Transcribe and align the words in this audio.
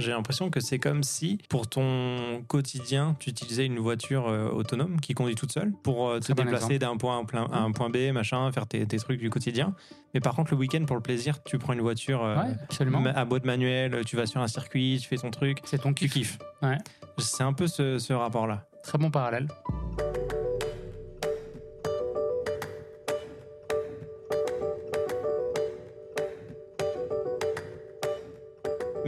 j'ai 0.00 0.10
l'impression 0.12 0.50
que 0.50 0.60
c'est 0.60 0.78
comme 0.78 1.02
si, 1.02 1.38
pour 1.48 1.68
ton 1.68 2.42
quotidien, 2.48 3.16
tu 3.20 3.30
utilisais 3.30 3.66
une 3.66 3.78
voiture 3.78 4.28
euh, 4.28 4.48
autonome 4.50 5.00
qui 5.00 5.14
conduit 5.14 5.34
toute 5.34 5.52
seule 5.52 5.72
pour 5.82 6.08
euh, 6.08 6.18
te 6.20 6.32
bon 6.32 6.42
déplacer 6.44 6.78
d'un 6.78 6.96
point 6.96 7.16
à 7.16 7.20
un 7.20 7.24
plein- 7.24 7.48
à 7.52 7.60
un 7.60 7.72
point 7.72 7.90
B, 7.90 8.12
machin, 8.12 8.50
faire 8.52 8.66
tes, 8.66 8.86
tes 8.86 8.96
trucs 8.98 9.20
du 9.20 9.30
quotidien. 9.30 9.74
Mais 10.14 10.20
par 10.20 10.34
contre, 10.34 10.52
le 10.52 10.56
week-end, 10.58 10.84
pour 10.86 10.96
le 10.96 11.02
plaisir, 11.02 11.42
tu 11.44 11.58
prends 11.58 11.72
une 11.72 11.80
voiture 11.82 12.24
euh, 12.24 12.36
Ouais, 12.36 13.10
à 13.14 13.24
boîte 13.24 13.44
manuelle, 13.44 14.02
tu 14.04 14.16
vas 14.16 14.26
sur 14.26 14.40
un 14.40 14.48
circuit, 14.48 14.98
tu 15.00 15.08
fais 15.08 15.16
ton 15.16 15.30
truc, 15.30 15.58
C'est 15.64 15.78
ton 15.78 15.92
tu 15.92 16.04
kiff. 16.08 16.12
kiffes. 16.12 16.38
Ouais. 16.62 16.78
C'est 17.18 17.42
un 17.44 17.52
peu 17.52 17.66
ce, 17.66 17.98
ce 17.98 18.12
rapport-là. 18.12 18.64
Très 18.82 18.98
bon 18.98 19.10
parallèle. 19.10 19.46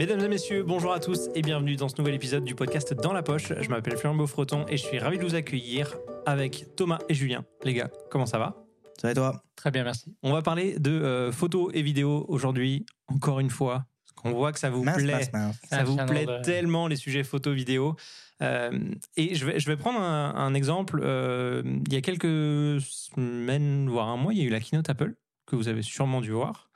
Mesdames 0.03 0.19
et 0.19 0.27
messieurs, 0.27 0.63
bonjour 0.63 0.91
à 0.91 0.99
tous 0.99 1.29
et 1.33 1.41
bienvenue 1.41 1.77
dans 1.77 1.87
ce 1.87 1.95
nouvel 1.97 2.15
épisode 2.15 2.43
du 2.43 2.55
podcast 2.55 2.93
Dans 2.93 3.13
la 3.13 3.23
poche. 3.23 3.53
Je 3.61 3.69
m'appelle 3.69 3.95
Florian 3.95 4.17
Beaufreton 4.17 4.65
et 4.67 4.75
je 4.75 4.83
suis 4.83 4.99
ravi 4.99 5.17
de 5.17 5.23
vous 5.23 5.33
accueillir 5.33 5.95
avec 6.25 6.65
Thomas 6.75 6.99
et 7.07 7.13
Julien. 7.13 7.45
Les 7.63 7.73
gars, 7.73 7.89
comment 8.11 8.25
ça 8.25 8.37
va? 8.37 8.65
Ça 8.99 9.07
va 9.07 9.11
et 9.11 9.15
toi? 9.15 9.41
Très 9.55 9.71
bien, 9.71 9.85
merci. 9.85 10.13
On 10.21 10.33
va 10.33 10.41
parler 10.41 10.77
de 10.77 10.91
euh, 10.91 11.31
photos 11.31 11.71
et 11.73 11.81
vidéos 11.81 12.25
aujourd'hui, 12.27 12.85
encore 13.07 13.39
une 13.39 13.49
fois. 13.49 13.85
Parce 14.03 14.11
qu'on 14.15 14.31
voit 14.37 14.51
que 14.51 14.59
ça 14.59 14.69
vous 14.69 14.83
Mince, 14.83 14.97
plaît. 14.97 15.13
mince, 15.13 15.31
mince. 15.31 15.55
Ça 15.69 15.85
vous 15.85 15.95
plaît 15.95 16.25
de- 16.25 16.41
tellement 16.41 16.87
les 16.87 16.97
sujets 16.97 17.23
photo 17.23 17.53
vidéo. 17.53 17.95
Euh, 18.41 18.77
et 19.15 19.35
je 19.35 19.45
vais, 19.45 19.57
je 19.57 19.67
vais 19.69 19.77
prendre 19.77 20.01
un, 20.01 20.35
un 20.35 20.53
exemple. 20.53 20.99
Euh, 21.01 21.63
il 21.87 21.93
y 21.93 21.95
a 21.95 22.01
quelques 22.01 22.81
semaines, 22.81 23.87
voire 23.87 24.09
un 24.09 24.17
mois, 24.17 24.33
il 24.33 24.39
y 24.39 24.41
a 24.41 24.45
eu 24.45 24.49
la 24.49 24.59
keynote 24.59 24.89
Apple 24.89 25.15
que 25.45 25.55
vous 25.55 25.69
avez 25.69 25.81
sûrement 25.81 26.19
dû 26.19 26.31
voir. 26.31 26.69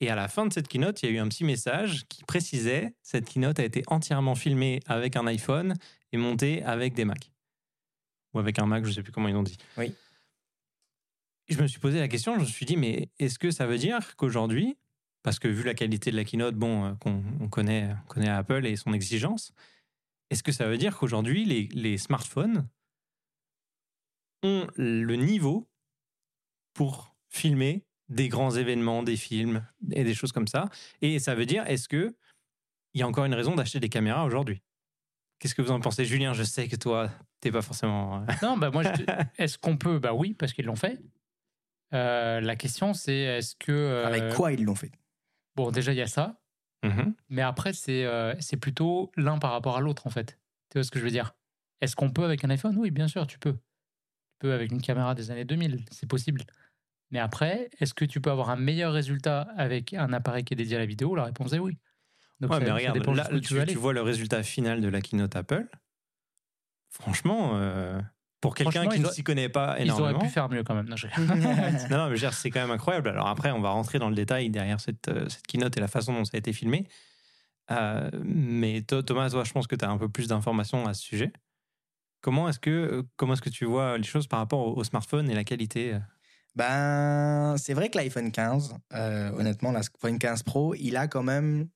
Et 0.00 0.08
à 0.08 0.14
la 0.14 0.28
fin 0.28 0.46
de 0.46 0.52
cette 0.52 0.68
keynote, 0.68 1.02
il 1.02 1.10
y 1.10 1.12
a 1.12 1.16
eu 1.16 1.18
un 1.18 1.28
petit 1.28 1.44
message 1.44 2.06
qui 2.08 2.24
précisait 2.24 2.94
cette 3.02 3.28
keynote 3.28 3.58
a 3.58 3.64
été 3.64 3.82
entièrement 3.86 4.34
filmée 4.34 4.80
avec 4.86 5.14
un 5.16 5.26
iPhone 5.26 5.74
et 6.12 6.16
montée 6.16 6.62
avec 6.62 6.94
des 6.94 7.04
Macs. 7.04 7.30
Ou 8.32 8.38
avec 8.38 8.58
un 8.58 8.66
Mac, 8.66 8.84
je 8.84 8.88
ne 8.88 8.94
sais 8.94 9.02
plus 9.02 9.12
comment 9.12 9.28
ils 9.28 9.36
ont 9.36 9.42
dit. 9.42 9.58
Oui. 9.76 9.94
Je 11.48 11.60
me 11.60 11.66
suis 11.66 11.80
posé 11.80 11.98
la 11.98 12.08
question, 12.08 12.34
je 12.36 12.40
me 12.40 12.46
suis 12.46 12.64
dit, 12.64 12.76
mais 12.76 13.10
est-ce 13.18 13.38
que 13.38 13.50
ça 13.50 13.66
veut 13.66 13.76
dire 13.76 14.16
qu'aujourd'hui, 14.16 14.78
parce 15.22 15.38
que 15.38 15.48
vu 15.48 15.64
la 15.64 15.74
qualité 15.74 16.10
de 16.10 16.16
la 16.16 16.24
keynote, 16.24 16.54
bon, 16.54 16.86
euh, 16.86 16.94
qu'on 16.94 17.22
on 17.40 17.48
connaît, 17.48 17.94
on 18.04 18.08
connaît 18.08 18.28
Apple 18.28 18.64
et 18.64 18.76
son 18.76 18.94
exigence, 18.94 19.52
est-ce 20.30 20.42
que 20.42 20.52
ça 20.52 20.66
veut 20.66 20.78
dire 20.78 20.96
qu'aujourd'hui, 20.96 21.44
les, 21.44 21.68
les 21.72 21.98
smartphones 21.98 22.68
ont 24.42 24.66
le 24.76 25.16
niveau 25.16 25.68
pour 26.72 27.14
filmer 27.28 27.84
des 28.10 28.28
grands 28.28 28.50
événements, 28.50 29.02
des 29.02 29.16
films 29.16 29.64
et 29.92 30.04
des 30.04 30.14
choses 30.14 30.32
comme 30.32 30.46
ça 30.48 30.68
Et 31.00 31.18
ça 31.18 31.34
veut 31.34 31.46
dire, 31.46 31.64
est-ce 31.66 31.88
que 31.88 32.14
il 32.92 33.00
y 33.00 33.02
a 33.02 33.08
encore 33.08 33.24
une 33.24 33.34
raison 33.34 33.54
d'acheter 33.54 33.80
des 33.80 33.88
caméras 33.88 34.24
aujourd'hui? 34.24 34.62
Qu'est-ce 35.38 35.54
que 35.54 35.62
vous 35.62 35.70
en 35.70 35.80
pensez, 35.80 36.04
Julien 36.04 36.32
Je 36.34 36.42
sais 36.42 36.68
que 36.68 36.76
toi, 36.76 37.08
t'es 37.40 37.50
pas 37.50 37.62
forcément. 37.62 38.16
euh, 38.22 38.26
Non, 38.42 38.58
bah 38.58 38.70
moi, 38.70 38.82
je 38.82 38.90
est-ce 39.42 39.56
qu'on 39.58 39.76
peut? 39.78 39.98
Bah 39.98 40.12
oui, 40.12 40.34
parce 40.34 40.52
qu'ils 40.52 40.66
l'ont 40.66 40.76
fait. 40.76 41.00
Euh, 41.94 42.40
la 42.40 42.56
question, 42.56 42.92
c'est 42.94 43.16
est-ce 43.16 43.56
que. 43.56 43.72
euh, 43.72 44.06
Avec 44.06 44.34
quoi 44.34 44.52
ils 44.52 44.64
l'ont 44.64 44.74
fait? 44.74 44.92
Bon, 45.56 45.70
déjà, 45.70 45.92
il 45.92 45.96
y 45.98 46.02
a 46.02 46.06
ça. 46.06 46.40
mhm. 46.84 47.14
Mais 47.28 47.42
après, 47.42 47.72
c'est 47.72 48.04
euh, 48.04 48.34
c'est 48.40 48.56
plutôt 48.56 49.10
l'un 49.16 49.38
par 49.38 49.52
rapport 49.52 49.76
à 49.76 49.80
l'autre, 49.80 50.06
en 50.06 50.10
fait. 50.10 50.38
Tu 50.70 50.78
vois 50.78 50.84
ce 50.84 50.90
que 50.90 50.98
je 50.98 51.04
veux 51.04 51.10
dire? 51.10 51.34
Est-ce 51.80 51.96
qu'on 51.96 52.10
peut 52.10 52.24
avec 52.24 52.44
un 52.44 52.50
iPhone? 52.50 52.76
Oui, 52.76 52.90
bien 52.90 53.08
sûr, 53.08 53.26
tu 53.26 53.38
peux. 53.38 53.54
Tu 53.54 54.38
peux 54.40 54.52
avec 54.52 54.70
une 54.70 54.82
caméra 54.82 55.14
des 55.14 55.30
années 55.30 55.44
2000, 55.44 55.84
c'est 55.90 56.06
possible. 56.08 56.42
Mais 57.10 57.18
après, 57.18 57.70
est-ce 57.80 57.92
que 57.94 58.04
tu 58.04 58.20
peux 58.20 58.30
avoir 58.30 58.50
un 58.50 58.56
meilleur 58.56 58.92
résultat 58.92 59.42
avec 59.56 59.94
un 59.94 60.12
appareil 60.12 60.44
qui 60.44 60.54
est 60.54 60.56
dédié 60.56 60.76
à 60.76 60.80
la 60.80 60.86
vidéo? 60.86 61.14
La 61.16 61.24
réponse 61.24 61.52
est 61.52 61.58
oui. 61.58 61.76
Donc 62.40 62.50
Ouais, 62.52 62.58
ça- 62.58 62.64
mais 62.64 62.70
regarde, 62.70 62.96
là, 63.14 63.26
tu 63.32 63.40
tu, 63.40 63.66
tu 63.66 63.78
vois 63.78 63.92
le 63.92 64.02
résultat 64.02 64.42
final 64.42 64.80
de 64.80 64.88
la 64.88 65.00
keynote 65.00 65.34
Apple. 65.36 65.66
Franchement, 66.90 67.52
euh, 67.54 68.00
pour 68.40 68.54
quelqu'un 68.54 68.86
qui 68.88 69.00
ne 69.00 69.06
s'y 69.08 69.22
connaît 69.22 69.48
pas 69.48 69.76
Ils 69.78 69.90
auraient 69.90 70.00
énormément. 70.00 70.18
pu 70.20 70.28
faire 70.28 70.48
mieux 70.48 70.62
quand 70.64 70.74
même. 70.74 70.88
Non, 70.88 70.96
je- 70.96 71.06
non, 71.90 71.98
non, 71.98 72.10
mais 72.10 72.16
c'est 72.32 72.50
quand 72.50 72.60
même 72.60 72.70
incroyable. 72.70 73.08
Alors 73.10 73.28
après, 73.28 73.50
on 73.50 73.60
va 73.60 73.70
rentrer 73.70 73.98
dans 73.98 74.08
le 74.08 74.14
détail 74.14 74.50
derrière 74.50 74.80
cette, 74.80 75.08
euh, 75.08 75.28
cette 75.28 75.46
keynote 75.46 75.76
et 75.76 75.80
la 75.80 75.88
façon 75.88 76.12
dont 76.12 76.24
ça 76.24 76.32
a 76.34 76.38
été 76.38 76.52
filmé. 76.52 76.88
Euh, 77.70 78.10
mais 78.24 78.82
Thomas, 78.82 79.30
toi, 79.30 79.44
je 79.44 79.52
pense 79.52 79.66
que 79.66 79.76
tu 79.76 79.84
as 79.84 79.90
un 79.90 79.98
peu 79.98 80.08
plus 80.08 80.26
d'informations 80.28 80.86
à 80.88 80.94
ce 80.94 81.02
sujet. 81.02 81.32
Comment 82.22 82.48
est-ce 82.48 82.58
que, 82.58 83.04
est-ce 83.32 83.42
que 83.42 83.50
tu 83.50 83.64
vois 83.64 83.96
les 83.96 84.02
choses 84.04 84.26
par 84.26 84.40
rapport 84.40 84.60
au, 84.66 84.76
au 84.76 84.84
smartphone 84.84 85.30
et 85.30 85.34
la 85.34 85.44
qualité 85.44 85.98
Ben, 86.56 87.54
c'est 87.58 87.74
vrai 87.74 87.90
que 87.90 87.98
l'iPhone 87.98 88.32
15, 88.32 88.74
euh, 88.94 89.30
honnêtement, 89.32 89.72
l'iPhone 89.72 90.18
15 90.18 90.42
Pro, 90.42 90.74
il 90.74 90.96
a 90.96 91.06
quand 91.06 91.22
même 91.22 91.68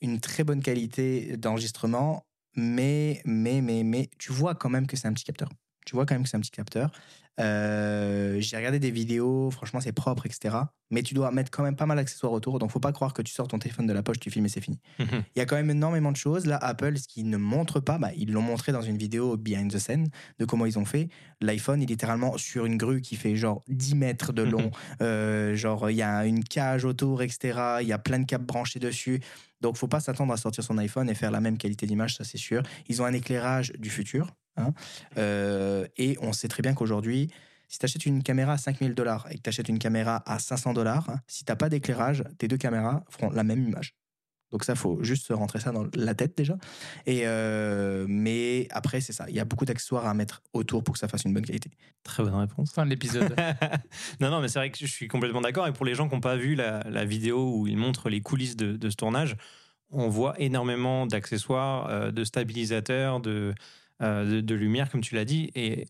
une 0.00 0.20
très 0.20 0.44
bonne 0.44 0.62
qualité 0.62 1.36
d'enregistrement, 1.36 2.26
mais, 2.56 3.20
mais, 3.24 3.60
mais, 3.60 3.82
mais, 3.84 4.10
tu 4.18 4.32
vois 4.32 4.54
quand 4.54 4.70
même 4.70 4.86
que 4.86 4.96
c'est 4.96 5.08
un 5.08 5.12
petit 5.12 5.24
capteur. 5.24 5.48
Tu 5.86 5.94
vois 5.94 6.06
quand 6.06 6.14
même 6.14 6.22
que 6.22 6.28
c'est 6.28 6.36
un 6.36 6.40
petit 6.40 6.50
capteur. 6.50 6.90
Euh, 7.40 8.36
J'ai 8.40 8.56
regardé 8.56 8.78
des 8.78 8.90
vidéos, 8.90 9.50
franchement, 9.50 9.80
c'est 9.80 9.92
propre, 9.92 10.26
etc. 10.26 10.56
Mais 10.90 11.02
tu 11.02 11.14
dois 11.14 11.30
mettre 11.30 11.50
quand 11.50 11.62
même 11.62 11.76
pas 11.76 11.86
mal 11.86 11.96
d'accessoires 11.96 12.32
autour. 12.32 12.58
Donc, 12.58 12.70
faut 12.70 12.80
pas 12.80 12.92
croire 12.92 13.14
que 13.14 13.22
tu 13.22 13.32
sors 13.32 13.48
ton 13.48 13.58
téléphone 13.58 13.86
de 13.86 13.92
la 13.94 14.02
poche, 14.02 14.20
tu 14.20 14.30
filmes 14.30 14.44
et 14.44 14.48
c'est 14.50 14.60
fini. 14.60 14.78
Il 14.98 15.38
y 15.38 15.40
a 15.40 15.46
quand 15.46 15.56
même 15.56 15.70
énormément 15.70 16.12
de 16.12 16.16
choses. 16.16 16.44
Là, 16.44 16.56
Apple, 16.58 16.98
ce 16.98 17.08
qu'ils 17.08 17.30
ne 17.30 17.38
montrent 17.38 17.80
pas, 17.80 17.96
bah, 17.98 18.10
ils 18.16 18.30
l'ont 18.30 18.42
montré 18.42 18.72
dans 18.72 18.82
une 18.82 18.98
vidéo 18.98 19.36
behind 19.38 19.72
the 19.72 19.78
scene 19.78 20.08
de 20.38 20.44
comment 20.44 20.66
ils 20.66 20.78
ont 20.78 20.84
fait. 20.84 21.08
L'iPhone 21.40 21.82
est 21.82 21.86
littéralement 21.86 22.36
sur 22.36 22.66
une 22.66 22.76
grue 22.76 23.00
qui 23.00 23.16
fait 23.16 23.34
genre 23.36 23.62
10 23.68 23.94
mètres 23.94 24.32
de 24.32 24.42
long. 24.42 24.70
Euh, 25.00 25.54
genre, 25.56 25.90
il 25.90 25.96
y 25.96 26.02
a 26.02 26.26
une 26.26 26.44
cage 26.44 26.84
autour, 26.84 27.22
etc. 27.22 27.78
Il 27.80 27.88
y 27.88 27.92
a 27.92 27.98
plein 27.98 28.18
de 28.18 28.24
câbles 28.26 28.44
branchés 28.44 28.78
dessus. 28.78 29.20
Donc, 29.60 29.76
faut 29.76 29.88
pas 29.88 30.00
s'attendre 30.00 30.32
à 30.32 30.36
sortir 30.36 30.62
son 30.62 30.76
iPhone 30.78 31.08
et 31.08 31.14
faire 31.14 31.30
la 31.30 31.40
même 31.40 31.56
qualité 31.56 31.86
d'image, 31.86 32.16
ça 32.16 32.24
c'est 32.24 32.38
sûr. 32.38 32.62
Ils 32.88 33.00
ont 33.00 33.04
un 33.04 33.12
éclairage 33.12 33.72
du 33.78 33.90
futur. 33.90 34.28
hein. 34.56 34.72
Euh, 35.18 35.86
et 35.96 36.16
on 36.20 36.32
sait 36.32 36.48
très 36.48 36.62
bien 36.62 36.74
qu'aujourd'hui, 36.74 37.21
si 37.68 37.78
tu 37.78 37.84
achètes 37.84 38.06
une 38.06 38.22
caméra 38.22 38.52
à 38.52 38.58
5000 38.58 38.94
dollars 38.94 39.26
et 39.30 39.36
que 39.36 39.42
tu 39.42 39.48
achètes 39.48 39.68
une 39.68 39.78
caméra 39.78 40.22
à 40.26 40.38
500 40.38 40.74
dollars, 40.74 41.18
si 41.26 41.44
t'as 41.44 41.56
pas 41.56 41.68
d'éclairage, 41.68 42.24
tes 42.38 42.48
deux 42.48 42.58
caméras 42.58 43.04
feront 43.08 43.30
la 43.30 43.44
même 43.44 43.66
image. 43.66 43.94
Donc 44.52 44.64
ça, 44.64 44.74
faut 44.74 45.02
juste 45.02 45.26
se 45.26 45.32
rentrer 45.32 45.60
ça 45.60 45.72
dans 45.72 45.86
la 45.94 46.14
tête 46.14 46.36
déjà. 46.36 46.58
Et 47.06 47.22
euh, 47.24 48.04
mais 48.06 48.68
après, 48.70 49.00
c'est 49.00 49.14
ça. 49.14 49.24
Il 49.28 49.34
y 49.34 49.40
a 49.40 49.46
beaucoup 49.46 49.64
d'accessoires 49.64 50.06
à 50.06 50.12
mettre 50.12 50.42
autour 50.52 50.84
pour 50.84 50.92
que 50.92 50.98
ça 50.98 51.08
fasse 51.08 51.24
une 51.24 51.32
bonne 51.32 51.46
qualité. 51.46 51.70
Très 52.04 52.22
bonne 52.22 52.34
réponse. 52.34 52.72
Fin 52.72 52.84
de 52.84 52.90
l'épisode. 52.90 53.34
non, 54.20 54.30
non, 54.30 54.42
mais 54.42 54.48
c'est 54.48 54.58
vrai 54.58 54.70
que 54.70 54.78
je 54.78 54.86
suis 54.86 55.08
complètement 55.08 55.40
d'accord. 55.40 55.66
Et 55.66 55.72
pour 55.72 55.86
les 55.86 55.94
gens 55.94 56.06
qui 56.06 56.14
n'ont 56.14 56.20
pas 56.20 56.36
vu 56.36 56.54
la, 56.54 56.82
la 56.90 57.06
vidéo 57.06 57.56
où 57.56 57.66
il 57.66 57.78
montre 57.78 58.10
les 58.10 58.20
coulisses 58.20 58.56
de, 58.56 58.76
de 58.76 58.90
ce 58.90 58.96
tournage, 58.96 59.36
on 59.90 60.08
voit 60.08 60.38
énormément 60.38 61.06
d'accessoires, 61.06 61.88
euh, 61.88 62.10
de 62.10 62.22
stabilisateurs, 62.22 63.20
de, 63.20 63.54
euh, 64.02 64.36
de, 64.36 64.40
de 64.42 64.54
lumière, 64.54 64.90
comme 64.90 65.00
tu 65.00 65.14
l'as 65.14 65.24
dit. 65.24 65.50
Et 65.54 65.86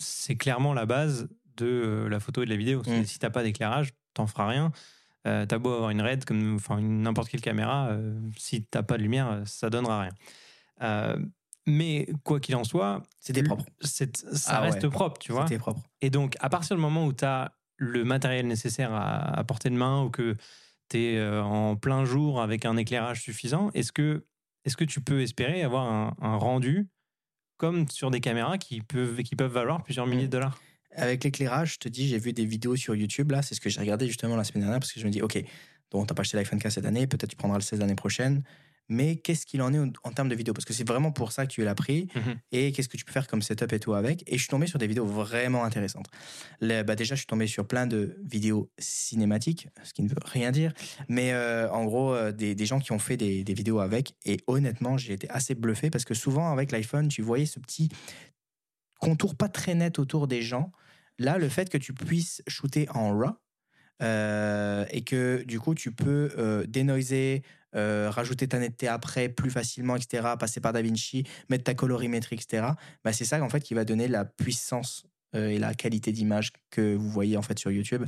c'est 0.00 0.34
clairement 0.34 0.74
la 0.74 0.86
base 0.86 1.28
de 1.56 1.66
euh, 1.66 2.08
la 2.08 2.18
photo 2.18 2.42
et 2.42 2.46
de 2.46 2.50
la 2.50 2.56
vidéo. 2.56 2.82
C'est- 2.84 3.00
Mm. 3.00 3.04
Si 3.04 3.18
tu 3.18 3.26
n'as 3.26 3.30
pas 3.30 3.42
d'éclairage, 3.44 3.90
t'en 4.14 4.26
feras 4.26 4.48
rien. 4.48 4.72
Euh, 5.26 5.44
t'as 5.46 5.58
beau 5.58 5.72
avoir 5.74 5.90
une 5.90 6.00
RED, 6.00 6.24
comme 6.24 6.54
enfin 6.56 6.80
n'importe 6.80 7.28
quelle 7.28 7.42
caméra, 7.42 7.88
euh, 7.90 8.18
si 8.38 8.64
t'as 8.64 8.82
pas 8.82 8.96
de 8.96 9.02
lumière, 9.02 9.28
euh, 9.28 9.42
ça 9.44 9.68
donnera 9.70 10.00
rien. 10.00 10.12
Euh, 10.82 11.18
mais 11.66 12.08
quoi 12.24 12.40
qu'il 12.40 12.56
en 12.56 12.64
soit, 12.64 13.02
C'était 13.20 13.42
propre. 13.42 13.64
ça 13.82 14.06
Ah 14.46 14.60
reste 14.60 14.82
ouais. 14.82 14.88
propre, 14.90 15.18
tu 15.18 15.32
vois. 15.32 15.42
C'était 15.46 15.58
propre. 15.58 15.82
Et 16.00 16.08
donc, 16.08 16.36
à 16.40 16.48
partir 16.48 16.74
du 16.74 16.80
moment 16.82 17.04
où 17.04 17.12
tu 17.12 17.24
as 17.24 17.52
le 17.76 18.02
matériel 18.04 18.46
nécessaire 18.46 18.92
à, 18.94 19.38
à 19.38 19.44
portée 19.44 19.68
de 19.68 19.74
main 19.76 20.02
ou 20.04 20.10
que 20.10 20.36
tu 20.88 20.98
es 20.98 21.22
en 21.38 21.76
plein 21.76 22.04
jour 22.06 22.40
avec 22.40 22.64
un 22.64 22.76
éclairage 22.78 23.20
suffisant, 23.20 23.70
est-ce 23.74 23.92
que, 23.92 24.24
est 24.64 24.74
que 24.74 24.84
tu 24.84 25.02
peux 25.02 25.20
espérer 25.20 25.62
avoir 25.62 25.86
un, 25.86 26.14
un 26.22 26.36
rendu 26.36 26.88
comme 27.60 27.86
sur 27.90 28.10
des 28.10 28.20
caméras 28.20 28.56
qui 28.56 28.80
peuvent, 28.80 29.20
valoir 29.52 29.82
plusieurs 29.82 30.06
milliers 30.06 30.24
de 30.24 30.30
dollars 30.30 30.58
Avec 30.92 31.22
l'éclairage, 31.22 31.74
je 31.74 31.78
te 31.78 31.88
dis, 31.90 32.08
j'ai 32.08 32.18
vu 32.18 32.32
des 32.32 32.46
vidéos 32.46 32.74
sur 32.74 32.94
YouTube 32.94 33.30
là. 33.30 33.42
C'est 33.42 33.54
ce 33.54 33.60
que 33.60 33.68
j'ai 33.68 33.80
regardé 33.80 34.06
justement 34.06 34.34
la 34.34 34.44
semaine 34.44 34.62
dernière 34.62 34.80
parce 34.80 34.94
que 34.94 34.98
je 34.98 35.04
me 35.04 35.10
dis, 35.10 35.20
ok, 35.20 35.44
donc 35.90 36.06
t'as 36.06 36.14
pas 36.14 36.22
acheté 36.22 36.38
l'iPhone 36.38 36.58
15 36.58 36.72
cette 36.72 36.86
année, 36.86 37.06
peut-être 37.06 37.28
tu 37.28 37.36
prendras 37.36 37.58
le 37.58 37.62
16 37.62 37.80
l'année 37.80 37.94
prochaine. 37.94 38.42
Mais 38.90 39.16
qu'est-ce 39.16 39.46
qu'il 39.46 39.62
en 39.62 39.72
est 39.72 39.78
en, 39.78 40.12
termes 40.12 40.28
de 40.28 40.34
vidéos? 40.34 40.52
Parce 40.52 40.64
que 40.64 40.72
c'est 40.72 40.86
vraiment 40.86 41.12
pour 41.12 41.32
ça 41.32 41.46
que 41.46 41.52
tu 41.52 41.62
l'as 41.64 41.74
pris. 41.74 42.08
Mhm. 42.14 42.34
Et 42.52 42.72
qu'est-ce 42.72 42.88
que 42.88 42.96
tu 42.96 43.04
peux 43.04 43.12
faire 43.12 43.26
comme 43.28 43.40
setup 43.40 43.72
et 43.72 43.80
tout 43.80 43.94
avec? 43.94 44.22
Et 44.26 44.36
je 44.36 44.40
suis 44.40 44.48
tombé 44.48 44.66
sur 44.66 44.78
des 44.78 44.86
vidéos 44.86 45.06
vraiment 45.06 45.64
intéressantes. 45.64 46.06
Bah 46.60 46.96
déjà, 46.96 47.14
je 47.14 47.20
suis 47.20 47.26
tombé 47.26 47.46
sur 47.46 47.66
plein 47.66 47.86
de 47.86 48.18
vidéos 48.22 48.70
cinématiques, 48.78 49.68
ce 49.84 49.94
qui 49.94 50.02
ne 50.02 50.08
veut 50.08 50.16
rien 50.24 50.50
dire. 50.50 50.74
Mais 51.08 51.32
euh, 51.32 51.70
en 51.70 51.84
gros, 51.84 52.12
euh, 52.12 52.32
des, 52.32 52.54
des 52.54 52.66
gens 52.66 52.80
qui 52.80 52.92
ont 52.92 52.98
fait 52.98 53.16
des, 53.16 53.44
des 53.44 53.54
vidéos 53.54 53.78
avec. 53.78 54.14
Et 54.26 54.40
honnêtement, 54.48 54.98
j'ai 54.98 55.12
été 55.12 55.30
assez 55.30 55.54
bluffé 55.54 55.88
parce 55.88 56.04
que 56.04 56.14
souvent, 56.14 56.52
avec 56.52 56.72
l'iPhone, 56.72 57.08
tu 57.08 57.22
voyais 57.22 57.46
ce 57.46 57.60
petit 57.60 57.88
contour 58.98 59.36
pas 59.36 59.48
très 59.48 59.74
net 59.74 59.98
autour 59.98 60.26
des 60.26 60.42
gens. 60.42 60.72
Là, 61.18 61.38
le 61.38 61.48
fait 61.48 61.68
que 61.68 61.78
tu 61.78 61.92
puisses 61.92 62.42
shooter 62.48 62.88
en 62.90 63.16
RAW 63.16 63.36
euh, 64.02 64.86
et 64.90 65.02
que 65.02 65.42
du 65.46 65.60
coup, 65.60 65.74
tu 65.74 65.92
peux 65.92 66.30
euh, 66.38 66.64
dénoiser, 66.66 67.42
euh, 67.76 68.10
rajouter 68.10 68.48
ta 68.48 68.58
netteté 68.58 68.88
après 68.88 69.28
plus 69.28 69.50
facilement, 69.50 69.96
etc., 69.96 70.34
passer 70.38 70.60
par 70.60 70.72
DaVinci, 70.72 71.24
mettre 71.48 71.64
ta 71.64 71.74
colorimétrie, 71.74 72.36
etc., 72.36 72.68
bah, 73.04 73.12
c'est 73.12 73.24
ça 73.24 73.42
en 73.42 73.48
fait 73.48 73.60
qui 73.60 73.74
va 73.74 73.84
donner 73.84 74.08
la 74.08 74.24
puissance 74.24 75.06
euh, 75.34 75.48
et 75.48 75.58
la 75.58 75.74
qualité 75.74 76.10
d'image 76.12 76.52
que 76.70 76.94
vous 76.94 77.08
voyez 77.08 77.36
en 77.36 77.42
fait 77.42 77.58
sur 77.58 77.70
YouTube. 77.70 78.04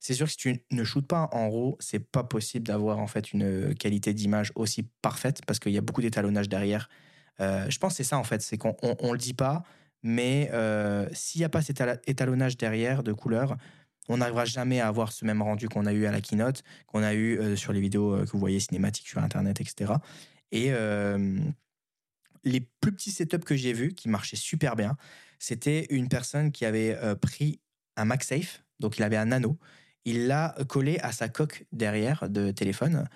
C'est 0.00 0.14
sûr 0.14 0.26
que 0.26 0.32
si 0.32 0.38
tu 0.38 0.62
ne 0.70 0.84
shootes 0.84 1.06
pas 1.06 1.28
en 1.32 1.50
RAW, 1.50 1.76
c'est 1.78 1.98
pas 1.98 2.24
possible 2.24 2.66
d'avoir 2.66 2.98
en 2.98 3.06
fait 3.06 3.32
une 3.32 3.74
qualité 3.74 4.14
d'image 4.14 4.50
aussi 4.54 4.82
parfaite 5.02 5.42
parce 5.46 5.58
qu'il 5.58 5.72
y 5.72 5.78
a 5.78 5.82
beaucoup 5.82 6.00
d'étalonnage 6.00 6.48
derrière. 6.48 6.88
Euh, 7.40 7.66
je 7.68 7.78
pense 7.78 7.92
que 7.92 7.96
c'est 7.98 8.08
ça 8.08 8.18
en 8.18 8.24
fait, 8.24 8.42
c'est 8.42 8.58
qu'on 8.58 8.76
on, 8.82 9.12
le 9.12 9.18
dit 9.18 9.34
pas, 9.34 9.62
mais 10.02 10.50
euh, 10.52 11.06
s'il 11.12 11.40
n'y 11.40 11.44
a 11.44 11.48
pas 11.48 11.62
cet 11.62 11.82
étalonnage 12.06 12.56
derrière 12.56 13.02
de 13.02 13.12
couleurs, 13.12 13.56
on 14.08 14.16
n'arrivera 14.16 14.44
jamais 14.44 14.80
à 14.80 14.88
avoir 14.88 15.12
ce 15.12 15.24
même 15.24 15.42
rendu 15.42 15.68
qu'on 15.68 15.86
a 15.86 15.92
eu 15.92 16.06
à 16.06 16.10
la 16.12 16.20
keynote, 16.20 16.62
qu'on 16.86 17.02
a 17.02 17.14
eu 17.14 17.38
euh, 17.38 17.54
sur 17.56 17.72
les 17.72 17.80
vidéos 17.80 18.14
euh, 18.14 18.24
que 18.24 18.30
vous 18.32 18.38
voyez 18.40 18.58
cinématiques 18.60 19.08
sur 19.08 19.22
Internet, 19.22 19.60
etc. 19.60 19.92
Et 20.52 20.72
euh, 20.72 21.38
les 22.44 22.60
plus 22.80 22.92
petits 22.92 23.10
setups 23.12 23.38
que 23.44 23.54
j'ai 23.56 23.72
vus 23.72 23.92
qui 23.94 24.08
marchaient 24.08 24.36
super 24.36 24.74
bien, 24.76 24.96
c'était 25.38 25.86
une 25.90 26.08
personne 26.08 26.52
qui 26.52 26.64
avait 26.64 26.96
pris 27.20 27.60
un 27.96 28.04
MagSafe, 28.04 28.62
donc 28.78 28.98
il 28.98 29.02
avait 29.02 29.16
un 29.16 29.26
nano, 29.26 29.58
il 30.04 30.26
l'a 30.26 30.54
collé 30.68 30.98
à 31.00 31.12
sa 31.12 31.28
coque 31.28 31.66
derrière 31.72 32.28
de 32.28 32.50
téléphone, 32.50 33.06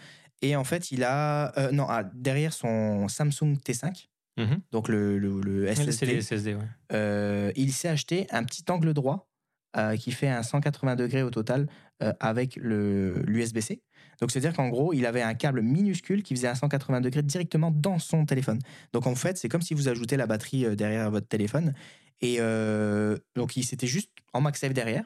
et 0.42 0.56
en 0.56 0.64
fait 0.64 0.90
il 0.90 1.04
a 1.04 1.70
non 1.72 1.88
à- 1.88 2.04
derrière 2.04 2.52
son 2.52 3.08
Samsung 3.08 3.56
T5, 3.64 4.08
Mhm. 4.36 4.60
donc 4.72 4.88
le, 4.88 5.16
le, 5.18 5.66
SSD, 5.68 6.06
les 6.06 6.22
SSD, 6.22 6.54
ouais. 6.56 6.64
euh, 6.92 7.52
il 7.54 7.72
s'est 7.72 7.88
acheté 7.88 8.26
un 8.30 8.42
petit 8.42 8.64
angle 8.68 8.92
droit 8.92 9.28
euh, 9.76 9.96
qui 9.96 10.12
fait 10.12 10.28
un 10.28 10.42
180 10.42 10.96
degrés 10.96 11.22
au 11.22 11.30
total 11.30 11.66
euh, 12.02 12.12
avec 12.20 12.56
l'USB-C. 12.56 13.80
Donc 14.20 14.30
c'est-à-dire 14.30 14.52
qu'en 14.52 14.68
gros, 14.68 14.92
il 14.92 15.06
avait 15.06 15.22
un 15.22 15.34
câble 15.34 15.62
minuscule 15.62 16.22
qui 16.22 16.34
faisait 16.34 16.48
un 16.48 16.54
180 16.54 17.00
degrés 17.00 17.22
directement 17.22 17.70
dans 17.70 17.98
son 17.98 18.26
téléphone. 18.26 18.58
Donc 18.92 19.06
en 19.06 19.14
fait, 19.14 19.38
c'est 19.38 19.48
comme 19.48 19.62
si 19.62 19.74
vous 19.74 19.88
ajoutez 19.88 20.16
la 20.16 20.26
batterie 20.26 20.66
euh, 20.66 20.74
derrière 20.74 21.10
votre 21.10 21.28
téléphone. 21.28 21.74
Et 22.20 22.36
euh, 22.40 23.16
donc 23.36 23.56
il 23.56 23.64
s'était 23.64 23.86
juste 23.86 24.10
en 24.32 24.40
MagSafe 24.40 24.72
derrière. 24.72 25.04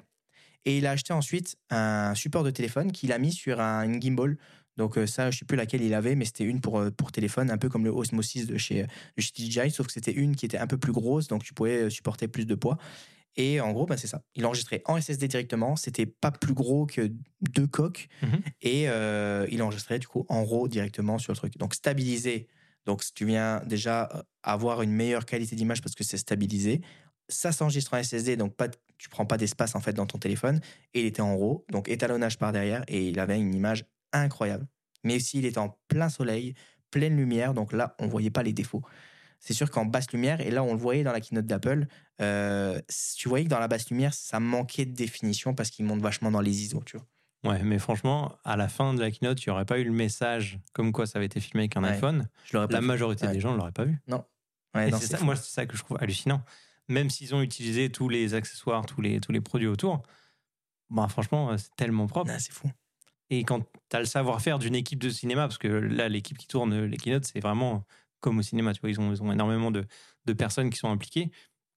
Et 0.64 0.78
il 0.78 0.86
a 0.86 0.92
acheté 0.92 1.12
ensuite 1.12 1.56
un 1.70 2.14
support 2.14 2.42
de 2.42 2.50
téléphone 2.50 2.92
qu'il 2.92 3.12
a 3.12 3.18
mis 3.18 3.32
sur 3.32 3.60
un, 3.60 3.82
une 3.82 4.00
gimbal. 4.00 4.36
Donc 4.76 4.98
ça, 5.06 5.30
je 5.30 5.38
sais 5.38 5.44
plus 5.44 5.56
laquelle 5.56 5.82
il 5.82 5.92
avait, 5.92 6.14
mais 6.14 6.24
c'était 6.24 6.44
une 6.44 6.60
pour, 6.60 6.82
pour 6.96 7.10
téléphone, 7.10 7.50
un 7.50 7.58
peu 7.58 7.68
comme 7.68 7.84
le 7.84 7.90
Osmo 7.90 8.22
6 8.22 8.46
de 8.46 8.56
chez, 8.58 8.86
DJI, 9.16 9.70
sauf 9.70 9.88
que 9.88 9.92
c'était 9.92 10.12
une 10.12 10.36
qui 10.36 10.46
était 10.46 10.58
un 10.58 10.68
peu 10.68 10.78
plus 10.78 10.92
grosse, 10.92 11.26
donc 11.26 11.42
tu 11.42 11.52
pouvais 11.52 11.90
supporter 11.90 12.28
plus 12.28 12.46
de 12.46 12.54
poids. 12.54 12.78
Et 13.38 13.60
en 13.60 13.72
gros, 13.72 13.86
bah, 13.86 13.96
c'est 13.96 14.08
ça. 14.08 14.22
Il 14.34 14.44
enregistrait 14.44 14.82
en 14.84 15.00
SSD 15.00 15.28
directement. 15.28 15.76
C'était 15.76 16.06
pas 16.06 16.32
plus 16.32 16.54
gros 16.54 16.86
que 16.86 17.12
deux 17.40 17.68
coques. 17.68 18.08
Mhm. 18.22 18.40
Et 18.62 18.88
euh, 18.88 19.46
il 19.50 19.62
enregistrait 19.62 20.00
du 20.00 20.08
coup 20.08 20.26
en 20.28 20.44
RAW 20.44 20.66
directement 20.66 21.18
sur 21.18 21.32
le 21.32 21.36
truc. 21.36 21.56
Donc 21.56 21.74
stabilisé. 21.74 22.48
Donc 22.84 23.04
si 23.04 23.14
tu 23.14 23.24
viens 23.24 23.62
déjà 23.64 24.08
euh, 24.12 24.22
avoir 24.42 24.82
une 24.82 24.90
meilleure 24.90 25.24
qualité 25.24 25.54
d'image 25.54 25.82
parce 25.82 25.94
que 25.94 26.02
c'est 26.02 26.16
stabilisé. 26.16 26.80
Ça 27.28 27.52
s'enregistre 27.52 27.94
en 27.94 28.02
SSD, 28.02 28.36
donc 28.36 28.56
pas, 28.56 28.68
tu 28.96 29.08
prends 29.08 29.26
pas 29.26 29.36
d'espace 29.36 29.76
en 29.76 29.80
fait 29.80 29.92
dans 29.92 30.06
ton 30.06 30.18
téléphone. 30.18 30.60
Et 30.94 31.00
il 31.00 31.06
était 31.06 31.20
en 31.22 31.36
RAW, 31.36 31.64
donc 31.70 31.88
étalonnage 31.88 32.38
par 32.38 32.50
derrière. 32.50 32.82
Et 32.88 33.08
il 33.08 33.20
avait 33.20 33.38
une 33.38 33.54
image 33.54 33.84
incroyable. 34.12 34.66
Mais 35.04 35.16
aussi, 35.16 35.38
il 35.38 35.44
était 35.44 35.58
en 35.58 35.78
plein 35.86 36.08
soleil, 36.08 36.54
pleine 36.90 37.16
lumière. 37.16 37.54
Donc 37.54 37.72
là, 37.72 37.94
on 38.00 38.08
voyait 38.08 38.30
pas 38.30 38.42
les 38.42 38.52
défauts. 38.52 38.82
C'est 39.40 39.54
sûr 39.54 39.70
qu'en 39.70 39.84
basse 39.84 40.10
lumière, 40.12 40.40
et 40.40 40.50
là 40.50 40.62
on 40.62 40.72
le 40.72 40.78
voyait 40.78 41.04
dans 41.04 41.12
la 41.12 41.20
keynote 41.20 41.46
d'Apple, 41.46 41.86
euh, 42.20 42.80
tu 43.16 43.28
voyais 43.28 43.44
que 43.44 43.50
dans 43.50 43.60
la 43.60 43.68
basse 43.68 43.88
lumière, 43.90 44.12
ça 44.14 44.40
manquait 44.40 44.84
de 44.84 44.92
définition 44.94 45.54
parce 45.54 45.70
qu'il 45.70 45.84
monte 45.84 46.00
vachement 46.00 46.30
dans 46.30 46.40
les 46.40 46.62
ISO, 46.64 46.82
tu 46.84 46.96
vois. 46.96 47.06
Ouais, 47.52 47.62
mais 47.62 47.78
franchement, 47.78 48.36
à 48.44 48.56
la 48.56 48.68
fin 48.68 48.94
de 48.94 49.00
la 49.00 49.12
keynote, 49.12 49.40
il 49.44 49.48
n'y 49.48 49.52
aurait 49.52 49.64
pas 49.64 49.78
eu 49.78 49.84
le 49.84 49.92
message 49.92 50.58
comme 50.72 50.90
quoi 50.90 51.06
ça 51.06 51.18
avait 51.18 51.26
été 51.26 51.38
filmé 51.38 51.62
avec 51.62 51.76
un 51.76 51.84
Ouais. 51.84 51.90
iPhone. 51.90 52.28
Je 52.44 52.54
l'aurais 52.56 52.66
pas 52.66 52.74
La 52.74 52.80
majorité 52.80 53.26
Ouais. 53.26 53.32
des 53.32 53.38
gens 53.40 53.52
ne 53.52 53.58
l'auraient 53.58 53.70
pas 53.70 53.84
vu. 53.84 53.96
Ouais, 54.74 54.90
non, 54.90 54.98
c'est 54.98 55.06
ça, 55.06 55.18
fou. 55.18 55.24
moi, 55.24 55.36
c'est 55.36 55.50
ça 55.50 55.64
que 55.64 55.76
je 55.76 55.82
trouve 55.84 55.98
hallucinant. 56.00 56.42
Même 56.88 57.10
s'ils 57.10 57.34
ont 57.36 57.40
utilisé 57.42 57.90
tous 57.90 58.08
les 58.08 58.34
accessoires, 58.34 58.84
tous 58.86 59.00
les, 59.00 59.20
tous 59.20 59.30
les 59.30 59.40
produits 59.40 59.68
autour, 59.68 60.02
bah, 60.90 61.06
franchement, 61.08 61.56
c'est 61.58 61.74
tellement 61.76 62.06
propre. 62.08 62.30
Non, 62.32 62.38
c'est 62.40 62.52
fou. 62.52 62.70
Et 63.30 63.44
quand 63.44 63.60
tu 63.88 63.96
as 63.96 64.00
le 64.00 64.06
savoir-faire 64.06 64.58
d'une 64.58 64.74
équipe 64.74 64.98
de 64.98 65.10
cinéma, 65.10 65.42
parce 65.42 65.58
que 65.58 65.68
là, 65.68 66.08
l'équipe 66.08 66.36
qui 66.38 66.46
tourne 66.48 66.82
les 66.84 66.96
keynotes, 66.96 67.24
c'est 67.26 67.40
vraiment 67.40 67.84
comme 68.20 68.38
au 68.38 68.42
cinéma. 68.42 68.72
Tu 68.74 68.80
vois, 68.80 68.90
ils 68.90 69.00
ont, 69.00 69.12
ils 69.12 69.22
ont 69.22 69.32
énormément 69.32 69.70
de, 69.70 69.86
de 70.26 70.32
personnes 70.32 70.70
qui 70.70 70.78
sont 70.78 70.90
impliquées. 70.90 71.30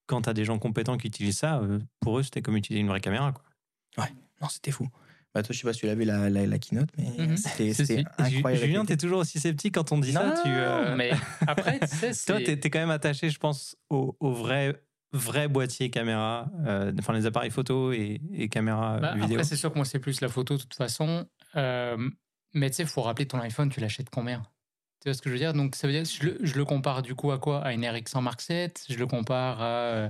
Quand 0.08 0.24
tu 0.24 0.30
as 0.30 0.34
des 0.34 0.46
gens 0.46 0.60
compétents 0.60 0.98
qui 0.98 1.08
utilisent 1.08 1.38
ça, 1.38 1.60
euh, 1.60 1.80
pour 2.00 2.20
eux, 2.20 2.24
c'était 2.24 2.42
comme 2.42 2.58
utiliser 2.58 2.82
une 2.82 2.88
vraie 2.90 3.00
caméra. 3.02 3.32
Quoi. 3.32 4.08
Non, 4.42 4.48
c'était 4.50 4.72
fou. 4.72 4.88
Bah, 5.34 5.44
toi, 5.44 5.54
je 5.54 5.60
sais 5.60 5.64
pas 5.68 5.72
si 5.72 5.80
tu 5.82 5.86
l'as 5.86 5.96
vu 5.96 6.04
la, 6.04 6.30
la, 6.30 6.46
la 6.46 6.60
keynote, 6.60 6.90
mais 6.98 7.06
Mhm. 7.26 7.38
c'était 7.38 8.04
incroyable. 8.18 8.66
Julien, 8.66 8.86
tu 8.86 8.94
es 8.94 8.98
toujours 8.98 9.20
aussi 9.20 9.40
sceptique 9.40 9.76
quand 9.76 9.92
on 9.94 9.98
dit 10.00 10.12
ça. 10.12 10.34
Tu, 10.44 10.50
euh, 10.50 10.96
mais 10.98 11.12
après, 11.48 11.80
tu 11.80 11.88
sais, 11.88 12.12
Toi, 12.26 12.42
tu 12.42 12.52
es, 12.52 12.58
quand 12.70 12.80
même 12.80 12.90
attaché, 12.90 13.30
je 13.30 13.40
pense, 13.40 13.78
au, 13.90 14.18
au 14.20 14.34
vrai, 14.34 14.84
vrai 15.14 15.48
boîtier 15.48 15.90
caméra, 15.90 16.52
euh, 16.66 16.92
enfin 17.00 17.14
les 17.14 17.26
appareils 17.26 17.52
photo 17.52 17.94
et, 17.94 18.20
et 18.34 18.50
caméra 18.50 18.98
Bah, 19.00 19.14
vidéo. 19.14 19.36
après, 19.36 19.44
c'est 19.46 19.56
sûr 19.56 19.70
que 19.72 19.76
moi, 19.78 19.86
c'est 19.86 20.00
plus 20.00 20.20
la 20.20 20.28
photo, 20.28 20.58
de 20.58 20.62
toute 20.64 20.74
façon. 20.74 21.26
Euh, 21.56 22.10
mais 22.54 22.70
tu 22.70 22.78
sais, 22.78 22.84
il 22.84 22.90
faut 22.90 23.02
rappeler 23.02 23.28
ton 23.28 23.40
iPhone, 23.40 23.70
tu 23.70 23.80
l'achètes 23.80 24.10
combien? 24.10 24.44
Tu 25.01 25.09
vois 25.09 25.15
ce 25.15 25.21
que 25.21 25.30
je 25.30 25.33
veux 25.33 25.39
dire? 25.39 25.53
Donc, 25.53 25.75
ça 25.75 25.88
veut 25.88 25.94
dire, 25.94 26.06
je 26.06 26.24
le, 26.24 26.38
je 26.42 26.56
le 26.56 26.63
compare 26.63 27.01
du 27.01 27.15
coup 27.15 27.31
à 27.31 27.39
quoi? 27.39 27.63
À 27.65 27.74
une 27.74 27.83
RX100 27.83 28.21
Mark 28.21 28.42
VII 28.48 28.69
Je 28.88 28.98
le 28.98 29.07
compare 29.07 29.59
à. 29.62 29.65
euh, 29.65 30.09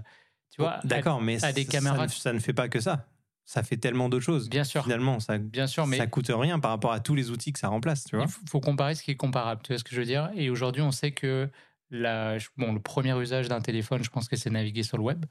Tu 0.52 0.62
vois 0.62 0.72
à- 0.74 0.82
D'accord, 0.86 1.22
mais 1.22 1.42
à 1.44 1.54
des 1.54 1.64
ça- 1.64 1.72
caméras- 1.72 1.98
ça, 1.98 2.04
ne- 2.04 2.10
ça 2.10 2.34
ne 2.34 2.40
fait 2.40 2.54
pas 2.54 2.68
que 2.68 2.82
ça. 2.82 3.08
Ça 3.46 3.64
fait 3.64 3.78
tellement 3.78 4.10
d'autres 4.10 4.26
choses. 4.26 4.50
Bien 4.50 4.66
sûr. 4.66 4.84
Finalement, 4.84 5.20
ça, 5.20 5.38
Bien 5.38 5.66
sûr, 5.66 5.88
mais 5.88 5.98
ça 5.98 6.08
coûte 6.08 6.30
rien 6.30 6.60
par 6.60 6.72
rapport 6.72 6.92
à 6.92 7.00
tous 7.00 7.16
les 7.16 7.32
outils 7.32 7.54
que 7.54 7.60
ça 7.60 7.70
remplace, 7.70 8.04
tu 8.04 8.16
vois. 8.18 8.26
il 8.26 8.50
faut, 8.50 8.60
comparer 8.60 8.96
ce 8.96 9.04
qui 9.04 9.12
est 9.12 9.16
comparable. 9.16 9.62
Tu 9.64 9.72
vois 9.72 9.80
ce 9.80 9.84
que 9.84 9.92
je 9.96 10.00
veux 10.00 10.06
dire? 10.06 10.30
Et 10.36 10.50
aujourd'hui, 10.50 10.82
on 10.82 10.92
sait 10.92 11.12
que 11.12 11.50
la, 11.90 12.38
bon, 12.58 12.74
le 12.74 12.82
premier 12.82 13.18
usage 13.20 13.48
d'un 13.48 13.62
téléphone, 13.62 14.04
je 14.04 14.10
pense 14.10 14.28
que 14.28 14.36
c'est 14.36 14.50
naviguer 14.50 14.84
sur 14.84 14.98
le 14.98 15.04
web. 15.04 15.26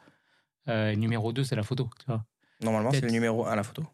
Euh, 0.69 0.95
numéro 0.95 1.33
2, 1.33 1.45
c'est 1.45 1.57
la 1.57 1.63
photo. 1.63 1.89
Tu 1.99 2.07
vois 2.07 2.25
Normalement, 2.63 2.93
c'est 2.93 3.01
le 3.03 3.11
numéro 3.11 3.47
1 3.47 3.55
la 3.57 3.63
photo. 3.63 3.85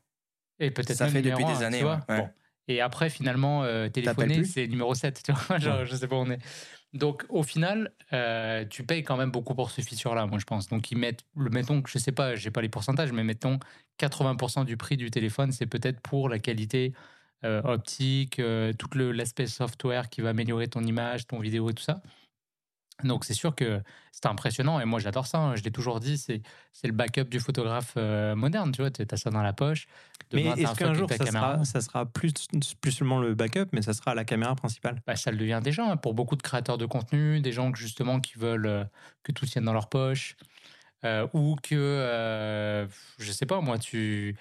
Et 0.59 0.71
peut-être 0.71 0.95
Ça 0.95 1.05
même 1.05 1.13
fait 1.15 1.23
numéro 1.23 1.41
depuis 1.41 1.53
un, 1.53 1.59
des 1.59 1.65
années, 1.65 1.79
tu 1.79 1.85
vois. 1.85 2.01
ouais, 2.09 2.15
ouais. 2.17 2.21
Bon. 2.23 2.31
Et 2.69 2.81
après, 2.81 3.11
finalement, 3.11 3.63
euh, 3.65 3.89
téléphoner, 3.89 4.45
c'est 4.45 4.67
numéro 4.67 4.95
7. 4.95 5.23
Tu 5.25 5.33
vois 5.33 5.59
Genre, 5.59 5.79
Ouais. 5.79 5.87
Je 5.87 5.97
sais 5.97 6.09
pas 6.09 6.17
où 6.17 6.21
on 6.21 6.31
est. 6.31 6.41
Donc, 6.93 7.25
au 7.29 7.43
final, 7.43 7.93
euh, 8.13 8.65
tu 8.65 8.85
payes 8.85 9.03
quand 9.03 9.17
même 9.17 9.31
beaucoup 9.31 9.55
pour 9.55 9.71
ce 9.71 9.83
feature-là, 9.83 10.27
moi, 10.27 10.39
je 10.39 10.45
pense. 10.45 10.69
Donc, 10.69 10.91
ils 10.91 10.99
mettent, 10.99 11.25
le, 11.37 11.51
mettons, 11.51 11.83
je 11.87 11.99
sais 11.99 12.13
pas, 12.13 12.37
j'ai 12.37 12.51
pas 12.51 12.63
les 12.63 12.69
pourcentages, 12.69 13.13
mais 13.13 13.25
mettons 13.25 13.59
80% 13.99 14.65
du 14.65 14.77
prix 14.77 14.97
du 14.97 15.11
téléphone, 15.11 15.53
c'est 15.53 15.67
peut-être 15.67 16.01
pour 16.01 16.29
la 16.29 16.39
qualité 16.39 16.95
euh, 17.45 17.61
optique, 17.65 18.39
euh, 18.39 18.73
tout 18.73 18.89
l'aspect 18.97 19.47
software 19.47 20.09
qui 20.09 20.23
va 20.23 20.31
améliorer 20.31 20.69
ton 20.69 20.83
image, 20.83 21.27
ton 21.27 21.39
vidéo 21.39 21.69
et 21.69 21.75
tout 21.75 21.83
ça. 21.83 22.01
Donc, 23.05 23.25
c'est 23.25 23.35
sûr 23.35 23.55
que 23.55 23.83
c'est 24.11 24.27
impressionnant. 24.27 24.81
Et 24.81 24.87
moi, 24.87 24.99
j'adore 25.01 25.27
ça. 25.27 25.39
hein. 25.39 25.57
Je 25.57 25.63
l'ai 25.63 25.71
toujours 25.71 26.01
dit, 26.01 26.17
c'est 26.17 26.41
c'est 26.73 26.87
le 26.87 26.93
backup 26.95 27.25
du 27.25 27.41
photographe 27.41 27.95
euh, 27.97 28.35
moderne. 28.35 28.73
Tu 28.73 28.81
vois, 28.81 28.91
tu 28.91 29.03
as 29.11 29.17
ça 29.17 29.31
dans 29.31 29.43
la 29.43 29.53
poche. 29.53 29.87
Mais 30.33 30.43
Demain, 30.43 30.55
est-ce 30.57 30.79
qu'un 30.79 30.95
jour, 30.95 31.11
ça 31.11 31.27
sera, 31.27 31.65
ça 31.65 31.81
sera 31.81 32.07
plus, 32.07 32.33
plus 32.81 32.93
seulement 32.93 33.19
le 33.21 33.35
backup, 33.35 33.67
mais 33.73 33.83
ça 33.83 33.93
sera 33.93 34.15
la 34.15 34.25
caméra 34.25 34.55
principale? 34.55 35.03
Bah, 35.07 35.15
ça 35.15 35.31
le 35.31 35.37
devient 35.37 35.61
déjà 35.63 35.85
hein, 35.85 35.97
pour 35.97 36.15
beaucoup 36.15 36.37
de 36.37 36.43
créateurs 36.43 36.79
de 36.79 36.87
contenu, 36.87 37.41
des 37.41 37.53
gens 37.53 37.75
justement 37.75 38.21
qui 38.21 38.39
veulent 38.39 38.67
euh, 38.67 38.85
que 39.23 39.33
tout 39.33 39.47
tienne 39.47 39.65
dans 39.65 39.75
leur 39.75 39.89
poche, 39.89 40.37
euh, 41.05 41.27
ou 41.35 41.57
que, 41.63 42.89
je 43.19 43.33
sais 43.33 43.47
pas 43.47 43.61
moi, 43.61 43.79
tu 43.79 44.37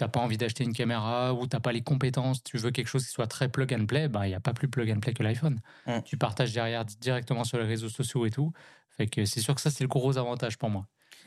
n'as 0.00 0.08
pas 0.08 0.20
envie 0.20 0.36
d'acheter 0.36 0.64
une 0.64 0.72
caméra 0.72 1.34
ou 1.34 1.46
tu 1.46 1.54
n'as 1.54 1.60
pas 1.60 1.72
les 1.72 1.82
compétences, 1.82 2.42
tu 2.42 2.58
veux 2.58 2.70
quelque 2.70 2.88
chose 2.88 3.04
qui 3.06 3.12
soit 3.12 3.26
très 3.26 3.48
plug 3.48 3.72
and 3.74 3.86
play, 3.86 4.08
bah, 4.08 4.26
il 4.26 4.30
n'y 4.30 4.34
a 4.34 4.40
pas 4.40 4.52
plus 4.54 4.68
plug 4.68 4.90
and 4.90 5.00
play 5.00 5.14
que 5.14 5.22
l'iPhone. 5.22 5.60
Mm. 5.86 5.98
Tu 6.04 6.16
partages 6.16 6.52
derrière 6.52 6.84
directement 6.84 7.44
sur 7.44 7.58
les 7.58 7.64
réseaux 7.64 7.88
sociaux 7.88 8.26
et 8.26 8.30
tout. 8.30 8.52
Fait 8.96 9.06
que 9.06 9.24
c'est 9.24 9.40
sûr 9.40 9.54
que 9.54 9.60
ça, 9.60 9.70
c'est 9.70 9.84
le 9.84 9.88
gros 9.88 10.18
avantage 10.18 10.58
pour 10.58 10.70
moi. 10.70 10.86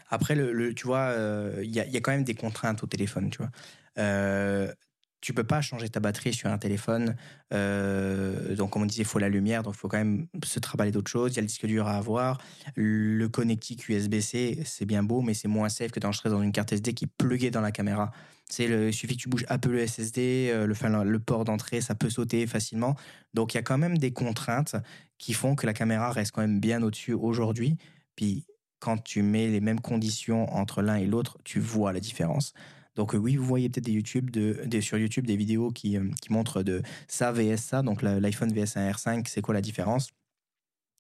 Après, 0.10 0.36
le, 0.36 0.54
le- 0.54 0.74
tu 0.74 0.86
vois, 0.88 1.10
euh, 1.10 1.62
il 1.64 1.70
y, 1.74 1.80
a, 1.80 1.86
il 1.86 1.92
y 1.92 1.98
a 1.98 2.02
quand 2.02 2.12
même 2.12 2.24
des 2.24 2.36
contraintes 2.36 2.84
au 2.84 2.88
téléphone, 2.88 3.30
tu 3.30 3.38
vois. 3.40 3.52
Euh, 3.98 4.74
tu 5.20 5.34
peux 5.34 5.44
pas 5.44 5.62
changer 5.62 5.90
ta 5.90 6.00
batterie 6.00 6.34
sur 6.34 6.50
un 6.50 6.58
téléphone. 6.60 7.16
euh, 7.54 8.56
donc, 8.56 8.70
comme 8.72 8.84
on 8.84 8.86
disait, 8.86 9.02
il 9.02 9.06
faut 9.08 9.20
la 9.20 9.30
lumière, 9.30 9.64
donc 9.64 9.74
il 9.76 9.78
faut 9.80 9.88
quand 9.88 9.98
même 9.98 10.28
se 10.46 10.60
travailler 10.60 10.92
d'autres 10.92 11.10
choses. 11.10 11.34
Il 11.34 11.36
y 11.38 11.40
a 11.40 11.42
le 11.42 11.48
disque 11.48 11.66
dur 11.66 11.88
à 11.88 11.98
avoir. 11.98 12.38
Le 12.76 13.28
connectique 13.28 13.90
USB-C, 13.90 14.62
c'est 14.66 14.86
bien 14.86 15.04
beau, 15.04 15.22
mais 15.22 15.34
c'est 15.34 15.48
moins 15.48 15.70
safe 15.70 15.92
que 15.92 16.00
d'enregistrer 16.00 16.30
dans 16.30 16.42
une 16.44 16.52
carte 16.52 16.72
SD 16.72 16.94
qui 16.94 17.06
est 17.06 17.12
pluguée 17.18 17.50
dans 17.52 17.62
la 17.62 17.72
caméra. 17.72 18.12
Le, 18.60 18.88
il 18.88 18.94
suffit 18.94 19.18
que 19.18 19.22
tu 19.22 19.30
bouges 19.30 19.46
un 19.50 19.60
peu 19.60 19.72
le 19.72 19.86
SSD, 19.86 20.50
euh, 20.52 20.66
le, 20.68 20.72
enfin, 20.72 21.04
le 21.04 21.20
port 21.20 21.44
d'entrée, 21.44 21.82
ça 21.82 21.96
peut 21.96 22.10
sauter 22.10 22.48
facilement. 22.48 22.96
Donc, 23.34 23.54
il 23.54 23.58
y 23.58 23.60
a 23.60 23.64
quand 23.64 23.78
même 23.78 23.98
des 23.98 24.12
contraintes 24.12 24.76
qui 25.18 25.34
font 25.34 25.56
que 25.56 25.66
la 25.66 25.74
caméra 25.74 26.12
reste 26.12 26.32
quand 26.32 26.42
même 26.42 26.60
bien 26.60 26.82
au-dessus 26.82 27.14
aujourd'hui. 27.14 27.78
Puis, 28.16 28.46
quand 28.80 28.98
tu 29.04 29.22
mets 29.22 29.48
les 29.48 29.60
mêmes 29.60 29.82
conditions 29.82 30.54
entre 30.54 30.82
l'un 30.82 30.96
et 30.96 31.06
l'autre, 31.06 31.38
tu 31.44 31.60
vois 31.60 31.94
la 31.94 32.00
différence. 32.00 32.54
Donc 32.98 33.14
euh, 33.14 33.18
oui, 33.18 33.36
vous 33.36 33.46
voyez 33.46 33.70
peut-être 33.70 33.86
des 33.86 33.92
YouTube 33.92 34.32
de, 34.32 34.64
des, 34.66 34.82
sur 34.82 34.98
YouTube 34.98 35.26
des 35.26 35.38
vidéos 35.38 35.72
qui, 35.72 35.98
euh, 35.98 36.10
qui 36.22 36.34
montrent 36.34 36.64
de 36.64 36.82
ça 37.08 37.32
vs 37.32 37.58
ça, 37.58 37.84
donc 37.84 38.02
l'iPhone 38.02 38.52
vs 38.52 38.76
un 38.76 38.92
R5, 38.92 39.28
c'est 39.28 39.42
quoi 39.42 39.54
la 39.54 39.62
différence? 39.62 40.10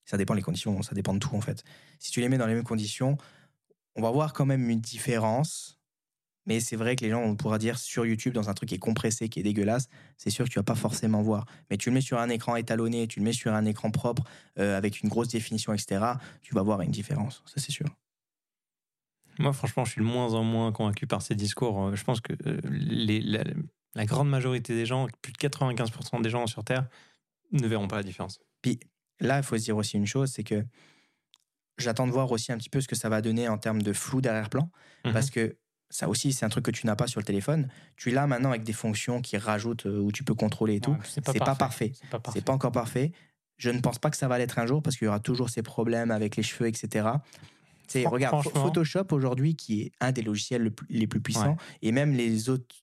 Ça 0.06 0.16
dépend 0.16 0.36
des 0.36 0.42
conditions, 0.42 0.82
ça 0.84 0.96
dépend 0.96 1.14
de 1.14 1.20
tout 1.20 1.36
en 1.36 1.42
fait. 1.42 1.64
Si 2.00 2.12
tu 2.12 2.22
les 2.22 2.30
mets 2.30 2.38
dans 2.38 2.46
les 2.46 2.54
mêmes 2.54 2.64
conditions, 2.64 3.18
on 3.96 4.02
va 4.02 4.12
voir 4.12 4.34
quand 4.34 4.46
même 4.46 4.70
une 4.70 4.80
différence, 4.80 5.77
mais 6.48 6.60
c'est 6.60 6.76
vrai 6.76 6.96
que 6.96 7.04
les 7.04 7.12
gens, 7.12 7.22
on 7.22 7.36
pourra 7.36 7.60
dire 7.60 7.78
sur 7.78 8.06
YouTube, 8.06 8.34
dans 8.34 8.50
un 8.50 8.54
truc 8.56 8.70
qui 8.70 8.76
est 8.76 8.80
compressé, 8.80 9.30
qui 9.30 9.40
est 9.42 9.44
dégueulasse, 9.44 9.88
c'est 10.18 10.32
sûr 10.32 10.46
que 10.46 10.50
tu 10.50 10.58
vas 10.58 10.64
pas 10.64 10.74
forcément 10.76 11.22
voir. 11.22 11.46
Mais 11.70 11.78
tu 11.78 11.90
le 11.90 11.94
mets 11.94 12.02
sur 12.02 12.18
un 12.18 12.30
écran 12.30 12.56
étalonné, 12.56 13.08
tu 13.08 13.20
le 13.20 13.26
mets 13.26 13.34
sur 13.34 13.54
un 13.54 13.66
écran 13.66 13.92
propre, 13.92 14.24
euh, 14.58 14.76
avec 14.76 15.02
une 15.02 15.10
grosse 15.10 15.28
définition, 15.28 15.74
etc., 15.74 16.04
tu 16.42 16.56
vas 16.56 16.64
voir 16.64 16.82
une 16.82 16.90
différence, 16.92 17.44
ça 17.46 17.62
c'est 17.62 17.72
sûr. 17.72 17.86
Moi, 19.40 19.54
franchement, 19.54 19.86
je 19.86 19.92
suis 19.92 20.02
de 20.02 20.06
moins 20.06 20.34
en 20.34 20.44
moins 20.44 20.72
convaincu 20.72 21.06
par 21.06 21.22
ces 21.22 21.36
discours. 21.36 21.88
Euh, 21.90 21.96
Je 21.96 22.04
pense 22.04 22.22
que 22.22 22.34
euh, 22.48 22.60
les, 22.72 23.20
la, 23.22 23.44
la 23.94 24.06
grande 24.06 24.30
majorité 24.30 24.74
des 24.74 24.86
gens, 24.88 25.08
plus 25.22 25.32
de 25.32 25.38
95% 25.38 26.22
des 26.24 26.30
gens 26.32 26.48
sur 26.48 26.64
Terre, 26.64 26.88
ne 27.52 27.68
verront 27.68 27.88
pas 27.88 27.98
la 27.98 28.04
différence. 28.04 28.40
Puis 28.64 28.80
là, 29.20 29.38
il 29.38 29.44
faut 29.44 29.58
se 29.58 29.64
dire 29.64 29.78
aussi 29.78 29.96
une 29.98 30.08
chose, 30.08 30.32
c'est 30.32 30.44
que 30.44 30.66
j'attends 31.78 32.08
de 32.08 32.12
voir 32.12 32.32
aussi 32.32 32.52
un 32.52 32.58
petit 32.58 32.70
peu 32.70 32.82
ce 32.82 32.88
que 32.88 32.96
ça 32.96 33.10
va 33.10 33.22
donner 33.22 33.48
en 33.48 33.58
termes 33.60 33.82
de 33.84 33.94
flou 33.94 34.22
d'arrière-plan, 34.22 34.72
Mhm. 35.06 35.14
parce 35.14 35.30
que 35.30 35.56
ça 35.90 36.10
aussi, 36.10 36.34
c'est 36.34 36.46
un 36.46 36.50
truc 36.50 36.66
que 36.66 36.72
tu 36.72 36.86
n'as 36.86 36.96
pas 36.96 37.08
sur 37.08 37.20
le 37.20 37.26
téléphone. 37.26 37.70
Tu 37.96 38.12
l'as 38.12 38.28
maintenant 38.28 38.50
avec 38.50 38.64
des 38.64 38.74
fonctions 38.74 39.22
qui 39.22 39.38
rajoutent, 39.38 39.86
euh, 39.86 40.00
où 40.00 40.12
tu 40.12 40.24
peux 40.24 40.34
contrôler 40.36 40.76
et 40.76 40.80
tout. 40.82 40.92
Ouais, 40.92 40.98
c'est 41.04 41.22
pas 41.24 41.56
parfait. 41.56 41.92
C'est 41.96 42.10
pas 42.10 42.20
parfait. 42.20 42.40
C'est 42.40 42.46
pas 42.46 42.54
encore 42.54 42.72
parfait. 42.72 43.12
Je 43.58 43.70
ne 43.72 43.80
pense 43.80 43.98
pas 43.98 44.10
que 44.10 44.18
ça 44.18 44.28
va 44.28 44.38
l'être 44.38 44.60
un 44.60 44.66
jour, 44.68 44.84
parce 44.84 44.98
qu'il 44.98 45.06
y 45.06 45.08
aura 45.08 45.20
toujours 45.20 45.50
ces 45.50 45.64
problèmes 45.64 46.12
avec 46.12 46.36
les 46.36 46.44
cheveux, 46.44 46.68
etc. 46.68 47.08
C'est, 47.88 48.02
Fran- 48.02 48.12
regarde, 48.12 48.44
Photoshop 48.44 49.06
aujourd'hui, 49.12 49.56
qui 49.56 49.82
est 49.84 49.92
un 50.02 50.12
des 50.12 50.22
logiciels 50.22 50.62
le 50.62 50.72
plus- 50.72 50.88
les 50.90 51.08
plus 51.08 51.22
puissants, 51.22 51.56
et 51.82 51.92
même 51.92 52.12
les 52.14 52.50
autres 52.50 52.76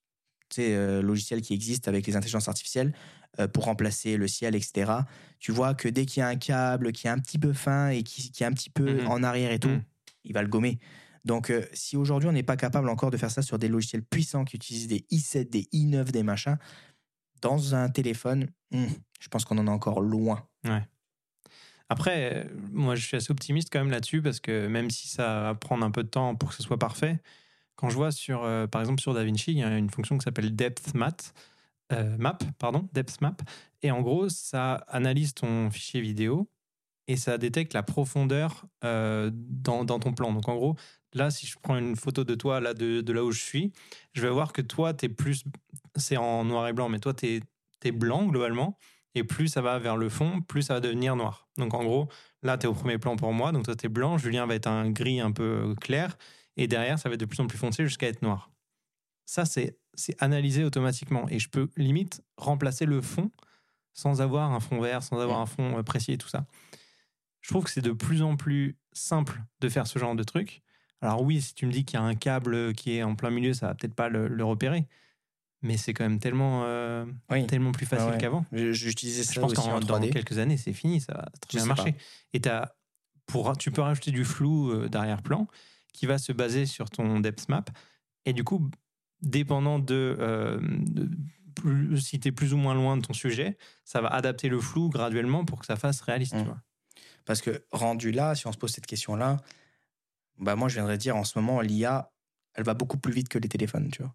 euh, 0.58 1.02
logiciels 1.02 1.42
qui 1.42 1.52
existent 1.52 1.88
avec 1.88 2.06
les 2.06 2.14
intelligences 2.16 2.48
artificielles 2.48 2.92
euh, 3.40 3.48
pour 3.48 3.64
remplacer 3.64 4.16
le 4.16 4.28
ciel, 4.28 4.54
etc. 4.54 4.92
Tu 5.40 5.50
vois 5.52 5.74
que 5.74 5.88
dès 5.88 6.06
qu'il 6.06 6.20
y 6.20 6.22
a 6.22 6.28
un 6.28 6.36
câble 6.36 6.92
qui 6.92 7.06
est 7.08 7.10
un 7.10 7.18
petit 7.18 7.38
peu 7.38 7.52
fin 7.52 7.88
et 7.88 8.02
qui, 8.04 8.30
qui 8.30 8.44
est 8.44 8.46
un 8.46 8.52
petit 8.52 8.70
peu 8.70 9.02
Mhm. 9.02 9.08
en 9.08 9.22
arrière 9.24 9.50
et 9.50 9.58
tout, 9.58 9.68
Mhm. 9.68 9.82
il 10.24 10.32
va 10.32 10.42
le 10.42 10.48
gommer. 10.48 10.78
Donc, 11.24 11.50
euh, 11.50 11.64
si 11.72 11.96
aujourd'hui 11.96 12.28
on 12.28 12.32
n'est 12.32 12.42
pas 12.42 12.56
capable 12.56 12.88
encore 12.88 13.10
de 13.10 13.16
faire 13.16 13.30
ça 13.30 13.42
sur 13.42 13.58
des 13.58 13.68
logiciels 13.68 14.04
puissants 14.04 14.44
qui 14.44 14.56
utilisent 14.56 14.88
des 14.88 15.06
i7, 15.10 15.48
des 15.48 15.62
i9, 15.72 16.10
des 16.10 16.22
machins, 16.22 16.58
dans 17.40 17.74
un 17.74 17.88
téléphone, 17.88 18.48
hmm, 18.70 18.86
je 19.20 19.28
pense 19.28 19.44
qu'on 19.44 19.58
en 19.58 19.66
est 19.66 19.70
encore 19.70 20.00
loin. 20.00 20.46
Après, 21.88 22.34
euh, 22.34 22.44
moi, 22.72 22.94
je 22.94 23.06
suis 23.06 23.16
assez 23.16 23.30
optimiste 23.30 23.68
quand 23.72 23.78
même 23.78 23.90
là-dessus 23.90 24.22
parce 24.22 24.40
que 24.40 24.66
même 24.66 24.90
si 24.90 25.08
ça 25.08 25.42
va 25.42 25.54
prendre 25.54 25.84
un 25.84 25.90
peu 25.90 26.02
de 26.02 26.08
temps 26.08 26.34
pour 26.34 26.50
que 26.50 26.54
ce 26.54 26.62
soit 26.62 26.78
parfait, 26.78 27.18
quand 27.76 27.90
je 27.90 27.96
vois 27.96 28.12
sur, 28.12 28.44
euh, 28.44 28.66
par 28.66 28.80
exemple, 28.80 29.00
sur 29.00 29.14
DaVinci, 29.14 29.52
il 29.52 29.58
y 29.58 29.62
a 29.62 29.76
une 29.76 29.90
fonction 29.90 30.16
qui 30.16 30.24
s'appelle 30.24 30.54
Depth 30.54 30.94
Map, 30.94 31.16
pardon, 32.58 32.88
Depth 32.92 33.20
Map, 33.20 33.36
et 33.82 33.90
en 33.90 34.00
gros, 34.00 34.28
ça 34.28 34.74
analyse 34.88 35.34
ton 35.34 35.70
fichier 35.70 36.00
vidéo 36.00 36.48
et 37.06 37.16
ça 37.16 37.38
détecte 37.38 37.74
la 37.74 37.82
profondeur 37.82 38.66
euh, 38.84 39.30
dans, 39.32 39.84
dans 39.84 39.98
ton 39.98 40.12
plan. 40.12 40.32
Donc, 40.32 40.48
en 40.48 40.56
gros, 40.56 40.76
là, 41.12 41.30
si 41.30 41.46
je 41.46 41.56
prends 41.60 41.76
une 41.76 41.96
photo 41.96 42.24
de 42.24 42.34
toi, 42.34 42.60
là, 42.60 42.74
de, 42.74 43.00
de 43.00 43.12
là 43.12 43.24
où 43.24 43.32
je 43.32 43.40
suis, 43.40 43.72
je 44.12 44.22
vais 44.22 44.30
voir 44.30 44.52
que 44.52 44.62
toi, 44.62 44.94
tu 44.94 45.06
es 45.06 45.08
plus. 45.08 45.44
C'est 45.96 46.16
en 46.16 46.44
noir 46.44 46.66
et 46.68 46.72
blanc, 46.72 46.88
mais 46.88 46.98
toi, 46.98 47.14
tu 47.14 47.40
es, 47.84 47.92
blanc 47.92 48.26
globalement. 48.26 48.78
Et 49.14 49.22
plus 49.22 49.48
ça 49.48 49.60
va 49.60 49.78
vers 49.78 49.96
le 49.96 50.08
fond, 50.08 50.40
plus 50.40 50.62
ça 50.62 50.74
va 50.74 50.80
devenir 50.80 51.14
noir. 51.14 51.46
Donc 51.56 51.74
en 51.74 51.84
gros, 51.84 52.08
là, 52.42 52.58
tu 52.58 52.66
es 52.66 52.68
au 52.68 52.72
premier 52.72 52.98
plan 52.98 53.14
pour 53.14 53.32
moi. 53.32 53.52
Donc 53.52 53.64
toi, 53.64 53.76
tu 53.76 53.86
es 53.86 53.88
blanc. 53.88 54.18
Julien 54.18 54.46
va 54.46 54.54
être 54.54 54.66
un 54.66 54.90
gris 54.90 55.20
un 55.20 55.30
peu 55.30 55.74
clair. 55.80 56.16
Et 56.56 56.66
derrière, 56.66 56.98
ça 56.98 57.08
va 57.08 57.14
être 57.14 57.20
de 57.20 57.26
plus 57.26 57.40
en 57.40 57.46
plus 57.46 57.58
foncé 57.58 57.84
jusqu'à 57.84 58.08
être 58.08 58.22
noir. 58.22 58.50
Ça, 59.26 59.44
c'est 59.44 59.76
analysé 60.18 60.64
automatiquement. 60.64 61.28
Et 61.28 61.38
je 61.38 61.48
peux 61.48 61.68
limite 61.76 62.22
remplacer 62.36 62.86
le 62.86 63.00
fond 63.02 63.30
sans 63.92 64.20
avoir 64.20 64.50
un 64.52 64.60
fond 64.60 64.80
vert, 64.80 65.02
sans 65.02 65.20
avoir 65.20 65.40
un 65.40 65.46
fond 65.46 65.78
euh, 65.78 65.82
précis 65.82 66.12
et 66.12 66.18
tout 66.18 66.28
ça. 66.28 66.46
Je 67.44 67.50
trouve 67.50 67.64
que 67.64 67.70
c'est 67.70 67.82
de 67.82 67.92
plus 67.92 68.22
en 68.22 68.36
plus 68.36 68.78
simple 68.94 69.42
de 69.60 69.68
faire 69.68 69.86
ce 69.86 69.98
genre 69.98 70.14
de 70.14 70.22
truc. 70.22 70.62
Alors 71.02 71.22
oui, 71.22 71.42
si 71.42 71.52
tu 71.54 71.66
me 71.66 71.72
dis 71.72 71.84
qu'il 71.84 71.98
y 71.98 72.02
a 72.02 72.04
un 72.04 72.14
câble 72.14 72.72
qui 72.72 72.96
est 72.96 73.02
en 73.02 73.14
plein 73.16 73.28
milieu, 73.28 73.52
ça 73.52 73.66
va 73.66 73.74
peut-être 73.74 73.94
pas 73.94 74.08
le, 74.08 74.28
le 74.28 74.44
repérer. 74.44 74.86
Mais 75.60 75.76
c'est 75.76 75.92
quand 75.92 76.04
même 76.04 76.18
tellement, 76.18 76.62
euh, 76.64 77.04
Oui. 77.30 77.46
tellement 77.46 77.72
plus 77.72 77.84
facile 77.84 78.12
ouais. 78.12 78.18
qu'avant. 78.18 78.46
J'utilisais 78.50 79.24
ça 79.24 79.32
Je 79.34 79.40
pense 79.40 79.52
aussi 79.52 79.68
en 79.68 79.78
dans 79.80 79.98
3D. 80.00 80.10
quelques 80.10 80.38
années, 80.38 80.56
c'est 80.56 80.72
fini, 80.72 81.02
ça 81.02 81.12
va 81.12 81.26
très 81.42 81.58
Je 81.58 81.64
bien 81.64 81.66
marcher. 81.66 81.94
Et 82.32 82.40
t'as- 82.40 82.74
pour, 83.26 83.54
tu 83.58 83.70
peux 83.70 83.82
rajouter 83.82 84.10
du 84.10 84.24
flou 84.24 84.70
euh, 84.70 84.88
d'arrière-plan 84.88 85.46
qui 85.92 86.06
va 86.06 86.16
se 86.16 86.32
baser 86.32 86.64
sur 86.64 86.88
ton 86.88 87.20
depth 87.20 87.48
map. 87.50 87.64
Et 88.24 88.32
du 88.32 88.42
coup, 88.42 88.70
dépendant 89.20 89.78
de, 89.78 90.16
euh, 90.18 90.58
de 90.62 91.10
plus- 91.54 92.00
si 92.00 92.20
tu 92.20 92.28
es 92.28 92.32
plus 92.32 92.54
ou 92.54 92.56
moins 92.56 92.74
loin 92.74 92.96
de 92.96 93.02
ton 93.02 93.12
sujet, 93.12 93.56
ça 93.84 94.00
va 94.00 94.08
adapter 94.08 94.48
le 94.48 94.60
flou 94.60 94.88
graduellement 94.88 95.44
pour 95.44 95.58
que 95.60 95.66
ça 95.66 95.76
fasse 95.76 96.00
réaliste. 96.00 96.34
Mm. 96.34 96.38
Tu 96.40 96.44
vois. 96.46 96.60
Parce 97.24 97.40
que 97.40 97.64
rendu 97.72 98.12
là, 98.12 98.34
si 98.34 98.46
on 98.46 98.52
se 98.52 98.58
pose 98.58 98.72
cette 98.72 98.86
question-là, 98.86 99.38
bah 100.38 100.56
moi 100.56 100.68
je 100.68 100.74
viendrais 100.74 100.98
dire 100.98 101.16
en 101.16 101.24
ce 101.24 101.38
moment, 101.38 101.60
l'IA, 101.60 102.10
elle 102.54 102.64
va 102.64 102.74
beaucoup 102.74 102.98
plus 102.98 103.12
vite 103.12 103.28
que 103.28 103.38
les 103.38 103.48
téléphones, 103.48 103.90
tu 103.90 104.02
vois. 104.02 104.14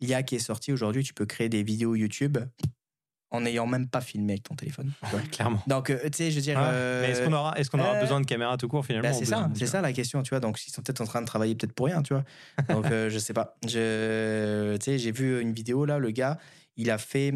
L'IA 0.00 0.22
qui 0.22 0.36
est 0.36 0.40
sortie 0.40 0.72
aujourd'hui, 0.72 1.02
tu 1.02 1.14
peux 1.14 1.26
créer 1.26 1.48
des 1.48 1.62
vidéos 1.62 1.94
YouTube 1.94 2.38
en 3.30 3.42
n'ayant 3.42 3.66
même 3.66 3.88
pas 3.88 4.00
filmé 4.00 4.34
avec 4.34 4.44
ton 4.44 4.54
téléphone. 4.54 4.92
tu 5.04 5.10
vois. 5.10 5.20
Clairement. 5.20 5.62
Donc, 5.66 5.90
euh, 5.90 5.98
tu 6.04 6.10
sais, 6.14 6.30
je 6.30 6.36
veux 6.36 6.42
dire. 6.42 6.58
Ouais. 6.58 6.64
euh, 6.66 7.02
Mais 7.02 7.10
est-ce 7.10 7.22
qu'on 7.22 7.32
aura, 7.32 7.58
est-ce 7.58 7.70
qu'on 7.70 7.78
aura 7.78 7.96
euh, 7.96 8.00
besoin 8.00 8.20
de 8.20 8.26
caméra 8.26 8.56
tout 8.56 8.68
court 8.68 8.86
finalement 8.86 9.08
bah, 9.08 9.14
c'est 9.14 9.24
ça, 9.24 9.50
c'est 9.54 9.66
ça 9.66 9.80
la 9.80 9.92
question, 9.92 10.22
tu 10.22 10.30
vois. 10.30 10.40
Donc, 10.40 10.60
ils 10.66 10.70
sont 10.70 10.82
peut-être 10.82 11.00
en 11.00 11.06
train 11.06 11.20
de 11.20 11.26
travailler 11.26 11.54
peut-être 11.54 11.74
pour 11.74 11.86
rien, 11.86 12.02
tu 12.02 12.14
vois. 12.14 12.24
Donc, 12.68 12.86
je 12.88 13.18
sais 13.18 13.34
pas. 13.34 13.56
Je, 13.66 14.76
tu 14.76 14.84
sais, 14.84 14.98
j'ai 14.98 15.12
vu 15.12 15.40
une 15.40 15.52
vidéo 15.52 15.84
là, 15.84 15.98
le 15.98 16.10
gars, 16.10 16.38
il 16.76 16.90
a 16.90 16.98
fait 16.98 17.34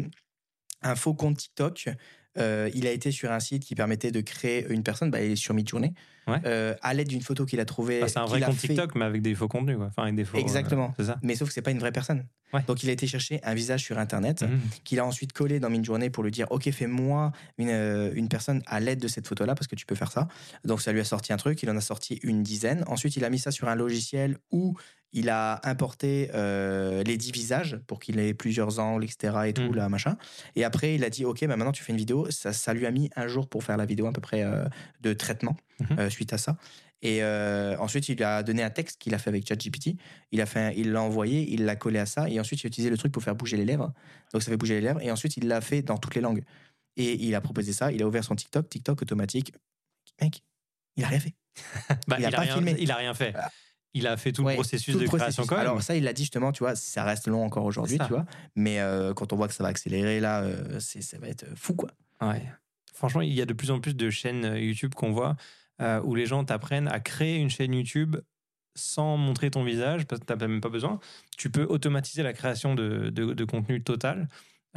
un 0.81 0.95
faux 0.95 1.13
compte 1.13 1.37
TikTok. 1.37 1.89
Euh, 2.37 2.69
il 2.73 2.87
a 2.87 2.91
été 2.91 3.11
sur 3.11 3.31
un 3.31 3.39
site 3.39 3.63
qui 3.63 3.75
permettait 3.75 4.11
de 4.11 4.21
créer 4.21 4.65
une 4.69 4.83
personne. 4.83 5.11
Bah, 5.11 5.21
il 5.21 5.31
est 5.31 5.35
sur 5.35 5.53
Midjourney. 5.53 5.93
Ouais. 6.27 6.37
Euh, 6.45 6.73
à 6.81 6.93
l'aide 6.93 7.07
d'une 7.09 7.21
photo 7.21 7.45
qu'il 7.45 7.59
a 7.59 7.65
trouvée. 7.65 7.99
Bah, 8.01 8.07
c'est 8.07 8.19
un 8.19 8.25
vrai 8.25 8.39
compte 8.41 8.55
fait- 8.55 8.69
TikTok, 8.69 8.95
mais 8.95 9.05
avec 9.05 9.21
des 9.21 9.35
faux 9.35 9.47
contenus. 9.47 9.77
Quoi. 9.77 9.87
Enfin, 9.87 10.03
avec 10.03 10.15
des 10.15 10.23
faux, 10.25 10.37
euh, 10.37 10.41
Exactement. 10.41 10.93
ça. 10.99 11.17
Mais 11.21 11.35
sauf 11.35 11.49
que 11.49 11.53
c'est 11.53 11.61
pas 11.61 11.71
une 11.71 11.79
vraie 11.79 11.91
personne. 11.91 12.25
Ouais. 12.53 12.61
Donc, 12.67 12.83
il 12.83 12.89
a 12.89 12.93
été 12.93 13.07
chercher 13.07 13.39
un 13.43 13.53
visage 13.55 13.81
sur 13.83 13.97
Internet 13.99 14.43
Mhm. 14.43 14.59
qu'il 14.83 14.99
a 14.99 15.05
ensuite 15.05 15.33
collé 15.33 15.59
dans 15.59 15.69
Midjourney 15.69 16.09
pour 16.09 16.23
lui 16.23 16.31
dire 16.31 16.47
Ok, 16.51 16.69
fais-moi 16.71 17.31
une, 17.57 17.69
euh, 17.69 18.11
une 18.13 18.29
personne 18.29 18.61
à 18.67 18.79
l'aide 18.79 18.99
de 18.99 19.07
cette 19.07 19.27
photo-là, 19.27 19.55
parce 19.55 19.67
que 19.67 19.75
tu 19.75 19.85
peux 19.85 19.95
faire 19.95 20.11
ça. 20.11 20.27
Donc, 20.63 20.81
ça 20.81 20.91
lui 20.93 20.99
a 20.99 21.03
sorti 21.03 21.33
un 21.33 21.37
truc, 21.37 21.61
il 21.63 21.69
en 21.69 21.75
a 21.77 21.81
sorti 21.81 22.19
une 22.23 22.43
dizaine. 22.43 22.83
Ensuite, 22.87 23.15
il 23.17 23.25
a 23.25 23.29
mis 23.29 23.39
ça 23.39 23.51
sur 23.51 23.67
un 23.67 23.75
logiciel 23.75 24.37
où 24.51 24.75
il 25.15 25.29
a 25.29 25.61
importé 25.67 26.31
euh, 26.33 27.03
les 27.03 27.17
10 27.17 27.31
visages 27.31 27.79
pour 27.85 27.99
qu'il 27.99 28.17
ait 28.19 28.33
plusieurs 28.33 28.79
angles, 28.79 29.03
etc. 29.03 29.33
et 29.47 29.53
tout, 29.53 29.61
Mhm. 29.63 29.75
là, 29.75 29.89
machin. 29.89 30.17
Et 30.55 30.63
après, 30.63 30.95
il 30.95 31.03
a 31.03 31.09
dit 31.11 31.23
Ok, 31.25 31.45
bah 31.45 31.55
maintenant 31.55 31.71
tu 31.71 31.83
fais 31.83 31.91
une 31.91 31.97
vidéo. 31.99 32.27
Ça, 32.31 32.51
ça 32.53 32.73
lui 32.73 32.85
a 32.87 32.91
mis 32.91 33.09
un 33.15 33.27
jour 33.27 33.47
pour 33.47 33.63
faire 33.63 33.77
la 33.77 33.85
vidéo, 33.85 34.07
à 34.07 34.11
peu 34.11 34.21
près, 34.21 34.43
euh, 34.43 34.65
de 35.01 35.13
traitement 35.13 35.55
Mhm. 35.79 35.99
euh, 35.99 36.09
suite 36.09 36.33
à 36.33 36.37
ça. 36.37 36.57
Et 37.01 37.21
euh, 37.23 37.75
ensuite, 37.79 38.07
il 38.09 38.23
a 38.23 38.43
donné 38.43 38.63
un 38.63 38.69
texte 38.69 38.97
qu'il 39.01 39.13
a 39.13 39.17
fait 39.17 39.29
avec 39.29 39.45
ChatGPT. 39.47 39.97
Il 40.31 40.39
a 40.39 40.45
fait, 40.45 40.59
un- 40.59 40.71
il 40.71 40.91
l'a 40.93 41.01
envoyé, 41.01 41.41
il 41.51 41.65
l'a 41.65 41.75
collé 41.75 41.99
à 41.99 42.05
ça, 42.05 42.29
et 42.29 42.39
ensuite 42.39 42.61
il 42.63 42.67
a 42.67 42.69
utilisé 42.69 42.89
le 42.89 42.97
truc 42.97 43.11
pour 43.11 43.21
faire 43.23 43.35
bouger 43.35 43.57
les 43.57 43.65
lèvres. 43.65 43.91
Donc 44.31 44.41
ça 44.41 44.49
fait 44.51 44.57
bouger 44.57 44.75
les 44.75 44.81
lèvres, 44.81 45.01
et 45.01 45.11
ensuite 45.11 45.35
il 45.37 45.47
l'a 45.47 45.59
fait 45.61 45.81
dans 45.81 45.97
toutes 45.97 46.15
les 46.15 46.21
langues. 46.21 46.43
Et 46.95 47.25
il 47.25 47.35
a 47.35 47.41
proposé 47.41 47.73
ça. 47.73 47.91
Il 47.91 48.01
a 48.03 48.07
ouvert 48.07 48.23
son 48.23 48.35
TikTok, 48.35 48.69
TikTok 48.69 49.01
automatique. 49.01 49.51
Mec, 50.21 50.43
il 50.95 51.03
a 51.03 51.07
rien 51.07 51.19
fait. 51.19 51.33
Bah, 52.07 52.17
Il 52.19 52.25
a 52.25 52.31
pas 52.31 52.41
rien, 52.41 52.53
filmé. 52.55 52.75
il 52.79 52.91
a 52.91 52.95
rien 52.95 53.13
fait. 53.13 53.33
Il 53.95 54.07
a 54.07 54.15
fait 54.17 54.31
tout 54.31 54.43
Ouais, 54.43 54.53
le 54.53 54.57
processus 54.57 54.93
Tout 54.93 54.99
de 54.99 55.05
création 55.05 55.25
processus. 55.43 55.45
quand 55.49 55.55
même. 55.57 55.65
Alors 55.67 55.81
ça, 55.83 55.95
il 55.95 56.03
l'a 56.03 56.13
dit 56.13 56.23
justement, 56.23 56.51
tu 56.51 56.59
vois, 56.63 56.75
ça 56.75 57.03
reste 57.03 57.27
long 57.27 57.43
encore 57.43 57.65
aujourd'hui, 57.65 57.97
tu 57.99 58.07
vois. 58.07 58.25
Mais 58.55 58.79
euh, 58.79 59.13
quand 59.13 59.33
on 59.33 59.35
voit 59.35 59.47
que 59.47 59.53
ça 59.53 59.63
va 59.63 59.69
accélérer 59.69 60.19
là, 60.19 60.41
euh, 60.43 60.79
ça 60.79 61.17
va 61.19 61.27
être 61.27 61.45
fou, 61.55 61.75
quoi. 61.75 61.91
Ouais. 62.21 62.41
Franchement, 62.93 63.21
il 63.21 63.33
y 63.33 63.41
a 63.41 63.45
de 63.45 63.53
plus 63.53 63.69
en 63.71 63.79
plus 63.79 63.95
de 63.95 64.09
chaînes 64.09 64.55
YouTube 64.55 64.93
qu'on 64.95 65.11
voit 65.11 65.35
euh, 65.81 66.01
où 66.03 66.15
les 66.15 66.25
gens 66.25 66.43
t'apprennent 66.43 66.87
à 66.87 66.99
créer 66.99 67.37
une 67.37 67.49
chaîne 67.49 67.73
YouTube 67.73 68.17
sans 68.75 69.17
montrer 69.17 69.51
ton 69.51 69.63
visage, 69.63 70.05
parce 70.05 70.19
que 70.21 70.25
tu 70.25 70.33
n'as 70.33 70.47
même 70.47 70.61
pas 70.61 70.69
besoin. 70.69 70.99
Tu 71.37 71.49
peux 71.49 71.63
automatiser 71.63 72.23
la 72.23 72.33
création 72.33 72.73
de, 72.75 73.09
de- 73.09 73.33
de 73.33 73.45
contenu 73.45 73.83
total, 73.83 74.27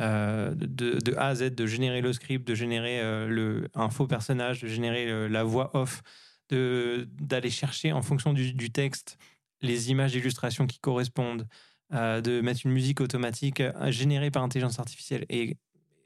euh, 0.01 0.55
de, 0.55 0.99
de 0.99 1.15
A 1.17 1.29
à 1.29 1.35
Z, 1.35 1.55
de 1.55 1.67
générer 1.67 2.03
le 2.03 2.13
script, 2.13 2.47
de 2.47 2.55
générer 2.55 3.01
euh, 3.01 3.27
le, 3.27 3.69
un 3.75 3.89
faux 3.89 4.07
personnage, 4.07 4.61
de 4.61 4.69
générer 4.69 5.11
euh, 5.11 5.29
la 5.29 5.45
voix 5.45 5.71
off, 5.75 6.03
d'aller 6.51 7.51
chercher 7.51 7.93
en 7.93 8.03
fonction 8.03 8.33
du, 8.33 8.53
du 8.53 8.71
texte 8.71 9.19
les 9.63 9.91
images 9.91 10.13
d'illustration 10.13 10.67
qui 10.67 10.79
correspondent, 10.79 11.49
de 11.91 12.41
mettre 12.41 12.61
une 12.67 12.73
musique 12.73 13.01
automatique 13.01 13.63
générée 13.89 14.31
par 14.31 14.43
intelligence 14.43 14.79
artificielle. 14.79 15.25
Et 15.29 15.57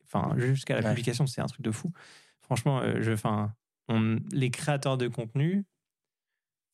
enfin, 0.07 0.35
jusqu'à 0.39 0.75
la 0.75 0.81
Ouais. 0.83 0.89
publication, 0.91 1.27
c'est 1.27 1.41
un 1.41 1.47
truc 1.47 1.61
de 1.63 1.71
fou. 1.71 1.93
Franchement, 2.43 2.81
je, 3.01 3.13
enfin, 3.13 3.53
on- 3.91 4.19
les 4.33 4.51
créateurs 4.51 4.97
de 4.97 5.09
contenu 5.09 5.65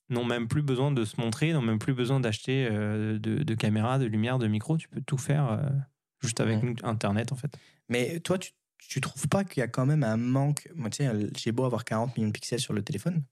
n'ont 0.09 0.25
même 0.25 0.47
plus 0.49 0.63
besoin 0.63 0.93
de 0.93 1.05
se 1.05 1.21
montrer, 1.21 1.53
n'ont 1.53 1.63
même 1.63 1.79
plus 1.79 1.95
besoin 1.95 2.21
d'acheter 2.21 2.69
euh, 2.71 3.19
de, 3.19 3.43
de 3.43 3.55
caméras, 3.55 3.99
de 3.99 4.07
lumière, 4.07 4.39
de 4.39 4.47
micro. 4.47 4.77
Tu 4.77 4.89
peux 4.89 5.01
tout 5.01 5.19
faire 5.19 5.51
euh, 5.51 5.69
juste 6.21 6.41
avec 6.41 6.63
Ouais. 6.63 6.75
Internet, 6.85 7.33
en 7.33 7.37
fait. 7.37 7.57
Mais 7.89 8.21
toi, 8.21 8.39
tu, 8.39 8.53
tu 8.79 9.01
trouves 9.01 9.29
pas 9.29 9.45
qu'il 9.45 9.61
y 9.61 9.65
a 9.65 9.69
quand 9.69 9.87
même 9.87 10.05
un 10.05 10.17
manque? 10.17 10.69
Moi, 10.77 10.91
tu 10.91 10.99
sais, 11.05 11.11
j'ai 11.37 11.51
beau 11.53 11.65
avoir 11.65 11.85
40 11.85 12.17
millions 12.17 12.29
de 12.29 12.33
pixels 12.33 12.61
sur 12.61 12.73
le 12.73 12.83
téléphone. 12.83 13.25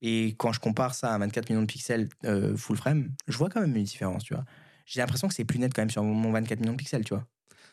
Et 0.00 0.34
quand 0.38 0.52
je 0.52 0.60
compare 0.60 0.94
ça 0.94 1.12
à 1.14 1.18
24 1.18 1.48
millions 1.50 1.62
de 1.62 1.66
pixels 1.66 2.08
euh, 2.24 2.56
full 2.56 2.76
frame, 2.76 3.14
je 3.26 3.36
vois 3.36 3.48
quand 3.48 3.60
même 3.60 3.74
une 3.76 3.84
différence, 3.84 4.24
tu 4.24 4.34
vois. 4.34 4.44
J'ai 4.86 5.00
l'impression 5.00 5.28
que 5.28 5.34
c'est 5.34 5.44
plus 5.44 5.58
net 5.58 5.72
quand 5.74 5.82
même 5.82 5.90
sur 5.90 6.02
mon 6.04 6.30
24 6.30 6.60
millions 6.60 6.72
de 6.72 6.78
pixels, 6.78 7.04
tu 7.04 7.14
vois. 7.14 7.26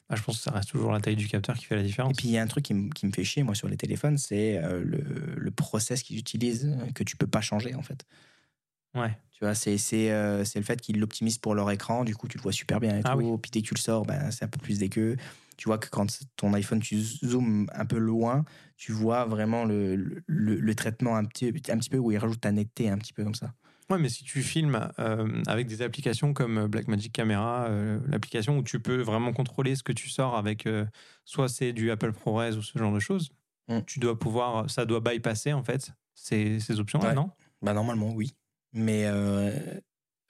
Bah, 0.09 0.15
je 0.15 0.21
pense 0.23 0.37
que 0.37 0.43
ça 0.43 0.51
reste 0.51 0.69
toujours 0.69 0.91
la 0.91 0.99
taille 0.99 1.15
du 1.15 1.27
capteur 1.27 1.55
qui 1.57 1.65
fait 1.65 1.75
la 1.75 1.81
différence. 1.83 2.11
Et 2.11 2.15
puis 2.15 2.27
il 2.27 2.31
y 2.31 2.37
a 2.37 2.41
un 2.43 2.47
truc 2.47 2.63
qui, 2.65 2.73
me- 2.75 2.89
qui 2.91 3.07
me 3.07 3.11
fait 3.11 3.23
chier, 3.23 3.41
moi, 3.43 3.55
sur 3.55 3.67
les 3.67 3.77
téléphones, 3.77 4.17
c'est 4.17 4.57
euh, 4.63 4.83
le, 4.83 4.99
le 5.35 5.51
process 5.51 6.03
qu'ils 6.03 6.19
utilisent 6.19 6.77
que 6.93 7.03
tu 7.03 7.17
peux 7.17 7.27
pas 7.27 7.41
changer, 7.41 7.73
en 7.75 7.81
fait. 7.81 8.05
Ouais. 8.93 9.19
Tu 9.31 9.43
vois, 9.43 9.53
c'est 9.53 9.77
c'est 9.77 10.11
euh, 10.11 10.45
c'est 10.45 10.59
le 10.59 10.65
fait 10.65 10.79
qu'ils 10.79 10.97
l'optimisent 10.99 11.37
pour 11.39 11.55
leur 11.55 11.69
écran, 11.71 12.05
du 12.05 12.15
coup, 12.15 12.27
tu 12.29 12.37
le 12.37 12.41
vois 12.43 12.53
super 12.53 12.79
bien 12.79 12.97
et 12.97 13.03
Ah 13.03 13.13
tout. 13.13 13.17
oui. 13.17 13.37
Puis 13.41 13.51
dès 13.51 13.61
que 13.61 13.67
tu 13.67 13.73
le 13.73 13.79
sors, 13.79 14.05
ben, 14.05 14.31
c'est 14.31 14.45
un 14.45 14.47
peu 14.47 14.59
plus 14.59 14.79
dégueu. 14.79 15.17
Tu 15.57 15.65
vois 15.67 15.77
que 15.77 15.89
quand 15.89 16.07
ton 16.37 16.53
iPhone, 16.53 16.79
tu 16.79 17.01
zoomes 17.01 17.67
un 17.73 17.85
peu 17.85 17.97
loin, 17.97 18.45
tu 18.77 18.91
vois 18.93 19.25
vraiment 19.25 19.65
le, 19.65 19.95
le, 20.25 20.55
le 20.59 20.75
traitement 20.75 21.15
un 21.17 21.25
petit, 21.25 21.47
un 21.69 21.77
petit 21.77 21.89
peu 21.89 21.97
où 21.97 22.11
il 22.11 22.17
rajoute 22.17 22.41
ta 22.41 22.51
netteté 22.51 22.89
un 22.89 22.97
petit 22.97 23.13
peu 23.13 23.23
comme 23.23 23.35
ça. 23.35 23.53
Ouais, 23.89 23.99
mais 23.99 24.09
si 24.09 24.23
tu 24.23 24.41
filmes 24.41 24.89
euh, 24.99 25.43
avec 25.45 25.67
des 25.67 25.81
applications 25.83 26.33
comme 26.33 26.67
Blackmagic 26.67 27.11
Camera, 27.13 27.65
euh, 27.69 27.99
l'application 28.07 28.57
où 28.57 28.63
tu 28.63 28.79
peux 28.79 29.01
vraiment 29.01 29.31
contrôler 29.31 29.75
ce 29.75 29.83
que 29.83 29.91
tu 29.93 30.09
sors 30.09 30.35
avec, 30.35 30.65
euh, 30.65 30.85
soit 31.23 31.49
c'est 31.49 31.71
du 31.71 31.91
Apple 31.91 32.11
ProRes 32.11 32.57
ou 32.57 32.61
ce 32.63 32.77
genre 32.77 32.93
de 32.93 32.99
choses, 32.99 33.29
Mm. 33.67 33.79
tu 33.87 33.99
dois 33.99 34.17
pouvoir, 34.19 34.69
ça 34.69 34.85
doit 34.85 34.99
bypasser 34.99 35.51
en 35.53 35.63
fait 35.63 35.91
ces, 36.13 36.59
ces 36.59 36.79
options-là, 36.79 37.09
Ouais. 37.09 37.15
non? 37.15 37.31
Bah, 37.63 37.73
normalement, 37.73 38.11
oui. 38.13 38.33
Mais 38.73 39.05
euh, 39.05 39.51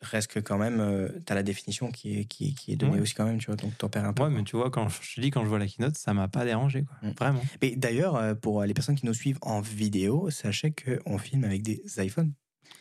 reste 0.01 0.31
que 0.31 0.39
quand 0.39 0.57
même, 0.57 1.09
tu 1.25 1.31
as 1.31 1.35
la 1.35 1.43
définition 1.43 1.91
qui 1.91 2.19
est, 2.19 2.25
qui, 2.25 2.53
qui 2.55 2.71
est 2.71 2.75
donnée 2.77 2.93
Ouais. 2.93 2.99
aussi 3.01 3.13
quand 3.13 3.25
même, 3.25 3.37
tu 3.39 3.47
vois, 3.47 3.55
donc 3.57 3.77
t'en 3.77 3.89
perds 3.89 4.05
un 4.05 4.13
peu. 4.13 4.23
Ouais, 4.23 4.29
mais 4.29 4.43
tu 4.43 4.55
vois, 4.55 4.69
quand 4.69 4.87
je 4.87 5.15
te 5.15 5.19
dis, 5.21 5.31
quand 5.31 5.43
je 5.43 5.49
vois 5.49 5.59
la 5.59 5.67
keynote, 5.67 5.97
ça 5.97 6.13
m'a 6.13 6.27
pas 6.29 6.45
dérangé, 6.45 6.83
quoi. 6.83 6.95
Mm. 7.01 7.13
Vraiment. 7.19 7.41
Mais 7.61 7.75
d'ailleurs, 7.75 8.15
euh, 8.15 8.35
pour 8.35 8.63
les 8.63 8.73
personnes 8.73 8.95
qui 8.95 9.05
nous 9.05 9.13
suivent 9.13 9.39
en 9.41 9.59
vidéo, 9.61 10.29
sachez 10.29 10.71
qu'on 10.73 11.17
filme 11.17 11.43
avec 11.45 11.61
des 11.63 11.81
iPhones. 11.97 12.31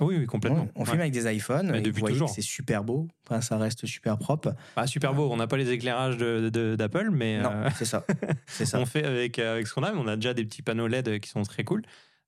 Oui, 0.01 0.17
oui, 0.19 0.27
complètement. 0.27 0.69
On 0.75 0.81
Ouais. 0.81 0.87
filme 0.87 1.01
avec 1.01 1.13
des 1.13 1.33
iPhones. 1.35 1.71
Mais 1.71 1.79
et 1.79 1.83
depuis 1.83 2.03
toujours. 2.03 2.29
c'est 2.29 2.41
super 2.43 2.85
beau. 2.85 3.09
Enfin, 3.27 3.41
ça 3.41 3.57
reste 3.59 3.87
super 3.87 4.19
propre. 4.19 4.55
Ah, 4.77 4.87
super 4.87 5.15
beau. 5.15 5.31
On 5.33 5.37
n'a 5.37 5.47
pas 5.47 5.57
les 5.57 5.71
éclairages 5.71 6.17
d'Apple, 6.19 7.11
mais 7.13 7.41
Non, 7.41 7.51
euh, 7.53 7.69
c'est 7.77 7.85
ça. 7.85 8.05
C'est 8.47 8.67
ça. 8.67 8.79
on 8.81 8.87
fait 8.87 9.05
avec, 9.05 9.39
euh, 9.39 9.55
avec 9.55 9.67
ce 9.67 9.75
qu'on 9.75 9.83
a. 9.83 9.93
mais 9.93 9.99
On 9.99 10.07
a 10.09 10.17
déjà 10.17 10.35
des 10.35 10.45
petits 10.45 10.63
panneaux 10.63 10.87
LED 10.89 11.21
qui 11.21 11.29
sont 11.31 11.43
très 11.43 11.65
cool. 11.65 11.83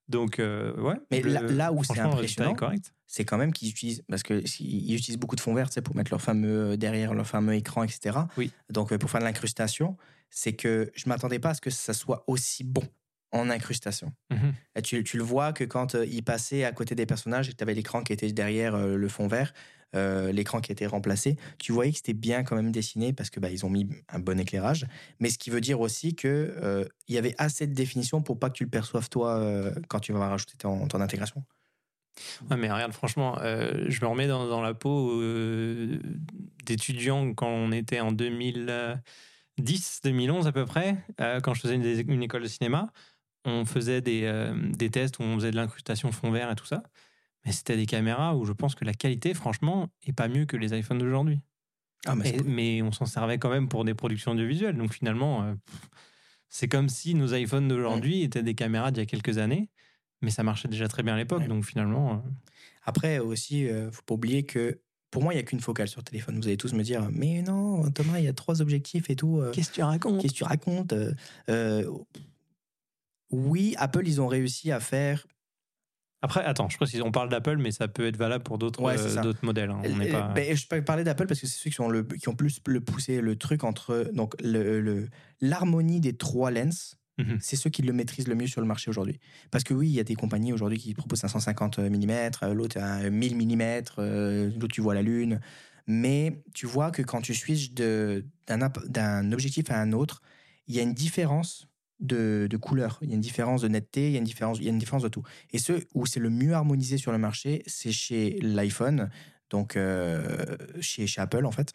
Donc, 0.09 0.39
euh, 0.39 0.73
ouais. 0.81 0.95
Mais 1.11 1.21
le- 1.21 1.31
là- 1.33 1.43
là 1.43 1.73
où 1.73 1.83
c'est 1.83 1.99
impressionnant, 1.99 2.55
c'est 3.09 3.25
quand 3.25 3.39
même 3.39 3.53
qu'ils 3.53 3.71
utilisent, 3.71 4.03
parce 4.09 4.23
qu'ils 4.23 4.95
utilisent 4.95 5.19
beaucoup 5.19 5.35
de 5.37 5.41
fonds 5.41 5.55
verts 5.55 5.69
tu 5.69 5.75
sais, 5.75 5.83
pour 5.83 5.97
mettre 5.97 6.11
leur 6.13 6.21
fameux, 6.23 6.77
derrière 6.77 7.13
leur 7.15 7.27
fameux 7.27 7.55
écran, 7.55 7.83
etc. 7.83 8.17
Oui. 8.37 8.53
Donc 8.71 8.97
pour 8.99 9.11
faire 9.11 9.21
de 9.21 9.25
l'incrustation, 9.27 9.97
c'est 10.31 10.53
que 10.53 10.91
je 10.95 11.09
m'attendais 11.09 11.39
pas 11.41 11.51
à 11.51 11.55
ce 11.55 11.61
que 11.61 11.71
ça 11.71 11.93
soit 11.93 12.23
aussi 12.29 12.63
bon 12.65 12.83
en 13.37 13.51
incrustation. 13.51 14.13
Mhm. 14.31 14.55
Et 14.77 14.83
tu, 14.83 15.05
tu 15.05 15.17
le 15.17 15.23
vois 15.23 15.53
que 15.53 15.65
quand 15.65 15.95
euh, 15.95 16.07
il 16.07 16.23
passait 16.23 16.65
à 16.65 16.73
côté 16.73 16.95
des 16.95 17.07
personnages 17.07 17.49
et 17.49 17.53
que 17.53 17.57
tu 17.57 17.63
avais 17.63 17.75
l'écran 17.75 18.03
qui 18.03 18.13
était 18.13 18.31
derrière 18.33 18.75
euh, 18.75 18.97
le 18.97 19.09
fond 19.09 19.27
vert, 19.29 19.53
euh, 19.95 20.33
l'écran 20.33 20.61
qui 20.61 20.73
était 20.73 20.87
remplacé, 20.87 21.37
tu 21.59 21.73
voyais 21.73 21.93
que 21.93 21.99
c'était 21.99 22.13
bien 22.13 22.43
quand 22.43 22.57
même 22.57 22.73
dessiné 22.73 23.13
parce 23.13 23.31
que 23.31 23.41
bah, 23.41 23.51
ils 23.51 23.65
ont 23.65 23.71
mis 23.71 23.89
un 24.09 24.19
bon 24.19 24.39
éclairage. 24.39 24.87
Mais 25.21 25.31
ce 25.31 25.39
qui 25.39 25.51
veut 25.51 25.61
dire 25.61 25.81
aussi 25.81 26.15
que 26.15 26.55
euh, 26.63 26.85
il 27.09 27.15
y 27.15 27.19
avait 27.19 27.35
assez 27.39 27.67
de 27.67 27.75
définition 27.75 28.21
pour 28.21 28.39
pas 28.39 28.51
que 28.51 28.55
tu 28.57 28.65
le 28.65 28.71
perçoives 28.71 29.09
toi 29.09 29.43
quand 29.89 30.01
tu 30.01 30.13
vas 30.13 30.29
rajouter 30.29 30.57
ton, 30.59 30.89
ton 30.89 31.01
intégration. 31.01 31.45
Ouais, 32.51 32.57
mais 32.57 32.71
regarde, 32.71 32.93
franchement, 32.93 33.37
je 33.39 34.01
me 34.01 34.07
remets 34.07 34.27
dans, 34.27 34.49
dans 34.49 34.63
la 34.63 34.75
peau 34.75 35.23
d'étudiant 36.65 37.35
quand 37.35 37.49
on 37.49 37.73
était 37.73 38.01
en 38.01 38.11
2010, 38.11 40.01
2011 40.03 40.47
à 40.47 40.53
peu 40.53 40.65
près, 40.65 40.97
quand 41.43 41.55
je 41.55 41.61
faisais 41.61 41.75
une, 41.75 42.11
une 42.11 42.23
école 42.23 42.43
de 42.43 42.49
cinéma. 42.49 42.91
On 43.49 43.65
faisait 43.65 44.01
des, 44.01 44.23
euh, 44.25 44.55
des 44.73 44.91
tests 44.91 45.19
où 45.19 45.23
on 45.23 45.37
faisait 45.37 45.53
de 45.53 45.57
l'incrustation 45.57 46.11
fond 46.13 46.31
vert 46.33 46.51
et 46.51 46.57
tout 46.57 46.67
ça. 46.67 46.83
Mais 47.45 47.53
c'était 47.53 47.77
des 47.77 47.87
caméras 47.87 48.35
où 48.37 48.45
je 48.45 48.53
pense 48.53 48.75
que 48.75 48.85
la 48.85 48.93
qualité, 48.93 49.33
franchement, 49.35 49.89
est 50.05 50.13
pas 50.13 50.27
mieux 50.29 50.47
que 50.47 50.57
les 50.57 50.77
iPhones 50.77 50.99
d'aujourd'hui. 50.99 51.41
Ah, 52.07 52.17
mais 52.17 52.29
Et- 52.29 52.39
c'est- 52.39 52.45
mais 52.45 52.83
on 52.83 52.91
s'en 52.93 53.07
servait 53.07 53.39
quand 53.39 53.49
même 53.51 53.69
pour 53.69 53.85
des 53.85 53.95
productions 53.95 54.33
audiovisuelles. 54.33 54.77
Donc 54.77 54.93
finalement, 54.93 55.45
euh, 55.45 55.55
c'est 56.49 56.67
comme 56.69 56.89
si 56.89 57.15
nos 57.15 57.33
iPhones 57.35 57.69
d'aujourd'hui 57.69 58.23
étaient 58.23 58.43
des 58.43 58.55
caméras 58.55 58.91
d'il 58.91 59.01
y 59.01 59.03
a 59.03 59.07
quelques 59.07 59.39
années. 59.39 59.71
Mais 60.23 60.31
ça 60.31 60.43
marchait 60.43 60.69
déjà 60.69 60.89
très 60.89 61.03
bien 61.05 61.15
à 61.15 61.17
l'époque. 61.17 61.47
Donc 61.47 61.65
finalement. 61.65 62.15
euh, 62.15 62.17
Après 62.85 63.19
aussi, 63.19 63.69
faut 63.93 64.03
pas 64.03 64.15
oublier 64.15 64.45
que 64.45 64.81
pour 65.11 65.23
moi, 65.23 65.35
il 65.35 65.37
y 65.37 65.41
a 65.41 65.43
qu'une 65.43 65.61
focale 65.61 65.89
sur 65.89 66.01
le 66.01 66.05
téléphone. 66.05 66.37
Vous 66.37 66.47
allez 66.47 66.57
tous 66.57 66.73
me 66.73 66.83
dire, 66.83 67.09
mais 67.13 67.43
non, 67.43 67.91
Thomas, 67.91 68.19
il 68.19 68.25
y 68.25 68.29
a 68.29 68.33
trois 68.33 68.61
objectifs 68.63 69.09
et 69.11 69.17
tout. 69.17 69.43
Qu'est-ce 69.53 69.71
que 69.71 69.75
tu 69.77 69.83
racontes? 69.83 70.21
Qu'est-ce 70.23 70.33
que 70.33 70.39
tu 70.39 70.45
racontes 70.45 70.95
euh, 71.49 71.91
Oui, 73.31 73.75
Apple, 73.79 74.07
ils 74.07 74.21
ont 74.21 74.27
réussi 74.29 74.71
à 74.73 74.81
faire. 74.81 75.27
Après, 76.23 76.43
attends, 76.45 76.69
je 76.69 76.77
précise, 76.77 77.03
on 77.03 77.13
parle 77.13 77.29
d'Apple, 77.29 77.57
mais 77.59 77.71
ça 77.71 77.89
peut 77.89 78.07
être 78.07 78.17
valable 78.17 78.43
pour 78.43 78.59
d'autres 78.59 78.83
Ouais, 78.83 78.97
euh, 78.99 79.33
modèles. 79.43 79.71
hein. 79.71 79.81
On 79.85 80.01
Euh, 80.01 80.11
pas... 80.11 80.33
ben, 80.33 80.57
je 80.57 80.67
peux 80.67 80.83
parler 80.83 81.05
d'Apple 81.05 81.27
parce 81.27 81.41
que 81.41 81.47
c'est 81.47 81.59
ceux 81.59 81.71
qui, 81.71 81.77
sont 81.77 81.89
le, 81.89 82.03
qui 82.05 82.29
ont 82.29 82.35
plus 82.35 82.61
le 82.67 82.81
poussé 82.81 83.21
le 83.21 83.37
truc 83.37 83.65
entre 83.65 84.11
donc 84.15 84.35
le- 84.43 84.81
le- 84.81 85.09
l'harmonie 85.41 86.01
des 86.01 86.17
trois 86.17 86.51
lenses. 86.51 86.97
Mhm. 87.19 87.39
C'est 87.41 87.57
ceux 87.57 87.71
qui 87.71 87.83
le 87.83 87.93
maîtrisent 87.93 88.29
le 88.29 88.35
mieux 88.35 88.47
sur 88.47 88.61
le 88.61 88.67
marché 88.67 88.91
aujourd'hui. 88.91 89.19
Parce 89.51 89.63
que 89.65 89.73
oui, 89.75 89.89
il 89.89 89.95
y 89.95 90.01
a 90.01 90.05
des 90.05 90.17
compagnies 90.17 90.53
aujourd'hui 90.53 90.79
qui 90.79 90.93
proposent 90.95 91.21
550 91.21 91.79
mm, 91.79 92.31
l'autre 92.53 92.79
un 92.79 93.09
1000 93.11 93.37
mm, 93.37 94.55
l'autre 94.59 94.69
tu 94.69 94.81
vois 94.81 94.95
la 94.95 95.03
lune. 95.03 95.41
Mais 95.87 96.43
tu 96.55 96.67
vois 96.67 96.91
que 96.91 97.03
quand 97.03 97.21
tu 97.21 97.35
switches 97.35 97.73
d'un 97.73 99.33
objectif 99.33 99.71
à 99.71 99.81
un 99.81 99.93
autre, 99.93 100.21
il 100.67 100.75
y 100.75 100.79
a 100.81 100.83
une 100.83 100.95
différence 100.95 101.69
de, 102.01 102.47
de 102.51 102.57
couleur, 102.57 102.99
il 103.03 103.09
y 103.09 103.13
a 103.13 103.15
une 103.15 103.21
différence 103.21 103.63
de 103.63 103.69
netteté, 103.69 104.09
il 104.09 104.13
y 104.13 104.17
a 104.17 104.19
une 104.19 104.25
différence, 104.25 104.59
il 104.59 104.65
y 104.65 104.69
a 104.69 104.71
une 104.71 104.79
différence 104.79 105.03
de 105.03 105.09
tout. 105.09 105.23
Et 105.53 105.59
ceux 105.59 105.87
où 105.95 106.07
c'est 106.07 106.21
le 106.21 106.31
mieux 106.31 106.53
harmonisé 106.53 106.99
sur 106.99 107.13
le 107.13 107.19
marché, 107.19 107.63
c'est 107.67 107.93
chez 107.93 108.39
l'iPhone, 108.43 109.11
donc 109.51 109.77
euh, 109.77 110.57
chez, 110.81 111.07
Apple 111.17 111.47
en 111.47 111.53
fait. 111.53 111.73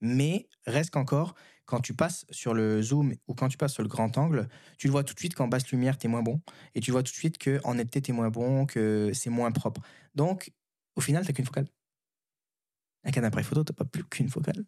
Mais 0.00 0.48
reste 0.66 0.90
qu'encore, 0.90 1.34
quand 1.64 1.80
tu 1.80 1.94
passes 1.94 2.26
sur 2.30 2.52
le 2.52 2.82
zoom 2.82 3.14
ou 3.26 3.34
quand 3.34 3.48
tu 3.48 3.56
passes 3.56 3.72
sur 3.72 3.82
le 3.82 3.88
grand 3.88 4.18
angle, 4.18 4.48
tu 4.76 4.86
le 4.88 4.90
vois 4.90 5.04
tout 5.04 5.14
de 5.14 5.18
suite 5.18 5.34
qu'en 5.34 5.48
basse 5.48 5.70
lumière, 5.70 5.96
tu 5.96 6.06
es 6.06 6.10
moins 6.10 6.22
bon. 6.22 6.40
Et 6.74 6.80
tu 6.80 6.90
vois 6.90 7.02
tout 7.02 7.12
de 7.12 7.16
suite 7.16 7.42
qu'en 7.42 7.74
netteté, 7.74 8.02
tu 8.02 8.10
es 8.10 8.14
moins 8.14 8.28
bon, 8.28 8.66
que 8.66 9.12
c'est 9.14 9.30
moins 9.30 9.50
propre. 9.50 9.80
Donc, 10.14 10.52
au 10.96 11.00
final, 11.00 11.24
tu 11.24 11.32
qu'une 11.32 11.46
focale. 11.46 11.68
Avec 13.04 13.16
un 13.16 13.24
appareil 13.24 13.44
photo, 13.44 13.64
tu 13.64 13.72
pas 13.72 13.84
plus 13.84 14.04
qu'une 14.04 14.28
focale. 14.28 14.64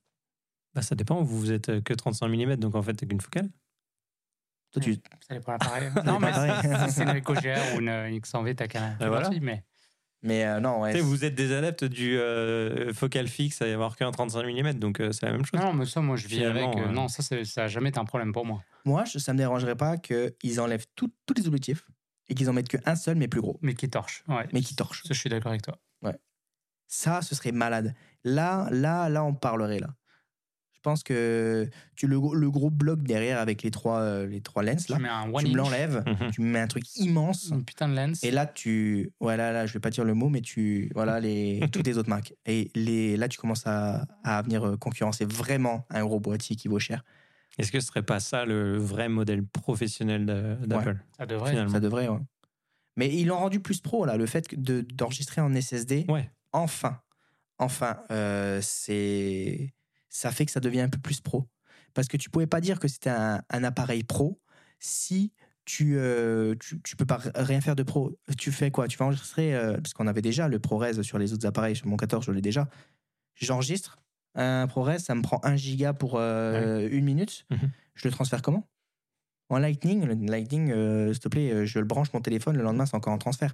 Bah, 0.75 0.83
ça 0.83 0.95
dépend, 0.95 1.23
vous, 1.23 1.53
êtes 1.53 1.83
que 1.83 1.93
35 1.93 2.29
mm, 2.29 2.57
donc 2.57 2.75
en 2.75 2.83
fait, 2.83 2.95
t'as 2.95 3.07
qu'une 3.07 3.21
focale. 3.21 3.51
Toi, 4.73 4.83
tu... 4.83 4.95
Ça 5.27 5.35
de 5.35 5.41
l'appareil. 5.47 5.89
dépend 5.95 6.03
non, 6.13 6.19
mais 6.21 6.33
si 6.33 6.93
c'est 6.95 7.03
une 7.05 7.21
GR 7.21 7.75
ou 7.75 7.81
une, 7.81 7.89
une 7.89 8.19
X100V, 8.19 8.55
t'as 8.55 8.67
qu'un. 8.67 8.97
Bah 9.01 9.09
voilà. 9.09 9.31
Mais 9.41 9.65
Mais 10.23 10.45
euh, 10.45 10.61
non, 10.61 10.81
ouais. 10.81 11.01
Vous 11.01 11.25
êtes 11.25 11.35
des 11.35 11.53
adeptes 11.53 11.85
du 11.85 12.19
euh, 12.19 12.93
focal 12.93 13.29
fixe 13.29 13.63
à 13.63 13.69
y 13.69 13.73
avoir 13.73 13.97
qu'un 13.97 14.11
35 14.11 14.45
mm, 14.45 14.73
donc 14.75 15.01
euh, 15.01 15.13
c'est 15.13 15.25
la 15.27 15.33
même 15.33 15.45
chose. 15.45 15.61
non, 15.61 15.73
mais 15.73 15.87
ça, 15.87 16.01
moi, 16.01 16.17
je 16.17 16.27
vis 16.27 16.37
Finalement, 16.37 16.73
avec. 16.73 16.91
Non, 16.93 17.09
ça, 17.09 17.23
ça 17.45 17.65
a 17.65 17.69
jamais 17.69 17.89
été 17.91 17.99
un 17.99 18.05
problème 18.05 18.33
pour 18.33 18.45
moi. 18.45 18.63
Moi, 18.85 19.05
je, 19.05 19.19
ça 19.19 19.33
me 19.33 19.39
dérangerait 19.39 19.77
pas 19.77 19.97
qu'ils 19.97 20.61
enlèvent 20.61 20.87
tout- 20.95 21.13
tous 21.27 21.35
les 21.35 21.47
objectifs 21.47 21.87
et 22.29 22.35
qu'ils 22.35 22.51
en 22.51 22.53
mettent 22.53 22.69
qu'un 22.69 22.97
seul, 22.97 23.17
mais 23.17 23.29
plus 23.29 23.41
gros, 23.41 23.59
Mais 23.63 23.75
qui 23.75 23.89
torche. 23.89 24.25
Ouais. 24.29 24.47
mais 24.53 24.61
qui 24.61 24.75
torche. 24.75 25.03
Ça, 25.05 25.15
je 25.15 25.19
suis 25.21 25.31
d'accord 25.31 25.51
avec 25.51 25.63
toi. 25.63 25.79
Ça, 26.89 27.21
ce 27.21 27.35
serait 27.35 27.51
malade. 27.51 27.95
Là, 28.23 28.69
là, 28.71 29.09
là, 29.09 29.25
on 29.25 29.35
parlerait 29.35 29.81
là. 29.81 29.89
Je 30.77 30.81
pense 30.83 31.03
que 31.03 31.69
tu 31.97 32.07
le, 32.07 32.17
le 32.35 32.51
gros 32.51 32.71
bloc 32.71 33.03
derrière 33.03 33.41
avec 33.41 33.63
les 33.63 33.71
trois, 33.73 34.01
euh, 34.01 34.27
les 34.27 34.41
trois 34.41 34.63
lenses 34.63 34.89
là, 34.89 34.99
Tu 35.41 35.49
me 35.49 35.57
l'enlèves, 35.57 36.05
Mhm. 36.07 36.31
tu 36.31 36.41
me 36.43 36.47
mets 36.53 36.61
un 36.61 36.67
truc 36.69 36.85
immense. 36.97 37.49
une 37.51 37.65
putain 37.65 37.89
de 37.89 37.97
lens. 37.97 38.23
Et 38.23 38.31
là, 38.31 38.47
tu. 38.47 39.11
Voilà, 39.19 39.51
là, 39.53 39.67
je 39.67 39.73
vais 39.73 39.81
pas 39.81 39.91
dire 39.91 40.05
le 40.05 40.15
mot, 40.15 40.29
mais 40.29 40.43
tu. 40.43 40.91
Voilà, 40.95 41.19
les, 41.19 41.61
toutes 41.73 41.87
les 41.87 41.99
autres 41.99 42.09
marques. 42.11 42.35
Et 42.47 42.71
les, 42.77 43.17
là, 43.17 43.27
tu 43.29 43.39
commences 43.39 43.67
à, 43.67 44.07
à 44.23 44.43
venir 44.43 44.65
euh, 44.65 44.77
concurrencer 44.77 45.25
vraiment 45.25 45.87
un 45.91 46.05
gros 46.05 46.21
boîtier 46.21 46.55
qui 46.55 46.69
vaut 46.69 46.79
cher. 46.79 47.03
Est-ce 47.59 47.73
que 47.73 47.81
ce 47.81 47.87
serait 47.87 48.03
pas 48.05 48.21
ça 48.21 48.45
le 48.45 48.77
vrai 48.77 49.09
modèle 49.09 49.45
professionnel 49.45 50.27
d'Apple 50.67 50.99
ça 51.17 51.27
devrait. 51.27 51.51
finalement? 51.51 51.73
Ça 51.73 51.81
devrait, 51.81 52.07
ouais. 52.09 52.21
Mais 52.97 53.13
ils 53.13 53.27
l'ont 53.27 53.39
rendu 53.39 53.61
plus 53.61 53.81
pro, 53.81 54.05
là, 54.05 54.17
le 54.17 54.27
fait 54.27 54.55
de- 54.55 54.83
d'enregistrer 54.95 55.41
en 55.41 55.53
SSD. 55.55 56.05
Ouais. 56.09 56.31
Enfin, 56.53 57.01
enfin, 57.59 57.97
euh, 58.11 58.61
c'est. 58.63 59.73
Ça 60.17 60.33
fait 60.33 60.47
que 60.47 60.53
ça 60.53 60.61
devient 60.61 60.81
un 60.81 60.89
peu 60.89 60.99
plus 60.99 61.21
pro. 61.21 61.47
Parce 61.93 62.09
que 62.09 62.17
tu 62.17 62.31
pouvais 62.31 62.47
pas 62.47 62.63
dire 62.63 62.79
que 62.79 62.89
c'était 62.89 63.11
un, 63.11 63.43
un 63.51 63.65
appareil 63.65 64.03
pro 64.03 64.41
si 64.79 65.31
tu, 65.67 65.99
euh, 65.99 66.55
tu, 66.59 66.81
tu 66.81 66.97
peux 66.97 67.05
pas 67.05 67.21
rien 67.35 67.61
faire 67.61 67.77
de 67.77 67.83
pro. 67.83 68.19
Tu 68.39 68.51
fais 68.51 68.71
quoi? 68.71 68.89
Tu 68.89 68.97
vas 68.97 69.05
enregistrer, 69.05 69.55
euh, 69.55 69.75
parce 69.75 69.93
qu'on 69.93 70.07
avait 70.07 70.23
déjà 70.23 70.49
le 70.49 70.59
ProRes 70.59 71.05
sur 71.05 71.19
les 71.19 71.35
autres 71.35 71.47
appareils, 71.47 71.77
sur 71.77 71.87
mon 71.87 71.99
14, 71.99 72.25
je 72.25 72.33
l'ai 72.33 72.41
déjà. 72.41 72.67
J'enregistre 73.35 73.99
un 74.35 74.67
ProRes, 74.67 75.01
ça 75.01 75.15
me 75.15 75.21
prend 75.21 75.39
1 75.43 75.57
giga 75.57 75.93
pour 75.93 76.15
euh, 76.17 76.89
une 76.91 77.05
minute. 77.05 77.45
Mhm. 77.51 77.71
Je 77.95 78.09
le 78.09 78.13
transfère 78.13 78.41
comment? 78.41 78.67
En 79.49 79.59
Lightning, 79.59 80.05
le 80.05 80.15
Lightning, 80.15 80.71
euh, 80.73 81.13
s'il 81.13 81.21
te 81.23 81.29
plaît, 81.29 81.51
euh, 81.53 81.67
je 81.67 81.79
le 81.79 81.85
branche 81.85 82.13
mon 82.13 82.21
téléphone, 82.21 82.57
le 82.57 82.63
lendemain, 82.65 82.87
c'est 82.87 82.97
encore 82.97 83.13
en 83.13 83.19
transfert. 83.19 83.53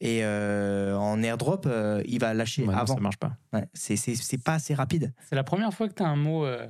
Et 0.00 0.24
euh, 0.24 0.96
en 0.96 1.22
AirDrop, 1.22 1.66
euh, 1.66 2.02
il 2.06 2.18
va 2.20 2.34
lâcher 2.34 2.62
Ouais, 2.62 2.72
non, 2.74 2.80
avant. 2.80 2.94
ça 2.94 3.00
marche 3.00 3.18
pas. 3.18 3.36
Ouais, 3.52 3.66
c'est- 3.72 3.96
c'est 3.96 4.14
c'est 4.14 4.42
pas 4.42 4.54
assez 4.54 4.74
rapide. 4.74 5.12
C'est 5.28 5.36
la 5.36 5.44
première 5.44 5.72
fois 5.74 5.88
que 5.88 5.94
tu 5.94 6.02
as 6.02 6.08
un 6.08 6.16
mot 6.16 6.44
euh, 6.44 6.68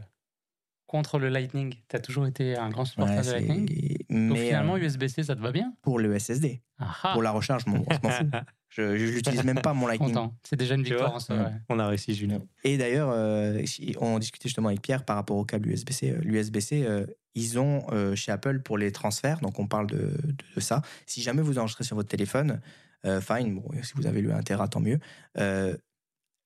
contre 0.87 1.19
le 1.19 1.29
Lightning. 1.29 1.75
Tu 1.89 1.97
as 1.97 2.01
toujours 2.01 2.27
été 2.27 2.57
un 2.57 2.69
grand 2.71 2.85
supporter 2.85 3.17
Ouais, 3.19 3.27
de 3.27 3.31
Lightning. 3.31 3.67
Donc 4.11 4.37
mais 4.39 4.47
finalement, 4.47 4.75
euh, 4.75 4.79
USB-C, 4.81 5.23
ça 5.23 5.35
te 5.37 5.41
va 5.41 5.53
bien? 5.53 5.75
pour 5.83 5.99
le 5.99 6.15
SSD, 6.19 6.63
Ah 6.79 6.95
ah, 7.05 7.13
pour 7.13 7.23
la 7.23 7.31
recharge, 7.31 7.65
je 7.67 7.71
m'en 7.71 8.11
fous. 8.11 8.31
Je 8.75 8.97
je 8.97 9.05
l'utilise 9.05 9.45
même 9.45 9.61
pas 9.61 9.75
mon 9.75 9.87
Lightning. 9.89 10.09
content. 10.15 10.35
C'est 10.45 10.57
déjà 10.57 10.75
une 10.77 10.83
victoire 10.83 11.15
en 11.15 11.21
soi, 11.21 11.37
Ouais. 11.37 11.53
On 11.69 11.79
a 11.79 11.87
réussi, 11.89 12.15
Julien. 12.15 12.41
Et 12.65 12.79
d'ailleurs, 12.79 13.11
euh, 13.13 13.63
on 14.01 14.19
discutait 14.19 14.49
justement 14.49 14.69
avec 14.69 14.81
Pierre 14.81 15.05
par 15.05 15.17
rapport 15.17 15.37
au 15.37 15.45
câble 15.45 15.69
USB-C. 15.69 16.11
Euh, 16.11 16.19
L'USB-C, 16.23 16.85
euh, 16.87 17.05
ils 17.35 17.59
ont 17.59 17.85
euh, 17.93 18.15
chez 18.15 18.33
Apple 18.33 18.61
pour 18.61 18.79
les 18.79 18.91
transferts, 18.91 19.41
donc 19.41 19.59
on 19.59 19.67
parle 19.67 19.87
de, 19.89 19.97
de- 19.97 20.35
de 20.57 20.61
ça. 20.61 20.81
Si 21.07 21.21
jamais 21.23 21.43
vous 21.43 21.59
enregistrez 21.59 21.85
sur 21.85 21.97
votre 21.97 22.09
téléphone, 22.09 22.61
euh, 23.05 23.21
fine, 23.21 23.57
bon, 23.57 23.65
si 23.83 23.93
vous 23.95 24.07
avez 24.07 24.23
le 24.23 24.33
1 24.33 24.41
Tera, 24.43 24.69
tant 24.69 24.81
mieux. 24.81 24.99
Euh, 25.39 25.77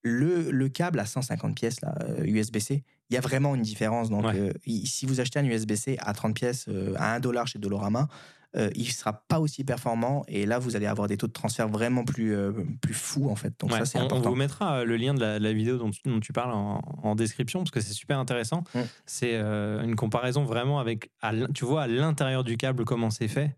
le, 0.02 0.50
le 0.50 0.68
câble 0.68 1.00
à 1.00 1.06
150 1.06 1.54
pièces, 1.56 1.80
là, 1.80 1.94
USB-C, 2.24 2.82
il 3.10 3.14
y 3.14 3.16
a 3.16 3.20
vraiment 3.20 3.54
une 3.54 3.62
différence. 3.62 4.08
Donc, 4.10 4.24
Ouais. 4.24 4.38
euh, 4.38 4.52
si 4.84 5.06
vous 5.06 5.20
achetez 5.20 5.38
un 5.38 5.44
USB-C 5.44 5.96
à 6.00 6.12
30 6.12 6.34
pièces, 6.34 6.66
euh, 6.68 6.94
à 6.96 7.14
1 7.14 7.20
dollar 7.20 7.46
chez 7.46 7.58
Dolorama, 7.58 8.08
euh, 8.56 8.70
il 8.74 8.90
sera 8.90 9.12
pas 9.28 9.38
aussi 9.40 9.64
performant. 9.64 10.24
Et 10.28 10.46
là, 10.46 10.58
vous 10.58 10.76
allez 10.76 10.86
avoir 10.86 11.08
des 11.08 11.16
taux 11.16 11.26
de 11.26 11.32
transfert 11.32 11.68
vraiment 11.68 12.04
plus, 12.04 12.34
euh, 12.34 12.52
plus 12.80 12.94
fous, 12.94 13.28
en 13.28 13.36
fait. 13.36 13.52
Donc 13.60 13.70
Ouais, 13.72 13.78
ça, 13.80 13.84
c'est 13.84 13.98
on, 13.98 14.02
on 14.02 14.04
important. 14.06 14.30
vous 14.30 14.36
mettra 14.36 14.78
euh, 14.78 14.84
le 14.84 14.96
lien 14.96 15.12
de 15.14 15.20
la, 15.20 15.38
la 15.38 15.52
vidéo 15.52 15.76
dont, 15.78 15.90
tu- 15.90 16.00
dont 16.06 16.20
tu 16.20 16.32
parles 16.32 16.52
en, 16.52 16.80
en 17.02 17.14
description 17.14 17.60
parce 17.60 17.70
que 17.70 17.80
c'est 17.80 17.92
super 17.92 18.18
intéressant. 18.18 18.64
Mm. 18.74 18.80
C'est 19.04 19.34
euh, 19.34 19.82
une 19.82 19.94
comparaison 19.96 20.44
vraiment 20.44 20.78
avec, 20.78 21.10
à 21.20 21.32
tu 21.54 21.64
vois, 21.64 21.82
à 21.82 21.86
l'intérieur 21.86 22.44
du 22.44 22.56
câble 22.56 22.84
comment 22.84 23.10
c'est 23.10 23.28
fait 23.28 23.56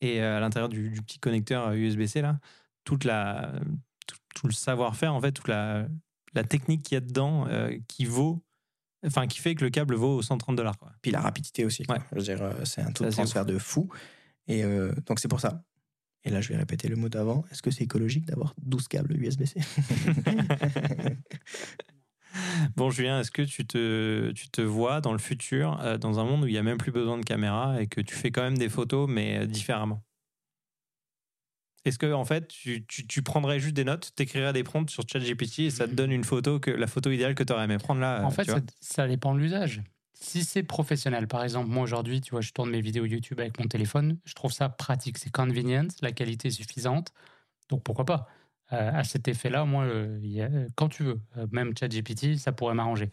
et 0.00 0.22
à 0.22 0.40
l'intérieur 0.40 0.68
du, 0.70 0.88
du 0.90 1.02
petit 1.02 1.18
connecteur 1.18 1.72
USB-C 1.72 2.22
là, 2.22 2.38
toute 2.84 3.04
la, 3.04 3.52
tout, 4.06 4.16
tout 4.34 4.46
le 4.46 4.52
savoir-faire 4.54 5.12
en 5.14 5.20
fait, 5.20 5.32
toute 5.32 5.48
la, 5.48 5.86
la 6.32 6.44
technique 6.44 6.82
qu'il 6.84 6.94
y 6.94 6.96
a 6.96 7.00
dedans 7.02 7.46
qui 7.88 8.06
vaut, 8.06 8.42
enfin 9.06 9.26
qui 9.26 9.38
fait 9.38 9.54
que 9.54 9.62
le 9.64 9.70
câble 9.70 9.96
vaut 9.96 10.22
130 10.22 10.56
dollars. 10.56 10.76
Puis 11.02 11.10
la 11.10 11.20
rapidité 11.20 11.66
aussi. 11.66 11.84
Ouais. 11.90 11.98
Je 12.12 12.16
veux 12.16 12.22
dire, 12.22 12.40
c'est 12.64 12.80
un 12.80 12.90
taux 12.92 13.04
Ça, 13.04 13.10
de 13.10 13.14
transfert 13.14 13.44
de 13.44 13.58
fou. 13.58 13.90
Et 14.46 14.64
euh, 14.64 14.92
donc, 15.06 15.20
c'est 15.20 15.28
pour 15.28 15.40
ça. 15.40 15.64
Et 16.24 16.30
là, 16.30 16.40
je 16.40 16.48
vais 16.48 16.56
répéter 16.56 16.88
le 16.88 16.96
mot 16.96 17.08
d'avant. 17.08 17.44
Est-ce 17.50 17.62
que 17.62 17.70
c'est 17.70 17.84
écologique 17.84 18.26
d'avoir 18.26 18.54
12 18.58 18.88
câbles 18.88 19.16
USB-C 19.16 19.60
Bon, 22.76 22.90
Julien, 22.90 23.20
est-ce 23.20 23.30
que 23.30 23.42
tu 23.42 23.66
te, 23.66 24.30
tu 24.32 24.48
te 24.48 24.60
vois 24.60 25.00
dans 25.00 25.12
le 25.12 25.18
futur, 25.18 25.80
euh, 25.80 25.98
dans 25.98 26.20
un 26.20 26.24
monde 26.24 26.44
où 26.44 26.46
il 26.46 26.52
n'y 26.52 26.58
a 26.58 26.62
même 26.62 26.78
plus 26.78 26.92
besoin 26.92 27.18
de 27.18 27.24
caméra 27.24 27.80
et 27.80 27.86
que 27.86 28.00
tu 28.00 28.14
fais 28.14 28.30
quand 28.30 28.42
même 28.42 28.58
des 28.58 28.68
photos, 28.68 29.08
mais 29.08 29.38
euh, 29.38 29.46
différemment? 29.46 30.04
Est-ce 31.84 31.98
que, 31.98 32.12
en 32.12 32.24
fait, 32.26 32.48
tu, 32.48 32.84
tu, 32.86 33.06
tu 33.06 33.22
prendrais 33.22 33.58
juste 33.58 33.74
des 33.74 33.84
notes, 33.84 34.12
t'écrirais 34.14 34.52
des 34.52 34.62
prompts 34.62 34.90
sur 34.90 35.04
ChatGPT 35.08 35.60
et 35.60 35.70
ça 35.70 35.88
te 35.88 35.94
donne 35.94 36.12
une 36.12 36.24
photo, 36.24 36.60
que, 36.60 36.70
la 36.70 36.86
photo 36.86 37.10
idéale 37.10 37.34
que 37.34 37.42
tu 37.42 37.52
aurais 37.52 37.64
aimé 37.64 37.78
prendre 37.78 38.00
là 38.00 38.22
En 38.22 38.28
euh, 38.28 38.30
fait, 38.30 38.50
ça 38.80 39.08
dépend 39.08 39.34
de 39.34 39.40
l'usage. 39.40 39.82
Si 40.22 40.44
c'est 40.44 40.62
professionnel, 40.62 41.26
par 41.28 41.42
exemple, 41.42 41.68
moi 41.70 41.82
aujourd'hui, 41.82 42.20
tu 42.20 42.32
vois, 42.32 42.42
je 42.42 42.52
tourne 42.52 42.70
mes 42.70 42.82
vidéos 42.82 43.06
YouTube 43.06 43.40
avec 43.40 43.58
mon 43.58 43.66
téléphone, 43.66 44.18
je 44.24 44.34
trouve 44.34 44.52
ça 44.52 44.68
pratique, 44.68 45.16
c'est 45.16 45.30
convenient, 45.30 45.88
la 46.02 46.12
qualité 46.12 46.48
est 46.48 46.50
suffisante, 46.50 47.12
donc 47.70 47.84
pourquoi 47.84 48.06
pas? 48.06 48.28
Euh, 48.72 48.90
À 48.94 49.04
cet 49.04 49.28
effet-là, 49.28 49.64
moi, 49.66 49.84
euh, 49.84 50.18
a- 50.42 50.70
quand 50.76 50.88
tu 50.88 51.04
veux, 51.04 51.20
euh, 51.38 51.46
même 51.52 51.74
ChatGPT, 51.78 52.38
ça 52.38 52.52
pourrait 52.52 52.74
m'arranger. 52.74 53.10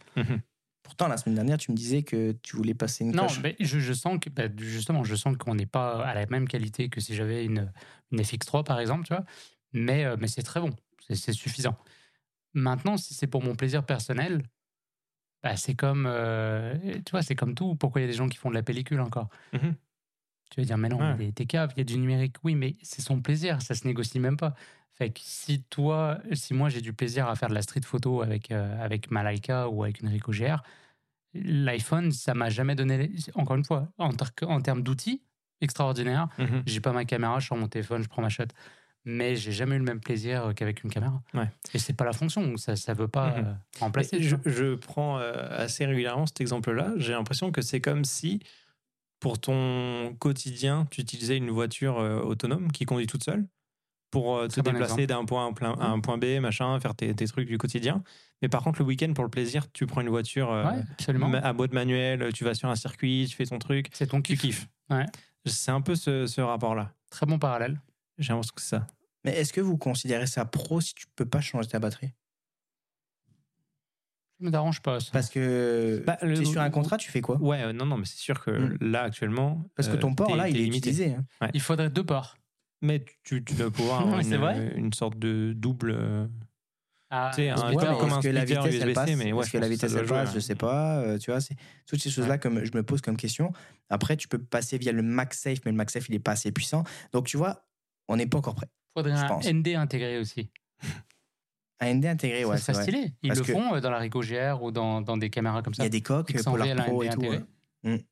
Pourtant, 0.82 1.08
la 1.08 1.16
semaine 1.18 1.36
dernière, 1.36 1.58
tu 1.58 1.72
me 1.72 1.76
disais 1.76 2.02
que 2.02 2.32
tu 2.42 2.56
voulais 2.56 2.74
passer 2.74 3.04
une 3.04 3.14
Non, 3.14 3.24
coche. 3.28 3.42
mais 3.42 3.56
je, 3.60 3.78
je 3.78 3.92
sens 3.94 4.18
que, 4.20 4.28
bah, 4.28 4.48
justement, 4.58 5.02
je 5.04 5.14
sens 5.14 5.36
qu'on 5.38 5.54
n'est 5.54 5.66
pas 5.66 6.04
à 6.04 6.14
la 6.14 6.26
même 6.26 6.46
qualité 6.46 6.90
que 6.90 7.00
si 7.00 7.14
j'avais 7.14 7.44
une, 7.44 7.72
une 8.12 8.22
FX3, 8.22 8.64
par 8.64 8.78
exemple, 8.80 9.06
tu 9.06 9.14
vois. 9.14 9.24
Mais, 9.72 10.04
euh, 10.04 10.16
mais 10.20 10.28
c'est 10.28 10.42
très 10.42 10.60
bon, 10.60 10.70
c'est 11.06 11.14
c'est 11.14 11.32
suffisant. 11.32 11.76
Maintenant, 12.54 12.96
si 12.98 13.14
c'est 13.14 13.26
pour 13.28 13.42
mon 13.44 13.56
plaisir 13.56 13.86
personnel, 13.86 14.42
bah, 15.48 15.56
c'est 15.56 15.74
comme, 15.74 16.04
euh, 16.06 16.74
tu 17.06 17.10
vois, 17.10 17.22
c'est 17.22 17.34
comme 17.34 17.54
tout. 17.54 17.74
Pourquoi 17.74 18.00
il 18.00 18.04
y 18.04 18.08
a 18.08 18.10
des 18.10 18.16
gens 18.16 18.28
qui 18.28 18.36
font 18.36 18.50
de 18.50 18.54
la 18.54 18.62
pellicule 18.62 19.00
encore? 19.00 19.28
Mhm. 19.54 19.74
Tu 20.50 20.60
vas 20.60 20.66
dire, 20.66 20.76
mais 20.78 20.88
non, 20.88 20.98
Ouais. 20.98 21.32
t'es 21.32 21.46
cave, 21.46 21.72
il 21.76 21.78
y 21.78 21.80
a 21.82 21.84
du 21.84 21.96
numérique. 21.98 22.36
Oui, 22.42 22.54
mais 22.54 22.76
c'est 22.82 23.02
son 23.02 23.20
plaisir, 23.20 23.62
ça 23.62 23.74
se 23.74 23.86
négocie 23.86 24.20
même 24.20 24.36
pas. 24.36 24.54
Fait 24.92 25.10
que 25.10 25.20
si 25.22 25.62
toi, 25.64 26.18
si 26.32 26.52
moi 26.54 26.68
j'ai 26.68 26.80
du 26.80 26.92
plaisir 26.92 27.28
à 27.28 27.36
faire 27.36 27.48
de 27.48 27.54
la 27.54 27.62
street 27.62 27.82
photo 27.84 28.20
avec, 28.22 28.50
euh, 28.50 28.82
avec 28.84 29.10
ma 29.10 29.22
Leica 29.22 29.68
ou 29.68 29.84
avec 29.84 30.00
une 30.00 30.08
Ricoh 30.08 30.32
GR, 30.32 30.62
l'iPhone, 31.34 32.10
ça 32.12 32.34
m'a 32.34 32.48
jamais 32.50 32.74
donné. 32.74 33.10
Encore 33.34 33.56
une 33.56 33.64
fois, 33.64 33.88
en, 33.98 34.12
ter- 34.12 34.32
en 34.48 34.60
termes 34.60 34.82
d'outils, 34.82 35.22
extraordinaire. 35.60 36.28
Mhm. 36.38 36.62
J'ai 36.66 36.80
pas 36.80 36.92
ma 36.92 37.04
caméra, 37.04 37.36
je 37.38 37.44
suis 37.44 37.46
sur 37.48 37.56
mon 37.56 37.68
téléphone, 37.68 38.02
je 38.02 38.08
prends 38.08 38.22
ma 38.22 38.28
shot. 38.28 38.44
Mais 39.04 39.36
j'ai 39.36 39.52
jamais 39.52 39.76
eu 39.76 39.78
le 39.78 39.84
même 39.84 40.00
plaisir 40.00 40.46
euh, 40.46 40.52
qu'avec 40.52 40.84
une 40.84 40.90
caméra. 40.90 41.22
Ouais. 41.32 41.48
Et 41.72 41.78
c'est 41.78 41.94
pas 41.94 42.04
la 42.04 42.12
fonction, 42.12 42.56
ça, 42.56 42.76
ça 42.76 42.92
veut 42.94 43.08
pas 43.08 43.38
Mhm. 43.38 43.46
euh, 43.46 43.52
remplacer. 43.80 44.22
Je, 44.22 44.74
prends 44.74 45.18
euh, 45.18 45.32
assez 45.50 45.86
régulièrement 45.86 46.26
cet 46.26 46.40
exemple-là. 46.40 46.92
J'ai 46.96 47.12
l'impression 47.12 47.50
que 47.50 47.62
c'est 47.62 47.80
comme 47.80 48.04
si, 48.04 48.40
pour 49.20 49.40
ton 49.40 50.14
quotidien, 50.18 50.86
tu 50.90 51.00
utilisais 51.00 51.36
une 51.36 51.50
voiture 51.50 51.96
autonome 51.96 52.70
qui 52.70 52.84
conduit 52.84 53.06
toute 53.06 53.24
seule 53.24 53.46
pour 54.10 54.46
te 54.48 54.60
bon 54.60 54.72
déplacer 54.72 55.06
d'un 55.06 55.24
point 55.24 55.46
à 55.60 55.64
un, 55.66 55.92
un 55.92 56.00
point 56.00 56.16
B, 56.18 56.38
machin, 56.40 56.78
faire 56.80 56.94
tes, 56.94 57.14
tes 57.14 57.26
trucs 57.26 57.46
du 57.48 57.58
quotidien. 57.58 58.02
Mais 58.42 58.48
par 58.48 58.62
contre, 58.62 58.78
le 58.80 58.84
week-end, 58.86 59.12
pour 59.14 59.24
le 59.24 59.30
plaisir, 59.30 59.70
tu 59.72 59.86
prends 59.86 60.00
une 60.02 60.08
voiture 60.08 60.48
Ouais, 60.50 61.36
à 61.42 61.52
boîte 61.52 61.72
manuelle, 61.72 62.32
tu 62.32 62.44
vas 62.44 62.54
sur 62.54 62.68
un 62.68 62.76
circuit, 62.76 63.26
tu 63.28 63.36
fais 63.36 63.44
ton 63.46 63.58
truc, 63.58 63.88
C'est 63.92 64.06
ton 64.08 64.22
tu 64.22 64.32
kiff. 64.32 64.40
kiffes. 64.40 64.68
Ouais. 64.90 65.06
C'est 65.46 65.70
un 65.70 65.80
peu 65.80 65.94
ce, 65.94 66.26
ce 66.26 66.40
rapport-là. 66.40 66.92
Très 67.10 67.26
bon 67.26 67.38
parallèle. 67.38 67.80
J'ai 68.18 68.32
l'impression 68.32 68.52
que 68.54 68.60
c'est 68.62 68.68
ça. 68.68 68.86
Mais 69.24 69.32
est-ce 69.36 69.52
que 69.52 69.60
vous 69.60 69.76
considérez 69.78 70.26
ça 70.26 70.44
pro 70.44 70.80
si 70.80 70.94
tu 70.94 71.06
peux 71.16 71.26
pas 71.26 71.40
changer 71.40 71.68
ta 71.68 71.78
batterie? 71.78 72.12
Ça 74.40 74.44
me 74.46 74.50
dérange 74.50 74.80
pas. 74.82 75.00
ça. 75.00 75.10
Parce 75.12 75.30
que 75.30 76.02
Bah, 76.06 76.16
le- 76.22 76.34
tu 76.36 76.42
es 76.42 76.44
sur 76.44 76.60
un 76.60 76.70
contrat, 76.70 76.96
tu 76.96 77.10
fais 77.10 77.20
quoi? 77.20 77.36
Ouais, 77.38 77.60
euh, 77.62 77.72
non, 77.72 77.86
non, 77.86 77.96
mais 77.96 78.04
c'est 78.04 78.18
sûr 78.18 78.42
que 78.44 78.50
Mm. 78.52 78.78
là, 78.80 79.02
actuellement. 79.02 79.64
Parce 79.74 79.88
que 79.88 79.96
euh, 79.96 80.00
ton 80.00 80.14
port, 80.14 80.28
t'es- 80.28 80.36
là, 80.36 80.48
il 80.48 80.52
t'es 80.54 80.60
est 80.60 80.64
limité. 80.64 80.90
utilisé. 80.90 81.14
hein. 81.40 81.48
Il 81.54 81.60
faudrait 81.60 81.90
deux 81.90 82.04
ports. 82.04 82.36
Mais 82.80 83.04
tu, 83.24 83.42
tu 83.44 83.54
dois 83.54 83.70
pouvoir 83.72 84.00
avoir 84.02 84.16
Ouais, 84.18 84.22
c'est 84.22 84.36
une, 84.36 84.40
vrai. 84.40 84.72
une 84.76 84.92
sorte 84.92 85.18
de 85.18 85.52
double. 85.56 85.90
euh, 85.90 86.26
Ah, 87.10 87.30
Tu 87.34 87.40
sais, 87.42 87.48
un 87.48 87.56
splitter, 87.56 87.74
Ouais, 87.88 87.98
comme 87.98 88.12
un 88.12 88.20
est-ce 88.20 88.28
que 88.28 88.32
la 88.34 88.42
splitter 88.42 88.60
vitesse 88.60 88.82
elle 88.82 88.88
USB-C, 88.90 88.94
passe 88.94 89.10
mais 89.16 89.32
ouais, 89.32 89.40
Est-ce 89.40 89.46
je 89.48 89.52
que 89.52 89.58
la 89.58 89.68
vitesse 89.68 89.90
doit 89.92 90.00
elle 90.02 90.06
jouer, 90.06 90.16
passe 90.18 90.28
ouais. 90.28 90.34
Je 90.34 90.40
sais 90.40 90.54
pas. 90.54 90.98
euh, 91.00 91.18
tu 91.18 91.30
vois, 91.30 91.40
c'est 91.40 91.56
toutes 91.86 92.00
ces 92.00 92.10
choses-là 92.10 92.36
comme 92.38 92.62
je 92.64 92.70
me 92.74 92.82
pose 92.82 93.00
comme 93.00 93.16
question. 93.16 93.50
Après, 93.88 94.16
tu 94.16 94.28
peux 94.28 94.38
passer 94.38 94.76
via 94.78 94.92
le 94.92 95.02
MagSafe, 95.02 95.58
mais 95.64 95.70
le 95.72 95.76
MagSafe 95.78 96.08
il 96.10 96.14
est 96.14 96.18
pas 96.20 96.32
assez 96.32 96.52
puissant. 96.52 96.84
Donc 97.12 97.26
tu 97.26 97.36
vois, 97.38 97.66
on 98.08 98.16
n'est 98.16 98.26
pas 98.26 98.38
encore 98.38 98.54
prêt. 98.54 98.68
faudrait 98.94 99.12
je 99.16 99.22
un 99.22 99.28
pense. 99.28 99.46
ND 99.46 99.68
intégré 99.76 100.18
aussi. 100.18 100.50
Un 101.80 101.94
ND 101.94 102.06
intégré, 102.06 102.44
ouais, 102.44 102.56
ça 102.58 102.64
c'est 102.66 102.72
vrai. 102.72 102.82
stylé. 102.82 103.12
Ils 103.22 103.28
Parce 103.28 103.46
le 103.46 103.54
font 103.54 103.74
euh, 103.74 103.80
dans 103.80 103.90
la 103.90 103.98
Ricoh 103.98 104.20
GR 104.20 104.60
ou 104.62 104.72
dans, 104.72 105.00
dans 105.00 105.16
des 105.16 105.30
caméras 105.30 105.62
comme 105.62 105.74
Il 105.74 105.76
ça. 105.76 105.82
y 105.84 105.86
a 105.86 105.90
des 105.90 106.00
coques 106.02 106.32
XNV, 106.32 106.44
Polar 106.50 106.66
elle 106.66 106.80
a 106.80 106.82
un 106.82 106.86
Pro 106.86 107.02
et 107.04 107.08
tout. 107.08 107.18
intégré. 107.20 107.40
ouais. 107.84 108.04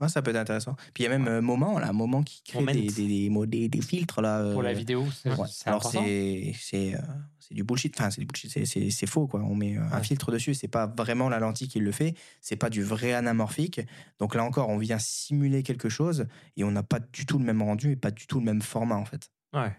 Ouais, 0.00 0.08
ça 0.08 0.20
peut 0.22 0.30
être 0.32 0.36
intéressant. 0.36 0.74
Puis 0.92 1.04
il 1.04 1.06
y 1.06 1.06
a 1.06 1.16
même 1.16 1.28
euh, 1.28 1.40
Moment, 1.40 1.78
là, 1.78 1.92
Moment 1.92 2.22
qui 2.24 2.42
crée 2.42 2.64
des, 2.66 2.88
des, 2.88 3.06
des, 3.08 3.30
mo- 3.30 3.46
des- 3.46 3.68
des 3.68 3.80
filtres 3.80 4.20
là. 4.20 4.52
Pour 4.52 4.62
la 4.62 4.70
euh, 4.70 4.72
vidéo, 4.74 5.06
c'est 5.12 5.30
Ouais. 5.30 5.46
c'est 5.48 5.68
Alors 5.68 5.78
important. 5.86 6.02
c'est 6.04 6.52
c'est 6.58 6.94
euh, 6.96 6.98
c'est 7.38 7.54
du 7.54 7.62
bullshit. 7.62 7.94
Enfin 7.98 8.10
c'est 8.10 8.20
du 8.20 8.26
bullshit. 8.26 8.50
C'est- 8.50 8.66
C'est 8.66 8.90
c'est 8.90 9.06
faux 9.06 9.28
quoi. 9.28 9.40
On 9.40 9.54
met 9.54 9.76
un 9.76 9.88
Ouais. 9.88 10.02
filtre 10.02 10.32
dessus. 10.32 10.52
C'est 10.52 10.68
pas 10.68 10.86
vraiment 10.88 11.28
la 11.28 11.38
lentille 11.38 11.68
qui 11.68 11.78
le 11.78 11.92
fait. 11.92 12.14
C'est 12.42 12.56
pas 12.56 12.68
du 12.70 12.82
vrai 12.82 13.14
anamorphique. 13.14 13.80
Donc 14.18 14.34
là 14.34 14.42
encore, 14.44 14.68
on 14.68 14.78
vient 14.78 14.98
simuler 14.98 15.62
quelque 15.62 15.88
chose 15.88 16.26
et 16.56 16.64
on 16.64 16.72
n'a 16.72 16.82
pas 16.82 16.98
du 16.98 17.24
tout 17.24 17.38
le 17.38 17.44
même 17.44 17.62
rendu 17.62 17.92
et 17.92 17.96
pas 17.96 18.10
du 18.10 18.26
tout 18.26 18.40
le 18.40 18.44
même 18.44 18.60
format 18.62 18.96
en 18.96 19.04
fait. 19.06 19.30
Ouais. 19.54 19.76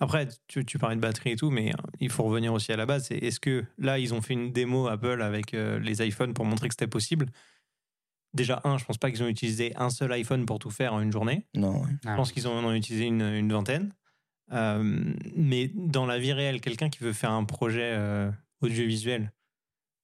Après, 0.00 0.26
tu, 0.48 0.64
tu 0.64 0.78
parlais 0.78 0.96
de 0.96 1.00
batterie 1.00 1.30
et 1.32 1.36
tout, 1.36 1.50
mais 1.50 1.70
euh, 1.72 1.76
il 2.00 2.10
faut 2.10 2.24
revenir 2.24 2.52
aussi 2.52 2.72
à 2.72 2.76
la 2.76 2.86
base. 2.86 3.10
Est-ce 3.12 3.38
que 3.38 3.64
là, 3.78 3.98
ils 3.98 4.12
ont 4.14 4.20
fait 4.20 4.34
une 4.34 4.52
démo 4.52 4.88
Apple 4.88 5.22
avec 5.22 5.54
euh, 5.54 5.78
les 5.78 6.04
iPhones 6.06 6.34
pour 6.34 6.44
montrer 6.44 6.68
que 6.68 6.74
c'était 6.74 6.86
possible? 6.88 7.26
Déjà, 8.32 8.60
un, 8.64 8.78
je 8.78 8.84
pense 8.84 8.98
pas 8.98 9.10
qu'ils 9.10 9.22
ont 9.22 9.28
utilisé 9.28 9.72
un 9.76 9.90
seul 9.90 10.12
iPhone 10.12 10.46
pour 10.46 10.58
tout 10.58 10.70
faire 10.70 10.94
en 10.94 11.00
une 11.00 11.12
journée. 11.12 11.46
Non. 11.54 11.82
ouais. 11.82 11.88
Ah. 12.04 12.10
Je 12.12 12.16
pense 12.16 12.32
qu'ils 12.32 12.46
en 12.48 12.52
ont 12.64 12.72
utilisé 12.72 13.06
une, 13.06 13.22
une 13.22 13.52
vingtaine. 13.52 13.92
Euh, 14.52 14.82
mais 15.36 15.70
dans 15.74 16.06
la 16.06 16.18
vie 16.18 16.32
réelle, 16.32 16.60
quelqu'un 16.60 16.88
qui 16.90 16.98
veut 17.04 17.12
faire 17.12 17.30
un 17.32 17.44
projet 17.44 17.92
euh, 17.96 18.30
audiovisuel, 18.62 19.32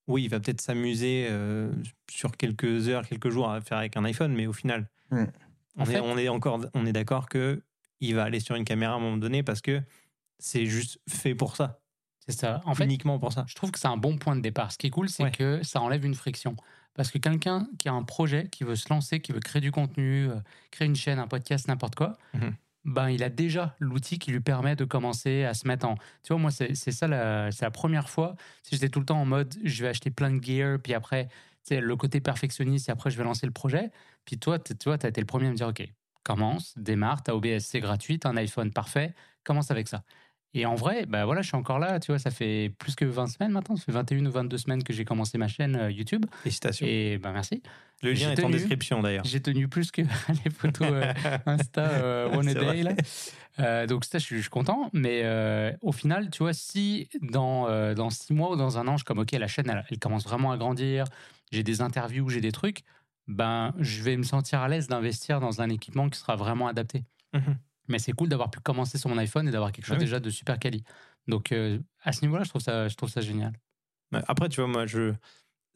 oui, 0.08 0.24
il 0.24 0.28
va 0.28 0.38
peut-être 0.38 0.60
s'amuser 0.60 1.26
euh, 1.28 1.72
sur 2.08 2.36
quelques 2.36 2.88
heures, 2.88 3.06
quelques 3.08 3.30
jours 3.30 3.50
à 3.50 3.60
faire 3.60 3.78
avec 3.78 3.96
un 3.96 4.04
iPhone, 4.04 4.32
mais 4.34 4.46
au 4.46 4.52
final, 4.52 4.88
Mm. 5.10 5.24
on, 5.76 5.80
En 5.82 5.84
est, 5.84 5.86
fait- 5.92 6.00
on 6.00 6.18
est 6.18 6.28
encore, 6.28 6.60
on 6.74 6.84
est 6.86 6.92
d'accord 6.92 7.28
que 7.28 7.62
il 8.00 8.14
va 8.14 8.24
aller 8.24 8.40
sur 8.40 8.54
une 8.56 8.64
caméra 8.64 8.92
à 8.94 8.96
un 8.96 9.00
moment 9.00 9.16
donné 9.16 9.42
parce 9.42 9.60
que 9.60 9.82
c'est 10.38 10.66
juste 10.66 11.00
fait 11.08 11.34
pour 11.34 11.56
ça, 11.56 11.80
C'est 12.26 12.32
ça. 12.32 12.60
En 12.66 12.74
fait, 12.74 12.84
uniquement 12.84 13.18
pour 13.18 13.32
ça. 13.32 13.44
je 13.48 13.54
trouve 13.54 13.70
que 13.70 13.78
c'est 13.78 13.88
un 13.88 13.96
bon 13.96 14.18
point 14.18 14.36
de 14.36 14.40
départ. 14.40 14.72
Ce 14.72 14.78
qui 14.78 14.88
est 14.88 14.90
cool, 14.90 15.08
c'est 15.08 15.22
Ouais. 15.24 15.30
que 15.30 15.62
ça 15.62 15.80
enlève 15.80 16.04
une 16.04 16.14
friction. 16.14 16.56
Parce 16.94 17.10
que 17.10 17.18
quelqu'un 17.18 17.68
qui 17.78 17.88
a 17.88 17.92
un 17.92 18.02
projet, 18.02 18.48
qui 18.48 18.64
veut 18.64 18.74
se 18.76 18.88
lancer, 18.88 19.20
qui 19.20 19.32
veut 19.32 19.40
créer 19.40 19.60
du 19.60 19.70
contenu, 19.70 20.28
euh, 20.30 20.36
créer 20.70 20.88
une 20.88 20.96
chaîne, 20.96 21.18
un 21.18 21.26
podcast, 21.28 21.68
n'importe 21.68 21.94
quoi, 21.94 22.16
Mhm. 22.34 22.54
ben, 22.86 23.10
il 23.10 23.22
a 23.22 23.28
déjà 23.28 23.76
l'outil 23.80 24.18
qui 24.18 24.30
lui 24.32 24.40
permet 24.40 24.76
de 24.76 24.84
commencer 24.84 25.44
à 25.44 25.54
se 25.54 25.66
mettre 25.68 25.86
en. 25.86 25.96
Tu 26.22 26.32
vois, 26.32 26.38
moi, 26.38 26.50
c'est 26.50 26.74
ça, 26.74 27.50
c'est 27.52 27.62
la 27.64 27.70
première 27.70 28.08
fois. 28.08 28.34
Si 28.62 28.74
j'étais 28.74 28.88
tout 28.88 29.00
le 29.00 29.06
temps 29.06 29.20
en 29.20 29.26
mode, 29.26 29.54
je 29.64 29.82
vais 29.82 29.88
acheter 29.90 30.10
plein 30.10 30.30
de 30.32 30.42
gear, 30.42 30.78
puis 30.82 30.94
après, 30.94 31.28
le 31.70 31.96
côté 31.96 32.20
perfectionniste, 32.20 32.88
et 32.88 32.92
après, 32.92 33.10
je 33.10 33.16
vais 33.18 33.24
lancer 33.24 33.44
le 33.46 33.52
projet. 33.52 33.90
Puis 34.24 34.38
toi, 34.38 34.58
tu 34.58 34.74
vois, 34.84 34.98
tu 34.98 35.06
as 35.06 35.08
été 35.10 35.20
le 35.20 35.26
premier 35.26 35.46
à 35.48 35.50
me 35.50 35.56
dire, 35.56 35.68
OK, 35.68 35.86
commence, 36.26 36.74
démarre, 36.76 37.22
tu 37.22 37.30
as 37.30 37.36
OBS-C 37.36 37.78
gratuit, 37.78 38.18
t'as 38.18 38.30
un 38.30 38.36
iPhone 38.36 38.72
parfait, 38.72 39.14
commence 39.44 39.70
avec 39.70 39.86
ça. 39.86 40.02
Et 40.54 40.66
en 40.66 40.74
vrai, 40.74 41.06
bah 41.06 41.24
voilà, 41.24 41.42
je 41.42 41.48
suis 41.48 41.56
encore 41.56 41.78
là, 41.78 42.00
tu 42.00 42.10
vois, 42.10 42.18
ça 42.18 42.30
fait 42.30 42.72
plus 42.78 42.96
que 42.96 43.04
20 43.04 43.26
semaines 43.28 43.52
maintenant, 43.52 43.76
ça 43.76 43.84
fait 43.84 43.92
21 43.92 44.26
ou 44.26 44.30
22 44.30 44.58
semaines 44.58 44.82
que 44.82 44.92
j'ai 44.92 45.04
commencé 45.04 45.38
ma 45.38 45.48
chaîne 45.48 45.76
euh, 45.76 45.90
YouTube. 45.90 46.24
Félicitations. 46.42 46.86
Et 46.88 47.18
ben 47.18 47.32
merci. 47.32 47.62
Le 48.02 48.12
lien 48.12 48.32
est 48.32 48.42
en 48.42 48.50
description 48.50 49.02
d'ailleurs. 49.02 49.24
J'ai 49.24 49.40
tenu 49.40 49.68
plus 49.68 49.90
que 49.90 50.02
les 50.44 50.50
photos 50.50 50.88
euh, 50.90 51.12
Insta 51.46 51.82
euh, 51.82 52.34
One 52.34 52.48
a 52.48 52.52
C'est 52.52 52.58
Day. 52.58 52.82
Là. 52.82 52.92
Euh, 53.58 53.86
donc 53.86 54.04
ça, 54.04 54.18
je 54.18 54.24
suis, 54.24 54.36
je 54.36 54.42
suis 54.42 54.50
content. 54.50 54.90
Mais 54.92 55.24
au 55.82 55.92
final, 55.92 56.30
tu 56.30 56.42
vois, 56.42 56.52
si 56.52 57.08
dans, 57.20 57.94
dans 57.94 58.10
six 58.10 58.32
mois 58.32 58.50
ou 58.50 58.56
dans 58.56 58.78
un 58.78 58.88
an, 58.88 58.92
je 58.92 58.98
suis 58.98 59.04
comme, 59.04 59.18
OK, 59.18 59.32
la 59.32 59.48
chaîne, 59.48 59.70
elle, 59.70 59.84
elle 59.90 59.98
commence 59.98 60.24
vraiment 60.24 60.52
à 60.52 60.56
grandir, 60.56 61.04
j'ai 61.52 61.62
des 61.62 61.80
interviews, 61.80 62.28
j'ai 62.28 62.40
des 62.40 62.52
trucs, 62.52 62.82
ben, 63.28 63.74
je 63.78 64.02
vais 64.02 64.16
me 64.16 64.22
sentir 64.22 64.60
à 64.60 64.68
l'aise 64.68 64.86
d'investir 64.88 65.40
dans 65.40 65.60
un 65.60 65.68
équipement 65.68 66.08
qui 66.08 66.18
sera 66.18 66.36
vraiment 66.36 66.68
adapté. 66.68 67.04
Mhm. 67.32 67.56
Mais 67.88 67.98
c'est 67.98 68.12
cool 68.12 68.28
d'avoir 68.28 68.50
pu 68.50 68.58
commencer 68.60 68.98
sur 68.98 69.08
mon 69.10 69.18
iPhone 69.18 69.46
et 69.48 69.50
d'avoir 69.50 69.70
quelque 69.72 69.84
chose 69.86 69.94
Ah 69.96 69.98
oui. 69.98 70.04
déjà 70.04 70.18
de 70.20 70.30
super 70.30 70.58
quali. 70.58 70.82
Donc 71.28 71.52
euh, 71.52 71.78
à 72.02 72.12
ce 72.12 72.22
niveau-là, 72.22 72.44
je 72.44 72.48
trouve 72.50 72.62
ça, 72.62 72.88
je 72.88 72.94
trouve 72.96 73.08
ça 73.10 73.20
génial. 73.20 73.52
Après, 74.12 74.48
tu 74.48 74.60
vois, 74.60 74.68
moi, 74.70 74.86
je. 74.86 75.14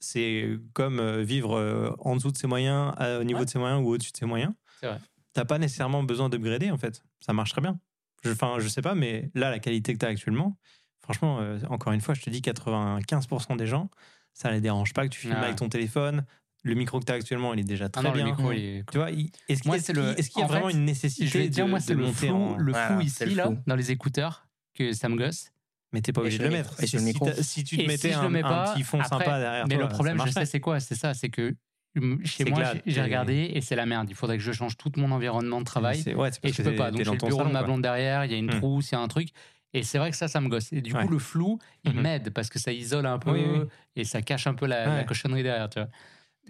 C'est 0.03 0.57
comme 0.73 0.99
euh, 0.99 1.23
vivre 1.23 1.57
euh, 1.59 1.95
en 1.99 2.17
dessous 2.17 2.31
de 2.33 2.37
ses 2.39 2.47
moyens, 2.47 2.95
au 3.21 3.25
niveau 3.25 3.41
Ouais. 3.41 3.45
de 3.45 3.51
ses 3.51 3.59
moyens 3.59 3.83
ou 3.85 3.89
au-dessus 3.91 4.13
de 4.13 4.17
ses 4.17 4.25
moyens. 4.27 4.53
C'est 4.81 4.87
vrai. 4.87 4.99
t'as 5.35 5.45
pas 5.45 5.59
nécessairement 5.59 6.03
besoin 6.03 6.29
d'upgrader 6.31 6.71
en 6.71 6.79
fait. 6.79 7.03
Ça 7.21 7.33
marche 7.33 7.51
très 7.53 7.61
bien. 7.61 7.79
Je- 8.25 8.31
Enfin, 8.31 8.57
je 8.59 8.67
sais 8.69 8.81
pas, 8.83 8.95
mais 8.95 9.31
là, 9.35 9.51
la 9.51 9.59
qualité 9.59 9.93
que 9.93 9.99
tu 9.99 10.07
as 10.07 10.09
actuellement, 10.09 10.57
franchement, 11.03 11.41
euh, 11.41 11.59
encore 11.69 11.93
une 11.93 12.01
fois, 12.01 12.15
je 12.15 12.23
te 12.23 12.31
dis 12.31 12.41
95% 12.41 13.57
des 13.57 13.67
gens, 13.67 13.91
ça 14.33 14.51
les 14.51 14.61
dérange 14.61 14.93
pas 14.95 15.05
que 15.05 15.13
tu 15.13 15.21
filmes 15.21 15.35
Ah. 15.37 15.43
avec 15.45 15.57
ton 15.57 15.69
téléphone. 15.69 16.25
Le 16.63 16.75
micro 16.75 17.01
que 17.01 17.07
tu 17.07 17.13
as 17.13 17.15
actuellement, 17.15 17.55
il 17.55 17.61
est 17.61 17.65
déjà 17.65 17.87
Ah 17.87 17.89
très 17.89 18.03
non, 18.03 18.13
bien. 18.13 18.25
le 18.25 18.31
micro, 18.31 18.53
il 18.53 18.59
est 18.65 18.85
Tu 18.91 18.99
vois, 18.99 19.11
est-ce 19.11 19.63
qu'il 19.63 19.95
le- 19.95 20.15
y 20.39 20.43
a 20.43 20.45
en 20.45 20.47
vraiment 20.47 20.67
fait, 20.69 20.73
une 20.75 20.85
nécessité 20.85 21.27
Je 21.27 21.39
vais 21.39 21.49
dire, 21.49 21.65
de, 21.65 21.71
moi, 21.71 21.81
c'est 21.81 21.95
le 21.95 22.03
monter 22.05 22.27
flou, 22.27 22.35
en... 22.37 22.57
le 22.57 22.73
Voilà, 22.73 22.87
flou 22.89 23.01
c'est 23.09 23.25
ici, 23.25 23.35
le 23.35 23.35
là, 23.37 23.51
dans 23.67 23.77
les 23.77 23.91
écouteurs, 23.91 24.47
que 24.75 24.93
ça 24.93 25.09
me 25.09 25.17
gosse. 25.17 25.51
Mais 25.93 26.03
t'es 26.03 26.13
pas 26.13 26.21
obligé 26.21 26.39
de 26.39 26.45
le 26.45 26.51
mettre. 26.51 26.81
Et 26.83 26.87
sur 26.87 26.99
le 26.99 27.05
Si 27.05 27.07
micro. 27.07 27.29
Si 27.41 27.65
tu 27.65 27.77
te 27.77 27.83
Et 27.83 27.87
mettais 27.87 28.09
si 28.11 28.15
un, 28.15 28.23
le 28.25 28.29
mets 28.31 28.41
un 28.45 28.49
pas, 28.49 28.73
petit 28.75 28.83
fond 28.85 29.01
après- 29.01 29.25
sympa 29.25 29.41
derrière 29.41 29.67
Mais 29.67 29.75
toi, 29.77 29.85
le 29.85 29.89
problème, 29.91 30.21
je 30.25 30.31
sais, 30.31 30.45
c'est 30.47 30.61
quoi 30.61 30.79
C'est 30.81 30.95
ça, 30.95 31.15
c'est 31.15 31.31
que 31.31 31.55
hum, 31.99 32.21
chez 32.25 32.45
moi, 32.45 32.63
j'ai- 32.87 33.03
regardé 33.03 33.51
et 33.55 33.61
c'est 33.61 33.75
la 33.75 33.87
merde. 33.87 34.09
Il 34.11 34.15
faudrait 34.15 34.37
que 34.37 34.43
je 34.45 34.53
change 34.53 34.77
tout 34.77 34.93
mon 34.99 35.11
environnement 35.11 35.59
de 35.61 35.65
travail. 35.65 36.01
Ouais, 36.15 36.31
Et 36.45 36.53
je 36.53 36.63
peux 36.63 36.77
pas. 36.77 36.91
Donc 36.93 37.03
j'ai 37.05 37.11
le 37.11 37.17
bureau 37.17 37.45
de 37.45 37.51
ma 37.53 37.63
blonde 37.63 37.83
derrière, 37.83 38.25
il 38.27 38.31
y 38.31 38.35
a 38.35 38.39
une 38.39 38.51
trousse, 38.51 38.91
il 38.93 38.95
y 38.95 38.99
a 38.99 39.01
un 39.01 39.09
truc. 39.09 39.31
Et 39.73 39.83
c'est 39.83 39.99
vrai 39.99 40.11
que 40.11 40.17
ça, 40.17 40.29
ça 40.29 40.41
me 40.41 40.49
gosse. 40.49 40.73
Et 40.73 40.81
du 40.83 40.93
coup, 40.93 41.09
le 41.09 41.19
flou, 41.19 41.59
il 41.85 41.95
Mhm. 41.95 42.01
m'aide 42.03 42.31
parce 42.31 42.51
que 42.51 42.59
ça 42.59 42.71
isole 42.73 43.07
un 43.07 43.19
peu 43.19 43.67
et 43.97 44.05
ça 44.05 44.21
cache 44.23 44.47
un 44.47 44.55
peu 44.55 44.67
la, 44.67 45.03
cochonnerie 45.05 45.43
derrière. 45.43 45.69
Tu 45.71 45.79
vois. 45.81 45.89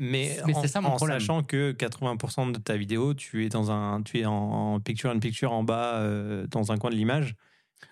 Mais, 0.01 0.39
Mais 0.47 0.55
en, 0.55 0.67
ça 0.67 0.81
mon 0.81 0.89
en 0.89 0.97
problème. 0.97 1.21
sachant 1.21 1.43
que 1.43 1.73
80% 1.73 2.47
de 2.47 2.59
ta 2.59 2.77
vidéo, 2.77 3.13
tu 3.13 3.45
es 3.45 3.51
dans 3.51 3.71
un, 3.71 4.03
tu 4.03 4.19
es 4.21 4.25
en, 4.25 4.81
picture 4.81 5.11
in 5.11 5.19
picture 5.19 5.53
en 5.53 5.63
bas, 5.63 5.99
euh, 5.99 6.47
dans 6.47 6.73
un 6.73 6.79
coin 6.79 6.89
de 6.89 6.97
l'image, 6.97 7.35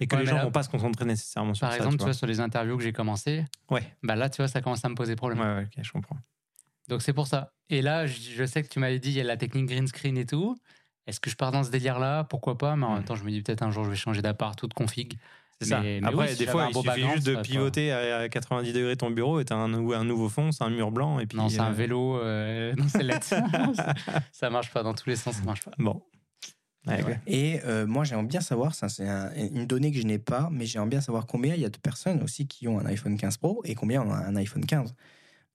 et 0.00 0.06
que 0.06 0.16
Ouais, 0.16 0.22
les 0.22 0.26
gens 0.26 0.36
là- 0.38 0.44
vont 0.44 0.50
pas 0.50 0.62
se 0.62 0.70
concentrer 0.70 1.04
nécessairement 1.04 1.52
sur 1.52 1.66
Par 1.66 1.72
ça. 1.72 1.76
exemple, 1.76 1.98
tu 1.98 2.04
vois, 2.04 2.14
sur 2.14 2.26
les 2.26 2.40
interviews 2.40 2.78
que 2.78 2.82
j'ai 2.82 2.94
commencé, 2.94 3.44
vois. 3.70 3.80
bah 4.02 4.16
là, 4.16 4.30
tu 4.30 4.38
vois, 4.38 4.48
ça 4.48 4.62
commence 4.62 4.82
à 4.84 4.88
me 4.88 4.94
poser 4.94 5.12
ouais, 5.12 5.16
problème. 5.16 5.38
ouais, 5.38 5.54
ouais, 5.56 5.64
ok, 5.64 5.82
je 5.84 5.92
comprends. 5.92 6.16
Donc 6.88 7.02
c'est 7.02 7.12
pour 7.12 7.26
ça. 7.26 7.52
Et 7.68 7.82
là, 7.82 8.06
je, 8.06 8.44
sais 8.46 8.62
que 8.62 8.68
tu 8.68 8.78
m'avais 8.78 8.98
dit, 8.98 9.10
il 9.10 9.16
y 9.16 9.20
a 9.20 9.24
la 9.24 9.36
technique 9.36 9.66
green 9.66 9.86
screen 9.86 10.16
et 10.16 10.24
tout. 10.24 10.56
Est-ce 11.06 11.20
que 11.20 11.28
je 11.28 11.36
pars 11.36 11.52
dans 11.52 11.62
ce 11.62 11.70
délire-là? 11.70 12.24
Pourquoi 12.24 12.56
pas? 12.56 12.74
Mais 12.76 12.86
en 12.86 12.92
Hmm. 12.92 12.94
même 12.94 13.04
temps, 13.04 13.16
je 13.16 13.24
me 13.24 13.30
dis 13.30 13.42
peut-être 13.42 13.62
un 13.62 13.70
jour, 13.70 13.84
je 13.84 13.90
vais 13.90 13.96
changer 13.96 14.22
d'appart 14.22 14.60
ou 14.62 14.66
de 14.66 14.74
config. 14.74 15.18
C'est 15.60 15.68
ça. 15.68 15.80
Mais- 15.80 16.00
Après, 16.04 16.26
oui, 16.26 16.32
si 16.32 16.38
des 16.38 16.46
fois, 16.46 16.64
un 16.64 16.68
il 16.68 16.72
beau 16.72 16.80
suffit 16.82 16.86
background, 16.88 17.14
juste 17.16 17.26
ça 17.34 17.34
de 17.42 17.42
pivoter 17.46 17.92
à 17.92 18.28
90 18.28 18.72
degrés 18.72 18.96
ton 18.96 19.10
bureau 19.10 19.40
et 19.40 19.44
t'as 19.44 19.56
un, 19.56 19.68
nouveau- 19.68 19.94
un 19.94 20.04
nouveau 20.04 20.28
fond, 20.28 20.52
c'est 20.52 20.62
un 20.64 20.70
mur 20.70 20.90
blanc. 20.92 21.18
Et 21.18 21.26
puis, 21.26 21.36
Non, 21.38 21.48
c'est 21.48 21.58
un 21.58 21.70
euh, 21.70 21.72
vélo. 21.72 22.16
euh, 22.18 22.74
non, 22.76 22.84
c'est 22.88 23.02
LED. 23.02 23.22
ça 24.32 24.50
marche 24.50 24.70
pas 24.72 24.82
dans 24.82 24.94
tous 24.94 25.08
les 25.08 25.16
sens, 25.16 25.36
ça 25.36 25.42
marche 25.42 25.62
pas. 25.62 25.72
Bon. 25.78 26.02
Ouais, 26.86 27.02
ouais. 27.04 27.20
Et 27.26 27.60
euh, 27.66 27.86
moi, 27.86 28.04
j'aimerais 28.04 28.24
bien 28.26 28.40
savoir, 28.40 28.74
ça 28.74 28.88
c'est 28.88 29.06
un- 29.06 29.30
une 29.34 29.66
donnée 29.66 29.90
que 29.92 29.98
je 29.98 30.04
n'ai 30.06 30.18
pas, 30.18 30.48
mais 30.50 30.64
j'aimerais 30.64 30.88
bien 30.88 31.00
savoir 31.00 31.26
combien 31.26 31.54
il 31.54 31.60
y 31.60 31.64
a 31.64 31.68
de 31.70 31.76
personnes 31.76 32.22
aussi 32.22 32.46
qui 32.46 32.66
ont 32.68 32.78
un 32.78 32.86
iPhone 32.86 33.16
15 33.18 33.36
Pro 33.36 33.60
et 33.64 33.74
combien 33.74 34.00
ont 34.02 34.12
un 34.12 34.36
iPhone 34.36 34.64
15. 34.64 34.94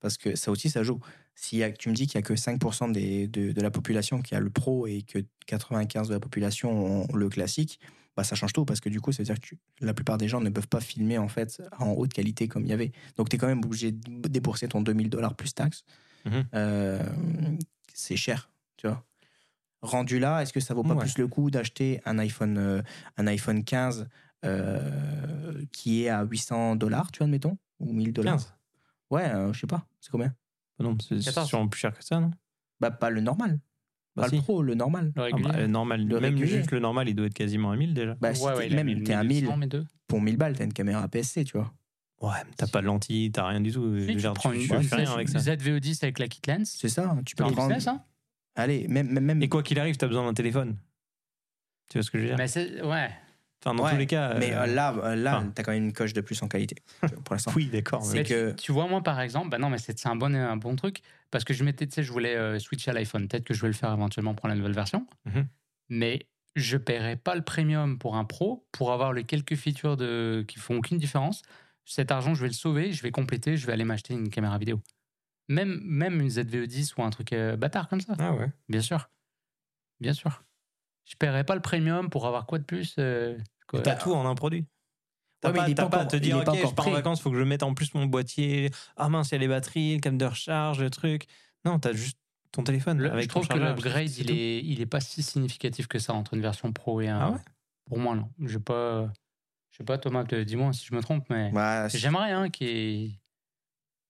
Parce 0.00 0.16
que 0.18 0.36
ça 0.36 0.50
aussi, 0.50 0.68
ça 0.70 0.82
joue. 0.82 1.00
Si 1.34 1.62
tu 1.78 1.88
me 1.88 1.94
dis 1.94 2.06
qu'il 2.06 2.18
n'y 2.20 2.24
a 2.24 2.28
que 2.28 2.34
5% 2.34 2.92
des, 2.92 3.26
de, 3.26 3.52
de 3.52 3.60
la 3.62 3.70
population 3.70 4.20
qui 4.22 4.34
a 4.36 4.40
le 4.40 4.50
Pro 4.50 4.86
et 4.86 5.02
que 5.02 5.18
95% 5.48 6.08
de 6.08 6.12
la 6.12 6.20
population 6.20 7.02
ont 7.10 7.16
le 7.16 7.28
classique, 7.30 7.80
bah 8.16 8.24
ça 8.24 8.36
change 8.36 8.52
tout 8.52 8.64
parce 8.64 8.80
que 8.80 8.88
du 8.88 9.00
coup, 9.00 9.12
ça 9.12 9.18
veut 9.22 9.24
dire 9.26 9.34
que 9.36 9.46
tu- 9.46 9.58
la 9.80 9.92
plupart 9.94 10.18
des 10.18 10.28
gens 10.28 10.40
ne 10.40 10.50
peuvent 10.50 10.68
pas 10.68 10.80
filmer 10.80 11.18
en 11.18 11.28
fait 11.28 11.62
en 11.78 11.92
haute 11.92 12.12
qualité 12.12 12.46
comme 12.48 12.64
il 12.64 12.68
y 12.68 12.72
avait. 12.72 12.92
Donc, 13.16 13.28
tu 13.28 13.36
es 13.36 13.38
quand 13.38 13.46
même 13.48 13.64
obligé 13.64 13.92
de 13.92 14.28
débourser 14.28 14.68
ton 14.68 14.80
2000 14.82 15.10
dollars 15.10 15.34
plus 15.34 15.52
taxes. 15.54 15.84
Mhm. 16.24 16.44
Euh, 16.54 17.02
c'est 17.92 18.16
cher, 18.16 18.50
tu 18.76 18.86
vois. 18.86 19.04
Rendu 19.82 20.18
là, 20.18 20.40
est-ce 20.40 20.52
que 20.52 20.60
ça 20.60 20.72
vaut 20.74 20.82
pas 20.82 20.94
Ouais. 20.94 21.00
plus 21.00 21.18
le 21.18 21.28
coup 21.28 21.50
d'acheter 21.50 22.00
un 22.06 22.18
iPhone, 22.18 22.56
euh, 22.56 22.82
un 23.18 23.26
iPhone 23.26 23.64
15 23.64 24.08
euh, 24.44 25.64
qui 25.72 26.04
est 26.04 26.08
à 26.08 26.22
800 26.24 26.76
dollars, 26.76 27.10
tu 27.12 27.18
vois, 27.18 27.24
admettons, 27.26 27.58
ou 27.80 27.92
1000 27.92 28.12
dollars? 28.12 28.36
15. 28.36 28.54
Ouais, 29.10 29.24
euh, 29.30 29.52
je 29.52 29.60
sais 29.60 29.66
pas, 29.66 29.86
c'est 30.00 30.10
combien? 30.10 30.34
Non, 30.78 30.96
c'est 31.00 31.18
c'est 31.18 31.24
14. 31.26 31.48
sûrement 31.48 31.68
plus 31.68 31.80
cher 31.80 31.96
que 31.96 32.02
ça, 32.04 32.18
non? 32.20 32.30
Bah, 32.80 32.90
pas 32.90 33.10
le 33.10 33.20
normal. 33.20 33.60
Bah, 34.16 34.22
pas 34.24 34.28
si. 34.28 34.36
le 34.36 34.42
pro, 34.42 34.62
le 34.62 34.74
normal. 34.74 35.12
Le 35.16 35.22
Ah 35.22 35.24
régulier. 35.24 35.48
bah, 35.48 35.56
le 35.60 35.66
normal, 35.66 36.06
Le 36.06 36.20
même 36.20 36.34
régulier. 36.34 36.58
juste 36.58 36.70
le 36.70 36.78
normal, 36.78 37.08
il 37.08 37.14
doit 37.14 37.26
être 37.26 37.34
quasiment 37.34 37.70
à 37.72 37.76
1000 37.76 37.94
déjà. 37.94 38.14
Bah, 38.20 38.32
si 38.34 38.44
ouais, 38.44 38.52
t'es- 38.52 38.58
ouais, 38.58 38.72
a 38.80 38.84
même, 38.84 39.02
t'es 39.02 39.12
à 39.12 39.22
1000, 39.24 39.42
1200, 39.42 39.56
mais 39.56 39.66
deux. 39.66 39.84
pour 40.06 40.20
1000 40.20 40.36
balles, 40.36 40.56
t'as 40.56 40.64
une 40.64 40.72
caméra 40.72 41.02
APS-C, 41.02 41.44
tu 41.44 41.56
vois. 41.58 41.72
Ouais, 42.20 42.30
t'as 42.56 42.68
pas 42.68 42.80
de 42.80 42.86
lentilles, 42.86 43.32
t'as 43.32 43.48
rien 43.48 43.60
du 43.60 43.72
tout. 43.72 43.98
Si, 43.98 44.06
tu 44.06 44.14
dire, 44.14 44.32
prends 44.34 44.50
tu- 44.52 44.56
une, 44.56 44.62
tu 44.62 44.82
fais 44.84 44.96
rien 44.96 45.12
avec 45.12 45.28
ça. 45.28 45.40
ZVE10 45.40 46.02
avec 46.04 46.18
la 46.20 46.28
kit 46.28 46.40
lens. 46.46 46.76
C'est 46.80 46.88
ça, 46.88 47.10
hein, 47.10 47.22
tu 47.26 47.34
peux 47.34 47.42
prendre. 47.44 47.56
business, 47.68 47.88
hein 47.88 48.02
Allez, 48.54 48.86
même. 48.88 49.08
même, 49.10 49.24
même- 49.24 49.42
Et 49.42 49.48
quoi 49.48 49.62
qu'il 49.64 49.78
arrive, 49.80 49.96
t'as 49.96 50.06
besoin 50.06 50.24
d'un 50.24 50.32
téléphone. 50.32 50.76
Tu 51.90 51.98
vois 51.98 52.02
ce 52.04 52.10
que 52.10 52.18
je 52.18 52.22
veux 52.22 52.28
dire? 52.30 52.38
Mais 52.38 52.46
c'est. 52.48 52.80
Ouais. 52.82 53.10
Enfin, 53.64 53.74
dans 53.74 53.84
Ouais, 53.84 53.92
tous 53.92 53.96
les 53.96 54.06
cas. 54.06 54.34
Mais 54.34 54.52
euh, 54.52 54.62
euh, 54.62 54.66
là, 54.66 54.94
euh, 55.02 55.16
là 55.16 55.38
enfin. 55.38 55.50
t'as 55.54 55.62
quand 55.62 55.72
même 55.72 55.84
une 55.84 55.92
coche 55.92 56.12
de 56.12 56.20
plus 56.20 56.42
en 56.42 56.48
qualité, 56.48 56.76
pour 57.24 57.34
l'instant. 57.34 57.52
Oui, 57.56 57.66
d'accord. 57.66 58.04
Mais- 58.08 58.14
Mais 58.18 58.22
que- 58.24 58.50
tu, 58.50 58.56
tu 58.56 58.72
vois, 58.72 58.86
moi, 58.88 59.02
par 59.02 59.20
exemple, 59.20 59.48
bah 59.48 59.58
non, 59.58 59.70
mais 59.70 59.78
c'est 59.78 59.98
c'est 59.98 60.08
un 60.08 60.16
bon, 60.16 60.34
un 60.34 60.56
bon 60.56 60.76
truc. 60.76 61.00
Parce 61.30 61.44
que 61.44 61.54
je 61.54 61.64
m'étais, 61.64 61.86
tu 61.86 61.94
sais, 61.94 62.02
je 62.02 62.12
voulais 62.12 62.36
euh, 62.36 62.58
switcher 62.58 62.90
à 62.90 62.94
l'iPhone. 62.94 63.26
Peut-être 63.26 63.44
que 63.44 63.54
je 63.54 63.62
vais 63.62 63.68
le 63.68 63.74
faire 63.74 63.92
éventuellement 63.92 64.34
pour 64.34 64.48
la 64.48 64.54
nouvelle 64.54 64.74
version. 64.74 65.06
Mhm. 65.24 65.46
Mais 65.88 66.26
je 66.56 66.76
paierai 66.76 67.16
pas 67.16 67.34
le 67.34 67.42
premium 67.42 67.98
pour 67.98 68.16
un 68.16 68.24
pro 68.24 68.66
pour 68.70 68.92
avoir 68.92 69.12
les 69.12 69.24
quelques 69.24 69.56
features 69.56 69.96
de, 69.96 70.44
qui 70.46 70.58
font 70.58 70.76
aucune 70.76 70.98
différence. 70.98 71.42
Cet 71.86 72.12
argent, 72.12 72.34
je 72.34 72.42
vais 72.42 72.48
le 72.48 72.54
sauver, 72.54 72.92
je 72.92 73.02
vais 73.02 73.10
compléter, 73.10 73.56
je 73.56 73.66
vais 73.66 73.72
aller 73.72 73.84
m'acheter 73.84 74.14
une 74.14 74.28
caméra 74.30 74.56
vidéo. 74.58 74.80
Même, 75.48 75.80
même 75.84 76.20
une 76.20 76.28
ZVE10 76.28 76.94
ou 76.96 77.02
un 77.02 77.10
truc 77.10 77.32
euh, 77.32 77.56
bâtard 77.56 77.88
comme 77.88 78.00
ça. 78.00 78.14
Ah 78.18 78.32
ouais. 78.34 78.48
Bien 78.68 78.80
sûr. 78.80 79.10
Bien 80.00 80.12
sûr. 80.12 80.42
Je 81.04 81.16
paierai 81.16 81.44
pas 81.44 81.54
le 81.54 81.60
premium 81.60 82.08
pour 82.08 82.26
avoir 82.26 82.46
quoi 82.46 82.58
de 82.58 82.64
plus 82.64 82.94
euh, 82.98 83.36
quoi. 83.74 83.82
T'as 83.82 83.96
tout 83.96 84.12
en 84.12 84.26
un 84.26 84.34
produit. 84.34 84.66
T'as 85.40 85.50
Ouais, 85.52 85.74
pas, 85.74 85.84
pas 85.84 85.88
pas 85.90 86.00
à 86.02 86.06
te 86.06 86.16
dire, 86.16 86.38
ok, 86.38 86.44
pas 86.46 86.54
je 86.68 86.74
pars 86.74 86.88
en 86.88 86.90
vacances, 86.92 87.20
faut 87.20 87.30
que 87.30 87.38
je 87.38 87.42
mette 87.44 87.62
en 87.62 87.74
plus 87.74 87.92
mon 87.94 88.06
boîtier. 88.06 88.70
Ah 88.96 89.08
mince, 89.08 89.30
il 89.30 89.32
y 89.32 89.34
a 89.36 89.38
les 89.38 89.48
batteries, 89.48 89.94
le 89.96 90.00
câble 90.00 90.16
de 90.16 90.24
recharge, 90.24 90.80
le 90.80 90.88
truc. 90.90 91.26
Non, 91.64 91.78
t'as 91.78 91.92
juste 91.92 92.18
ton 92.50 92.62
téléphone 92.62 92.98
Le- 92.98 93.10
avec 93.10 93.24
je 93.24 93.28
trouve 93.28 93.46
ton 93.48 93.54
que 93.54 93.58
l'upgrade, 93.58 94.08
il 94.16 94.30
est, 94.30 94.64
il 94.64 94.80
est 94.80 94.86
pas 94.86 95.00
si 95.00 95.22
significatif 95.22 95.86
que 95.86 95.98
ça 95.98 96.14
entre 96.14 96.34
une 96.34 96.40
version 96.40 96.72
pro 96.72 97.00
et 97.00 97.08
un. 97.08 97.18
Ah 97.20 97.30
ouais? 97.32 97.38
Pour 97.86 97.98
moi, 97.98 98.14
non. 98.14 98.30
Je 98.40 98.58
pas. 98.58 99.12
Je 99.70 99.78
sais 99.78 99.84
pas, 99.84 99.98
Thomas, 99.98 100.24
dis-moi 100.24 100.72
si 100.72 100.86
je 100.86 100.94
me 100.94 101.02
trompe, 101.02 101.28
mais 101.28 101.50
Bah, 101.52 101.88
j'aimerais 101.88 102.30
hein, 102.30 102.48
qu'il 102.48 102.66
y 102.68 103.04
ait- 103.06 103.20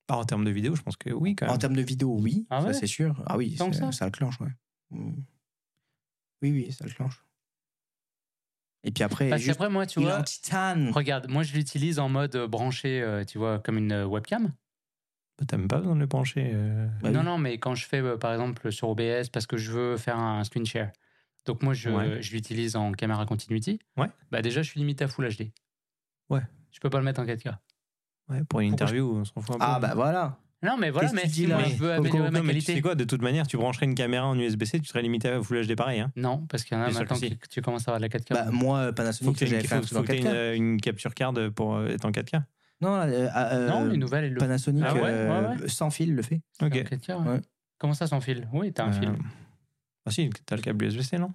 Ah, 0.09 0.19
en 0.19 0.25
termes 0.25 0.45
de 0.45 0.51
vidéo, 0.51 0.77
je 0.77 0.83
pense 0.83 0.97
que 0.97 1.11
oui, 1.11 1.35
quand 1.35 1.47
même. 1.47 1.55
En 1.55 1.59
termes 1.59 1.75
de 1.75 1.81
vidéo, 1.83 2.17
oui, 2.21 2.47
Ah 2.51 2.61
ça 2.61 2.67
ouais? 2.69 2.73
c'est 2.75 2.87
sûr. 2.87 3.23
Ah 3.27 3.39
oui, 3.39 3.57
ça 3.57 3.65
le 4.05 4.11
clenche, 4.11 4.39
ouais. 4.41 4.51
Mm. 4.91 5.15
Oui, 6.43 6.53
oui, 6.53 6.73
ça 6.73 6.85
le 6.85 6.91
clenche. 6.93 7.25
Et 8.85 8.91
puis 8.91 9.03
après, 9.03 9.31
Parce 9.31 9.41
juste, 9.43 9.53
qu'après, 9.59 9.71
moi, 9.71 9.87
tu 9.87 10.01
il 10.01 10.03
est 10.03 10.11
vois, 10.11 10.19
en 10.19 10.23
titane. 10.23 10.91
regarde, 10.91 11.29
moi, 11.31 11.43
je 11.43 11.55
l'utilise 11.55 11.99
en 11.99 12.09
mode 12.11 12.37
euh, 12.37 12.47
branché, 12.47 13.01
euh, 13.01 13.25
tu 13.25 13.39
vois, 13.39 13.59
comme 13.59 13.79
une 13.79 13.93
euh, 13.93 14.05
webcam. 14.07 14.53
Bah, 15.39 15.45
T'as 15.49 15.57
même 15.57 15.69
pas 15.69 15.79
besoin 15.79 15.95
de 15.95 16.01
le 16.01 16.07
brancher. 16.07 16.51
euh. 16.55 16.87
Bah 17.03 17.11
non, 17.11 17.21
oui. 17.21 17.25
non, 17.27 17.39
mais 17.39 17.59
quand 17.59 17.75
je 17.75 17.87
fais, 17.87 18.01
euh, 18.03 18.17
par 18.19 18.33
exemple, 18.33 18.71
sur 18.71 18.91
OBS, 18.91 19.31
parce 19.33 19.47
que 19.47 19.57
je 19.57 19.73
veux 19.73 19.97
faire 19.97 20.19
un 20.19 20.45
screen 20.45 20.67
share. 20.67 20.93
Donc, 21.47 21.63
moi, 21.63 21.73
je, 21.75 21.89
Ouais. 21.91 22.23
je 22.23 22.33
l'utilise 22.33 22.77
en 22.77 22.93
caméra 22.93 23.25
continuity. 23.27 23.79
Ouais. 23.97 24.09
Bah, 24.31 24.43
déjà, 24.43 24.61
je 24.63 24.69
suis 24.71 24.79
limité 24.81 25.05
à 25.05 25.09
Full 25.09 25.29
HD. 25.29 25.51
Ouais. 26.31 26.43
Je 26.71 26.79
peux 26.81 26.91
pas 26.91 26.99
le 26.99 27.05
mettre 27.05 27.21
en 27.21 27.25
4K. 27.25 27.55
Ouais, 28.29 28.43
pour 28.45 28.61
une 28.61 28.71
Pourquoi 28.71 28.87
interview, 28.87 29.17
on 29.17 29.25
s'en 29.25 29.41
fout 29.41 29.57
un 29.57 29.59
peu. 29.59 29.65
Ah 29.67 29.79
bah 29.81 29.93
voilà. 29.95 30.39
Non, 30.65 30.77
mais 30.79 30.91
voilà, 30.91 31.09
que 31.11 31.15
mais 31.15 31.23
tu 31.23 31.29
dis 31.29 31.35
si 31.35 31.47
là 31.47 31.59
moi, 31.59 31.65
je 31.69 31.75
veux 31.75 31.89
Coco, 31.91 32.01
améliorer 32.01 32.31
ma 32.31 32.31
non, 32.31 32.33
mais 32.33 32.41
tu 32.41 32.47
qualité. 32.61 32.75
sais 32.75 32.81
quoi, 32.81 32.95
de 32.95 33.05
toute 33.05 33.23
manière, 33.23 33.47
tu 33.47 33.57
brancherais 33.57 33.87
une 33.87 33.95
caméra 33.95 34.27
en 34.27 34.39
USB-C, 34.39 34.81
tu 34.81 34.87
serais 34.87 35.03
limité 35.03 35.29
à 35.29 35.43
Full 35.43 35.67
HD 35.67 35.77
pareil. 35.77 36.01
Hein. 36.01 36.11
Non, 36.17 36.47
parce 36.49 36.65
qu'il 36.65 36.77
y 36.77 36.81
en 36.81 36.85
a 36.85 36.91
maintenant 36.91 37.17
que 37.19 37.27
que 37.35 37.49
tu 37.49 37.61
commences 37.63 37.87
à 37.87 37.93
avoir 37.93 37.99
de 38.01 38.05
la 38.05 38.09
4K. 38.09 38.33
Bah, 38.33 38.47
moi, 38.51 38.79
euh, 38.79 38.87
Faut 38.89 38.95
Panasonic, 38.95 39.35
que 39.35 39.39
tu 39.39 39.45
aies 39.45 39.47
j'avais 39.49 39.63
fait 39.69 39.75
un 39.75 39.83
faut- 39.83 39.87
truc 39.87 39.93
faut 39.99 39.99
en 39.99 40.03
que 40.03 40.07
t'aies 40.13 40.21
4K. 40.21 40.57
une, 40.57 40.63
une 40.73 40.81
capture 40.81 41.15
card 41.15 41.35
pour 41.55 41.77
euh, 41.77 41.89
être 41.89 42.05
en 42.05 42.11
4K. 42.11 42.43
Non, 42.81 42.95
euh, 42.97 43.29
euh, 43.37 43.69
non, 43.69 43.85
les 43.87 43.97
nouvelles, 43.97 44.25
elles 44.25 44.33
le 44.33 44.39
Panasonic, 44.39 44.85
Ah 44.87 44.95
ouais, 44.95 45.01
ouais, 45.03 45.69
sans 45.69 45.91
fil, 45.91 46.15
le 46.15 46.23
fait. 46.23 46.41
Ok. 46.63 46.73
4K. 46.75 47.09
ouais. 47.23 47.29
Ouais. 47.35 47.41
Comment 47.79 47.95
ça 47.95 48.07
sans 48.07 48.21
fil? 48.21 48.49
Oui, 48.53 48.73
t'as 48.73 48.85
un 48.87 48.93
fil. 48.93 49.13
Ah 50.07 50.11
si, 50.11 50.29
t'as 50.47 50.57
le 50.57 50.63
câble 50.63 50.85
USB-C, 50.87 51.19
non? 51.19 51.33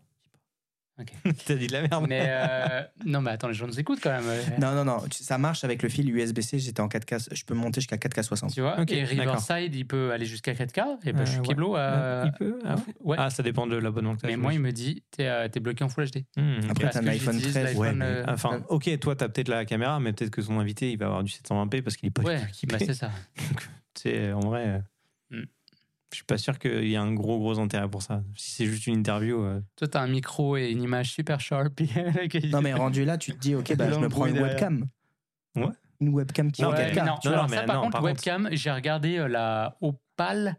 Ok. 1.00 1.14
T'as 1.46 1.56
dit 1.56 1.68
de 1.68 1.72
la 1.74 1.82
merde. 1.88 2.06
Mais 2.10 2.26
euh, 2.28 2.84
non, 3.06 3.22
mais 3.22 3.32
attends, 3.32 3.48
les 3.48 3.54
gens 3.54 3.68
nous 3.68 3.80
écoutent 3.80 4.02
quand 4.04 4.10
même. 4.12 4.24
Non, 4.60 4.74
non, 4.76 4.84
non, 4.84 5.00
tu- 5.10 5.24
ça 5.24 5.38
marche 5.38 5.64
avec 5.64 5.82
le 5.82 5.88
fil 5.90 6.10
USB-C. 6.14 6.60
J'étais 6.60 6.82
en 6.82 6.88
4K, 6.90 7.34
je 7.34 7.44
peux 7.46 7.54
monter 7.54 7.80
jusqu'à 7.80 7.96
4K60. 7.98 8.54
Tu 8.54 8.60
vois 8.62 8.80
Ok, 8.80 8.92
Et 8.92 9.02
d'accord. 9.04 9.36
Riverside, 9.36 9.74
il 9.76 9.86
peut 9.86 10.12
aller 10.12 10.26
jusqu'à 10.26 10.54
4K. 10.54 10.98
Et 11.06 11.14
ben, 11.14 11.26
je 11.26 11.32
suis 11.32 11.38
Euh, 11.40 11.42
ouais. 11.42 11.48
Keblo 11.48 11.76
à. 11.76 11.80
Euh, 11.80 12.24
il 12.26 12.32
peut 12.34 12.60
ah, 12.66 12.76
Ouais. 13.00 13.16
Ah, 13.20 13.30
ça 13.30 13.44
dépend 13.44 13.66
de 13.68 13.78
l'abonnement 13.78 14.16
que 14.16 14.22
t'as. 14.22 14.28
mais 14.28 14.36
moi, 14.38 14.54
il 14.54 14.60
me 14.60 14.72
dit, 14.72 15.04
t'es 15.12 15.28
euh, 15.28 15.48
t'es 15.48 15.60
bloqué 15.60 15.84
en 15.84 15.90
Full 15.90 16.06
HD. 16.10 16.26
Hmm. 16.36 16.70
Après, 16.70 16.90
t'as 16.90 17.00
un 17.02 17.08
iPhone 17.08 17.34
j'utilise 17.36 17.54
13. 17.54 17.66
l'iPhone, 17.66 17.82
Ouais, 17.82 17.94
mais, 17.94 18.06
euh, 18.06 18.24
enfin, 18.28 18.62
ok, 18.70 19.00
toi, 19.00 19.16
t'as 19.16 19.30
peut-être 19.30 19.48
la 19.48 19.64
caméra, 19.66 20.00
mais 20.00 20.12
peut-être 20.14 20.32
que 20.32 20.42
son 20.42 20.60
invité, 20.60 20.92
il 20.92 20.98
va 20.98 21.06
avoir 21.06 21.24
du 21.24 21.32
720p 21.32 21.82
parce 21.82 21.96
qu'il 21.96 22.08
est 22.08 22.12
pas 22.12 22.24
Ouais, 22.24 22.36
du 22.40 22.42
tout 22.44 22.50
équipé. 22.50 22.78
bah, 22.78 22.86
c'est 22.86 22.94
ça. 22.94 23.12
Tu 23.96 24.02
sais, 24.10 24.32
en 24.34 24.40
vrai, 24.42 24.82
Hmm. 25.32 25.44
Je 26.12 26.16
suis 26.18 26.26
pas 26.26 26.38
sûr 26.38 26.58
qu'il 26.60 26.86
y 26.88 26.94
ait 26.94 26.98
un 26.98 27.14
gros, 27.14 27.38
gros 27.40 27.60
intérêt 27.60 27.88
pour 27.90 28.02
ça. 28.02 28.24
Si 28.36 28.52
c'est 28.52 28.66
juste 28.66 28.88
une 28.88 28.98
interview, 28.98 29.44
euh, 29.44 29.62
Toi, 29.76 29.88
t'as 29.88 30.02
un 30.02 30.08
micro 30.08 30.58
et 30.58 30.70
une 30.72 30.82
image 30.82 31.12
super 31.12 31.40
sharp. 31.40 31.80
Non, 32.52 32.62
mais 32.62 32.74
rendu 32.74 33.06
là, 33.06 33.18
tu 33.18 33.32
te 33.34 33.38
dis, 33.38 33.56
ok, 33.56 33.76
bah, 33.76 33.92
je 33.92 34.00
me 34.00 34.10
prends 34.10 34.26
une 34.26 34.40
webcam. 34.40 34.86
Ouais. 35.56 35.66
Une 36.02 36.10
webcam 36.10 36.52
qui 36.52 36.62
est 36.62 36.66
en 36.66 36.70
Non, 36.72 36.78
Ouais, 36.78 36.92
4K. 36.92 36.96
mais 36.96 37.02
non, 37.02 37.06
Non, 37.06 37.32
non, 37.44 37.48
ça, 37.48 37.64
par 37.64 37.76
non, 37.76 37.82
contre, 37.82 37.92
par 37.92 38.02
contre- 38.02 38.04
webcam, 38.04 38.50
j'ai 38.54 38.72
regardé 38.72 39.18
euh, 39.18 39.28
la 39.28 39.78
Opal, 39.82 40.56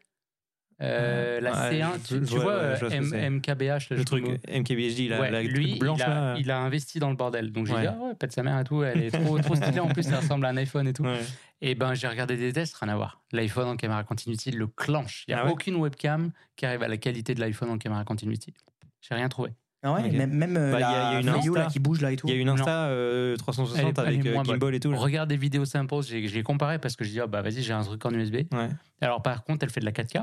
euh, 0.82 1.40
la 1.40 1.50
Ouais, 1.52 1.80
C1. 1.80 1.88
je- 2.10 2.16
tu, 2.18 2.38
vois, 2.38 2.52
euh, 2.54 2.76
M-. 2.90 3.34
MKBH, 3.36 3.90
là, 3.90 3.96
le 3.96 4.04
truc 4.04 4.26
me- 4.26 4.58
MKBHD, 4.60 5.08
la, 5.08 5.20
Ouais, 5.20 5.30
la 5.30 5.42
lui, 5.42 5.68
truc 5.70 5.80
blanche 5.80 5.98
il, 6.00 6.02
a, 6.04 6.08
là. 6.08 6.36
il 6.38 6.50
a 6.50 6.58
investi 6.58 6.98
dans 6.98 7.10
le 7.10 7.16
bordel. 7.16 7.52
Donc 7.52 7.66
j'ai 7.66 7.74
Ouais. 7.74 7.82
dit, 7.82 7.86
ah 7.88 7.98
ouais, 8.02 8.14
pète 8.14 8.32
sa 8.32 8.42
mère 8.42 8.58
et 8.58 8.64
tout, 8.64 8.82
elle 8.82 9.02
est 9.02 9.10
trop, 9.10 9.38
trop 9.40 9.54
stylée. 9.54 9.80
En 9.80 9.88
plus, 9.88 10.02
ça 10.04 10.16
ressemble 10.20 10.46
à 10.46 10.48
un 10.48 10.56
iPhone 10.56 10.88
et 10.88 10.92
tout. 10.92 11.04
Ouais. 11.04 11.20
Et 11.60 11.74
ben, 11.74 11.92
j'ai 11.94 12.08
regardé 12.08 12.36
des 12.38 12.52
tests, 12.52 12.76
rien 12.76 12.88
à 12.92 12.96
voir. 12.96 13.20
L'iPhone 13.32 13.68
en 13.68 13.76
caméra 13.76 14.02
continuity 14.04 14.50
le 14.50 14.66
clenche. 14.66 15.24
Il 15.28 15.32
n'y 15.32 15.34
a 15.34 15.42
Ah 15.42 15.46
ouais 15.46 15.52
aucune 15.52 15.76
webcam 15.76 16.30
qui 16.56 16.64
arrive 16.64 16.82
à 16.82 16.88
la 16.88 16.96
qualité 16.96 17.34
de 17.34 17.40
l'iPhone 17.40 17.68
en 17.70 17.76
caméra 17.78 18.02
continuity. 18.04 18.54
J'ai 19.02 19.14
rien 19.14 19.28
trouvé. 19.28 19.50
Ah 19.82 19.94
ouais, 19.94 20.10
même, 20.10 20.32
même 20.34 20.56
euh, 20.58 20.72
Bah, 20.72 20.76
il 20.78 20.80
y 20.80 20.84
a- 20.84 20.90
la 20.90 21.12
y 21.12 21.16
a 21.16 21.20
une 21.20 21.32
vidéo 21.38 21.54
là, 21.54 21.60
Insta. 21.62 21.72
qui 21.72 21.78
bouge 21.78 22.02
là 22.02 22.12
et 22.12 22.16
tout. 22.16 22.26
Il 22.28 22.34
y 22.34 22.36
a 22.36 22.40
une. 22.40 22.50
Insta 22.50 22.88
euh, 22.88 23.34
360 23.36 23.78
Elle 23.80 23.86
est- 23.88 23.98
avec 23.98 24.26
elle 24.26 24.36
euh, 24.36 24.44
gimbal 24.44 24.74
et 24.74 24.80
tout. 24.80 24.90
là. 24.92 24.98
Regarde 24.98 25.30
des 25.30 25.38
vidéos 25.38 25.64
sympas, 25.64 26.02
j'ai 26.02 26.26
j'ai 26.28 26.42
comparé 26.42 26.78
parce 26.78 26.96
que 26.96 27.04
je 27.04 27.08
dis, 27.10 27.18
ah 27.20 27.26
bah 27.26 27.40
vas-y, 27.40 27.62
j'ai 27.62 27.72
un 27.72 27.82
truc 27.82 28.04
en 28.04 28.10
USB. 28.12 28.34
Ouais. 28.52 28.68
Alors 29.00 29.22
par 29.22 29.42
contre, 29.42 29.64
elle 29.64 29.70
fait 29.70 29.80
de 29.80 29.86
la 29.86 29.92
4K. 29.92 30.22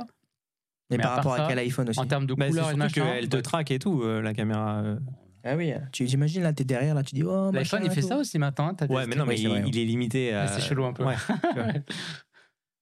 Mais 0.89 0.97
Mais 0.97 1.03
par 1.03 1.11
à 1.11 1.15
rapport 1.15 1.33
à 1.33 1.47
quel 1.47 1.59
iPhone 1.59 1.89
aussi 1.89 1.99
En 1.99 2.05
termes 2.05 2.25
de 2.25 2.33
Bah, 2.33 2.45
c'est 2.45 2.51
couleur 2.51 2.71
et 2.71 2.75
machin. 2.75 2.93
qu'elle 3.05 3.27
te 3.29 3.35
bah, 3.37 3.41
traque 3.41 3.71
et 3.71 3.79
tout, 3.79 4.01
euh, 4.03 4.21
la 4.21 4.33
caméra. 4.33 4.79
euh. 4.83 4.99
Ah 5.43 5.55
oui, 5.55 5.73
tu 5.91 6.05
t'imagines 6.05 6.43
là, 6.43 6.51
t'es 6.53 6.63
derrière, 6.63 6.95
là, 6.95 7.03
tu 7.03 7.15
dis 7.15 7.23
oh. 7.23 7.51
L'iPhone, 7.51 7.81
il 7.83 7.91
fait 7.91 8.01
tout. 8.01 8.07
ça 8.07 8.17
aussi 8.17 8.37
maintenant. 8.39 8.69
hein, 8.79 8.87
Ouais, 8.89 9.05
mais 9.07 9.15
non, 9.15 9.25
mais 9.25 9.39
il, 9.39 9.47
vrai. 9.49 9.63
il 9.65 9.77
est 9.77 9.85
limité 9.85 10.33
à. 10.33 10.45
Ouais, 10.45 10.51
c'est 10.53 10.61
chelou 10.61 10.85
un 10.85 10.93
peu. 10.93 11.03
Ouais, 11.05 11.15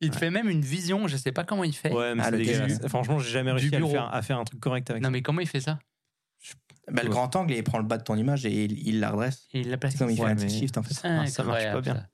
Il 0.02 0.10
te 0.12 0.18
fait 0.18 0.30
même 0.30 0.50
une 0.50 0.62
vision, 0.62 1.08
je 1.08 1.15
sais 1.15 1.32
pas 1.32 1.44
comment 1.46 1.63
il 1.63 1.74
fait. 1.74 1.91
ouais 1.91 2.13
mais 2.15 2.24
Ah, 2.26 2.32
le. 2.32 2.88
Franchement, 2.89 3.18
j'ai 3.20 3.32
jamais 3.32 3.52
réussi 3.52 3.74
à, 3.76 3.88
faire, 3.88 4.13
à 4.13 4.22
faire 4.22 4.38
un 4.39 4.44
truc 4.44 4.60
correct 4.60 4.89
avec 4.89 5.02
Non 5.02 5.10
mais 5.10 5.22
comment 5.22 5.39
il 5.41 5.48
fait 5.48 5.62
ça 5.62 5.80
Bah, 6.91 7.02
le 7.04 7.10
grand 7.10 7.34
angle, 7.36 7.54
il 7.54 7.63
prend 7.63 7.78
le 7.80 7.86
bas 7.86 7.98
de 7.98 8.04
ton 8.04 8.15
image 8.15 8.46
et 8.46 8.65
il, 8.65 8.88
il 8.88 9.00
la 9.00 9.12
redresse. 9.12 9.48
Et 9.54 9.62
il 9.62 9.70
l'a 9.70 9.78
placé. 9.78 9.98
C'est 9.98 10.04
comme 10.04 10.12
il 10.12 10.18
fait 10.18 10.24
Ouais, 10.24 10.32
un 10.32 10.36
mais- 10.36 10.46
petit 10.46 10.60
shift 10.60 10.78
en 10.78 10.84
fait. 10.84 10.94
Ah, 11.04 11.26
ça 11.28 11.44
marche 11.44 11.63
pas 11.72 11.82
bien. 11.82 11.96
ça. 11.96 12.08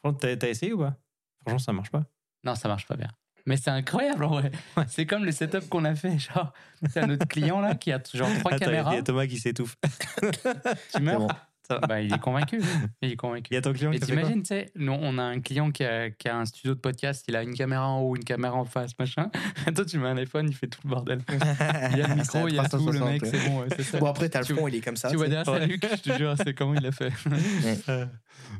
Franchement, 0.00 0.18
t'as 0.20 0.36
t'as 0.36 0.48
essayé 0.48 0.72
ou 0.72 0.78
pas? 0.78 0.96
Franchement, 1.42 1.58
ça 1.58 1.72
marche 1.72 1.90
pas. 1.90 2.04
Non, 2.44 2.54
ça 2.54 2.66
marche 2.68 2.86
pas 2.86 2.96
bien. 2.96 3.08
Mais 3.46 3.56
c'est 3.56 3.70
incroyable 3.70 4.24
en 4.24 4.28
vrai. 4.28 4.52
Ouais. 4.76 4.84
C'est 4.88 5.06
comme 5.06 5.24
le 5.24 5.32
setup 5.32 5.68
qu'on 5.68 5.84
a 5.84 5.94
fait. 5.94 6.18
Genre, 6.18 6.52
c'est 6.88 7.00
un 7.00 7.10
autre 7.10 7.26
client 7.26 7.60
là 7.60 7.74
qui 7.74 7.92
a 7.92 8.00
genre 8.12 8.28
trois 8.38 8.52
Attends, 8.52 8.66
caméras. 8.66 8.92
Il 8.92 8.96
y 8.96 9.00
a 9.00 9.02
Thomas 9.02 9.26
qui 9.26 9.38
s'étouffe. 9.38 9.76
Tu 10.94 11.02
meurs. 11.02 11.26
Bah, 11.88 12.00
il 12.00 12.12
est 12.12 12.18
convaincu. 12.18 12.60
Il 13.00 13.12
est 13.12 13.16
convaincu. 13.16 13.48
Il 13.50 13.54
y 13.54 13.56
a 13.56 13.62
ton 13.62 13.72
client 13.72 13.90
Mais 13.90 13.98
qui 13.98 14.06
t'imagines, 14.06 14.42
tu 14.42 14.48
sais, 14.48 14.70
nous, 14.74 14.92
on 14.92 15.18
a 15.18 15.22
un 15.22 15.40
client 15.40 15.70
qui 15.70 15.84
a, 15.84 16.10
qui 16.10 16.28
a 16.28 16.36
un 16.36 16.44
studio 16.44 16.74
de 16.74 16.80
podcast, 16.80 17.24
il 17.28 17.36
a 17.36 17.42
une 17.42 17.54
caméra 17.54 17.88
en 17.88 18.00
haut, 18.00 18.16
une 18.16 18.24
caméra 18.24 18.54
en 18.56 18.64
face, 18.64 18.98
machin. 18.98 19.30
Et 19.66 19.72
toi, 19.74 19.84
tu 19.84 19.98
mets 19.98 20.08
un 20.08 20.16
iPhone, 20.16 20.46
il 20.48 20.54
fait 20.54 20.66
tout 20.66 20.80
le 20.84 20.90
bordel. 20.90 21.20
Il 21.92 21.98
y 21.98 22.02
a 22.02 22.08
le 22.08 22.14
micro, 22.16 22.48
il 22.48 22.54
y 22.54 22.58
a 22.58 22.68
tout, 22.68 22.90
le 22.90 23.00
mec, 23.00 23.24
c'est 23.24 23.48
bon, 23.48 23.60
ouais, 23.60 23.66
c'est 23.76 23.82
ça. 23.82 23.98
Bon, 23.98 24.06
après, 24.06 24.28
t'as 24.28 24.40
le 24.40 24.54
fond, 24.54 24.68
il 24.68 24.76
est 24.76 24.80
comme 24.80 24.96
ça. 24.96 25.10
tu 25.10 25.16
vois 25.16 25.28
derrière, 25.28 25.46
c'est. 25.46 25.66
Luc, 25.66 25.84
je 25.84 26.02
te 26.10 26.16
jure, 26.16 26.34
c'est 26.36 26.54
comment 26.54 26.74
il 26.74 26.86
a 26.86 26.92
fait. 26.92 27.12
Euh, 27.88 28.06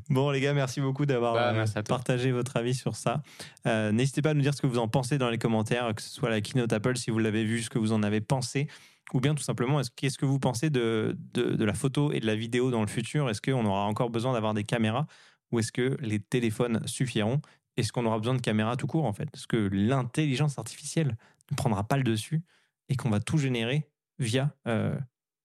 Bon, 0.08 0.30
les 0.30 0.40
gars, 0.40 0.52
merci 0.54 0.80
beaucoup 0.80 1.06
d'avoir 1.06 1.34
Bah, 1.34 1.52
euh, 1.54 1.82
partagé 1.82 2.32
votre 2.32 2.56
avis 2.56 2.74
sur 2.74 2.96
ça. 2.96 3.22
Euh, 3.66 3.92
N'hésitez 3.92 4.22
pas 4.22 4.30
à 4.30 4.34
nous 4.34 4.40
dire 4.42 4.54
ce 4.54 4.62
que 4.62 4.66
vous 4.66 4.78
en 4.78 4.88
pensez 4.88 5.18
dans 5.18 5.30
les 5.30 5.38
commentaires, 5.38 5.94
que 5.94 6.02
ce 6.02 6.10
soit 6.10 6.30
la 6.30 6.40
keynote 6.40 6.72
Apple, 6.72 6.96
si 6.96 7.10
vous 7.10 7.18
l'avez 7.18 7.44
vu, 7.44 7.62
ce 7.62 7.70
que 7.70 7.78
vous 7.78 7.92
en 7.92 8.02
avez 8.02 8.20
pensé, 8.20 8.68
ou 9.14 9.20
bien 9.20 9.34
tout 9.34 9.42
simplement, 9.42 9.80
est-ce- 9.80 9.90
qu'est-ce 9.94 10.18
que 10.18 10.26
vous 10.26 10.38
pensez 10.38 10.70
de, 10.70 11.16
de, 11.34 11.54
de 11.54 11.64
la 11.64 11.74
photo 11.74 12.12
et 12.12 12.20
de 12.20 12.26
la 12.26 12.34
vidéo 12.34 12.70
dans 12.70 12.80
le 12.80 12.86
futur? 12.86 13.28
Est-ce 13.28 13.40
qu'on 13.42 13.64
aura 13.66 13.84
encore 13.84 14.10
besoin 14.10 14.32
d'avoir 14.32 14.54
des 14.54 14.64
caméras 14.64 15.06
ou 15.50 15.58
est-ce 15.58 15.72
que 15.72 15.96
les 16.00 16.18
téléphones 16.18 16.86
suffiront? 16.86 17.40
Est-ce 17.76 17.92
qu'on 17.92 18.06
aura 18.06 18.18
besoin 18.18 18.34
de 18.34 18.40
caméras 18.40 18.76
tout 18.76 18.86
court 18.86 19.04
en 19.04 19.12
fait? 19.12 19.28
Est-ce 19.34 19.46
que 19.46 19.68
l'intelligence 19.72 20.58
artificielle 20.58 21.16
ne 21.50 21.56
prendra 21.56 21.84
pas 21.84 21.96
le 21.96 22.04
dessus 22.04 22.42
et 22.88 22.96
qu'on 22.96 23.10
va 23.10 23.20
tout 23.20 23.38
générer 23.38 23.88
via, 24.18 24.54
euh, 24.66 24.98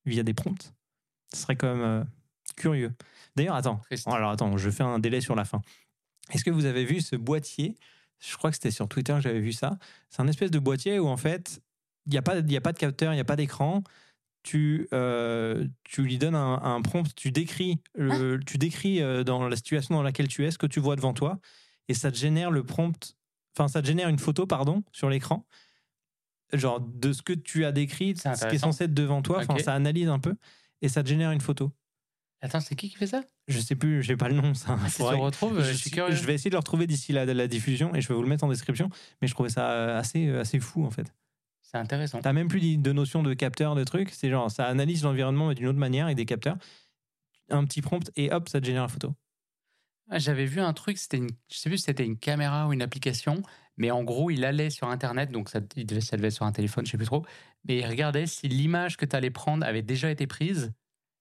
via 0.06 0.24
des 0.24 0.34
prompts? 0.34 0.74
Ce 1.34 1.42
serait 1.42 1.56
quand 1.56 1.74
même 1.74 1.84
euh, 1.84 2.04
curieux. 2.56 2.94
D'ailleurs, 3.36 3.56
attends, 3.56 3.78
Triste. 3.86 4.08
alors 4.08 4.32
attends, 4.32 4.58
je 4.58 4.70
fais 4.70 4.84
un 4.84 5.00
délai 5.00 5.22
sur 5.22 5.36
la 5.36 5.46
fin. 5.46 5.62
Est-ce 6.32 6.44
que 6.44 6.52
vous 6.52 6.66
avez 6.66 6.86
vu 6.86 7.02
ce 7.02 7.16
boîtier? 7.16 7.76
Je 8.20 8.36
crois 8.36 8.50
que 8.50 8.56
c'était 8.56 8.72
sur 8.72 8.88
Twitter 8.88 9.14
que 9.14 9.22
j'avais 9.22 9.40
vu 9.40 9.54
ça. 9.54 9.78
C'est 10.10 10.22
un 10.22 10.28
espèce 10.28 10.52
de 10.52 10.60
boîtier 10.60 11.00
où 11.00 11.08
en 11.08 11.18
fait, 11.18 11.62
il 12.08 12.12
n'y 12.12 12.18
a, 12.18 12.22
pas- 12.24 12.38
il 12.40 12.52
y 12.52 12.58
a 12.58 12.62
pas 12.62 12.74
de 12.74 12.80
capteur, 12.80 13.14
il 13.14 13.16
n'y 13.18 13.22
a 13.22 13.26
pas 13.26 13.36
d'écran. 13.36 13.84
Tu, 14.44 14.88
euh, 14.94 15.68
tu 15.84 16.02
lui 16.04 16.18
donnes 16.18 16.36
un, 16.36 16.62
un 16.64 16.82
prompt, 16.82 17.14
tu 17.16 17.32
décris, 17.32 17.82
le- 17.96 18.40
tu 18.46 18.58
décris 18.58 19.02
euh, 19.02 19.24
dans 19.26 19.48
la 19.48 19.56
situation 19.58 19.94
dans 19.96 20.04
laquelle 20.04 20.30
tu 20.30 20.46
es, 20.46 20.52
ce 20.52 20.58
que 20.58 20.68
tu 20.68 20.80
vois 20.80 20.96
devant 20.96 21.14
toi, 21.14 21.40
et 21.90 21.94
ça 21.94 22.12
te 22.12 22.18
génère 22.18 22.50
le 22.50 22.64
prompt, 22.64 23.16
enfin 23.56 23.68
ça 23.68 23.82
te 23.82 23.88
génère 23.88 24.08
une 24.08 24.20
photo, 24.20 24.48
pardon, 24.48 24.84
sur 24.94 25.10
l'écran, 25.10 25.46
genre 26.54 26.80
de 26.80 27.12
ce 27.12 27.22
que 27.22 27.34
tu 27.34 27.66
as 27.66 27.72
décrit, 27.74 28.16
ce 28.16 28.22
qui 28.48 28.56
est 28.56 28.60
censé 28.60 28.86
être 28.86 28.94
devant 28.94 29.22
toi, 29.22 29.40
enfin 29.40 29.56
ça 29.66 29.74
analyse 29.74 30.08
un 30.08 30.20
peu, 30.20 30.36
et 30.82 30.88
ça 30.88 31.04
te 31.04 31.10
génère 31.10 31.32
une 31.32 31.42
photo. 31.42 31.72
Attends, 32.40 32.60
c'est 32.62 32.76
qui 32.76 32.90
qui 32.90 32.96
fait 32.96 33.08
ça? 33.08 33.24
Je 33.48 33.60
sais 33.60 33.76
plus, 33.76 34.04
j'ai 34.04 34.16
pas 34.16 34.30
le 34.30 34.36
nom, 34.36 34.54
ça. 34.54 34.78
Ah, 34.82 34.90
Si 34.90 34.98
tu 34.98 35.04
retrouves, 35.04 35.58
je, 35.60 35.64
je 35.64 35.70
suis 35.72 35.78
suis- 35.78 35.92
curieux. 35.92 36.16
je 36.16 36.24
vais 36.24 36.36
essayer 36.36 36.52
de 36.52 36.56
le 36.56 36.60
retrouver 36.60 36.86
d'ici 36.88 37.12
la, 37.12 37.26
la 37.26 37.48
diffusion 37.48 37.94
et 37.96 38.00
je 38.02 38.08
vais 38.08 38.14
vous 38.14 38.22
le 38.22 38.30
mettre 38.30 38.44
en 38.44 38.50
description. 38.50 38.90
Mais 39.22 39.28
je 39.28 39.34
trouvais 39.34 39.50
ça 39.50 39.72
euh, 39.72 40.00
assez, 40.00 40.28
euh, 40.28 40.40
assez 40.42 40.60
fou 40.60 40.86
en 40.86 40.92
fait. 40.92 41.12
C'est 41.70 41.78
intéressant. 41.78 42.22
T'as 42.22 42.32
même 42.32 42.48
plus 42.48 42.78
de 42.78 42.92
notion 42.94 43.24
de 43.24 43.34
capteur, 43.34 43.76
de 43.76 43.84
trucs. 43.84 44.12
C'est 44.12 44.30
genre, 44.30 44.50
ça 44.50 44.68
analyse 44.68 45.04
l'environnement 45.04 45.50
mais 45.50 45.56
d'une 45.56 45.68
autre 45.68 45.78
manière 45.78 46.06
avec 46.06 46.16
des 46.16 46.26
capteurs. 46.26 46.58
Un 47.50 47.66
petit 47.66 47.82
prompt 47.82 48.10
et 48.16 48.32
hop, 48.32 48.48
ça 48.48 48.62
te 48.62 48.66
génère 48.66 48.84
la 48.84 48.88
photo. 48.88 49.14
Ah, 50.10 50.18
J'avais 50.18 50.46
vu 50.46 50.62
un 50.62 50.72
truc, 50.72 50.98
c'était 50.98 51.18
une, 51.18 51.30
je 51.52 51.58
sais 51.58 51.70
plus 51.70 51.80
si 51.80 51.84
c'était 51.84 52.06
une 52.06 52.18
caméra 52.18 52.68
ou 52.68 52.74
une 52.74 52.82
application, 52.82 53.42
mais 53.76 53.92
en 53.92 54.06
gros, 54.06 54.32
il 54.32 54.46
allait 54.46 54.70
sur 54.70 54.88
Internet, 54.88 55.32
donc 55.32 55.50
ça, 55.50 55.60
il 55.76 55.86
devait, 55.86 56.00
ça 56.00 56.16
devait 56.16 56.30
être 56.30 56.34
sur 56.34 56.46
un 56.46 56.54
téléphone, 56.54 56.86
je 56.86 56.92
sais 56.92 56.98
plus 56.98 57.06
trop, 57.06 57.26
mais 57.66 57.80
il 57.80 57.86
regardait 57.86 58.26
si 58.26 58.48
l'image 58.48 58.96
que 58.96 59.06
tu 59.06 59.14
allais 59.14 59.32
prendre 59.32 59.66
avait 59.66 59.82
déjà 59.82 60.10
été 60.10 60.26
prise, 60.26 60.72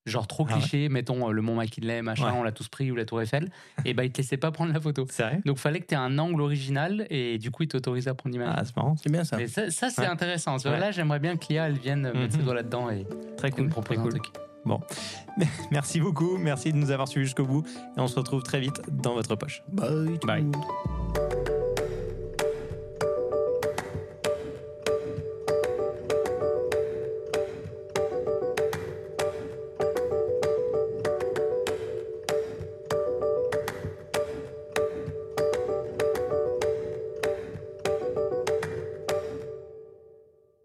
genre 0.06 0.26
trop 0.26 0.46
Ah 0.48 0.54
ouais. 0.54 0.60
cliché, 0.60 0.88
mettons 0.88 1.28
euh, 1.28 1.32
le 1.32 1.42
Mont 1.42 1.56
McKinley, 1.56 2.00
machin, 2.02 2.26
Ouais. 2.26 2.38
on 2.38 2.42
l'a 2.42 2.52
tous 2.52 2.68
pris, 2.68 2.90
ou 2.90 2.94
la 2.96 3.04
Tour 3.04 3.20
Eiffel, 3.22 3.48
et 3.84 3.92
bah 3.92 4.04
il 4.04 4.12
te 4.12 4.18
laissait 4.18 4.36
pas 4.36 4.50
prendre 4.52 4.72
la 4.72 4.80
photo. 4.80 5.04
Sérieux? 5.10 5.40
Donc 5.44 5.58
fallait 5.58 5.80
que 5.80 5.86
tu 5.86 5.94
aies 5.94 5.98
un 5.98 6.18
angle 6.18 6.40
original, 6.40 7.06
et 7.10 7.38
du 7.38 7.50
coup, 7.50 7.64
il 7.64 7.68
t'autorisait 7.68 8.10
à 8.10 8.14
prendre 8.14 8.32
l'image. 8.32 8.54
Ah, 8.56 8.64
c'est 8.64 8.76
marrant. 8.76 8.94
C'est 9.02 9.10
bien 9.12 9.24
ça. 9.24 9.36
mais 9.36 9.46
ça, 9.48 9.70
ça, 9.70 9.90
c'est 9.90 10.00
Ouais. 10.02 10.06
intéressant. 10.06 10.56
Tu 10.56 10.62
vois, 10.68 10.72
Ouais. 10.72 10.80
Là, 10.80 10.90
j'aimerais 10.92 11.18
bien 11.18 11.36
que 11.36 11.44
l'IA, 11.50 11.66
elle 11.68 11.78
vienne 11.78 12.02
mettre 12.12 12.32
ses 12.32 12.38
Mhm. 12.38 12.44
doigts 12.44 12.54
là-dedans 12.54 12.90
et 12.90 13.06
Très 13.36 13.50
nous 13.50 13.56
cool. 13.56 13.64
Très 13.66 13.68
proposer 13.68 13.98
un 14.00 14.02
cool. 14.02 14.12
truc. 14.12 14.24
Merci 15.70 16.00
beaucoup. 16.00 16.38
Merci 16.38 16.72
de 16.72 16.76
nous 16.76 16.90
avoir 16.90 17.06
suivis 17.06 17.26
jusqu'au 17.26 17.44
bout. 17.44 17.64
Et 17.96 18.00
on 18.00 18.08
se 18.08 18.16
retrouve 18.18 18.42
très 18.42 18.58
vite 18.60 18.80
dans 18.90 19.14
votre 19.14 19.36
poche. 19.36 19.62
Bye. 19.72 20.18
Bye. 20.26 20.50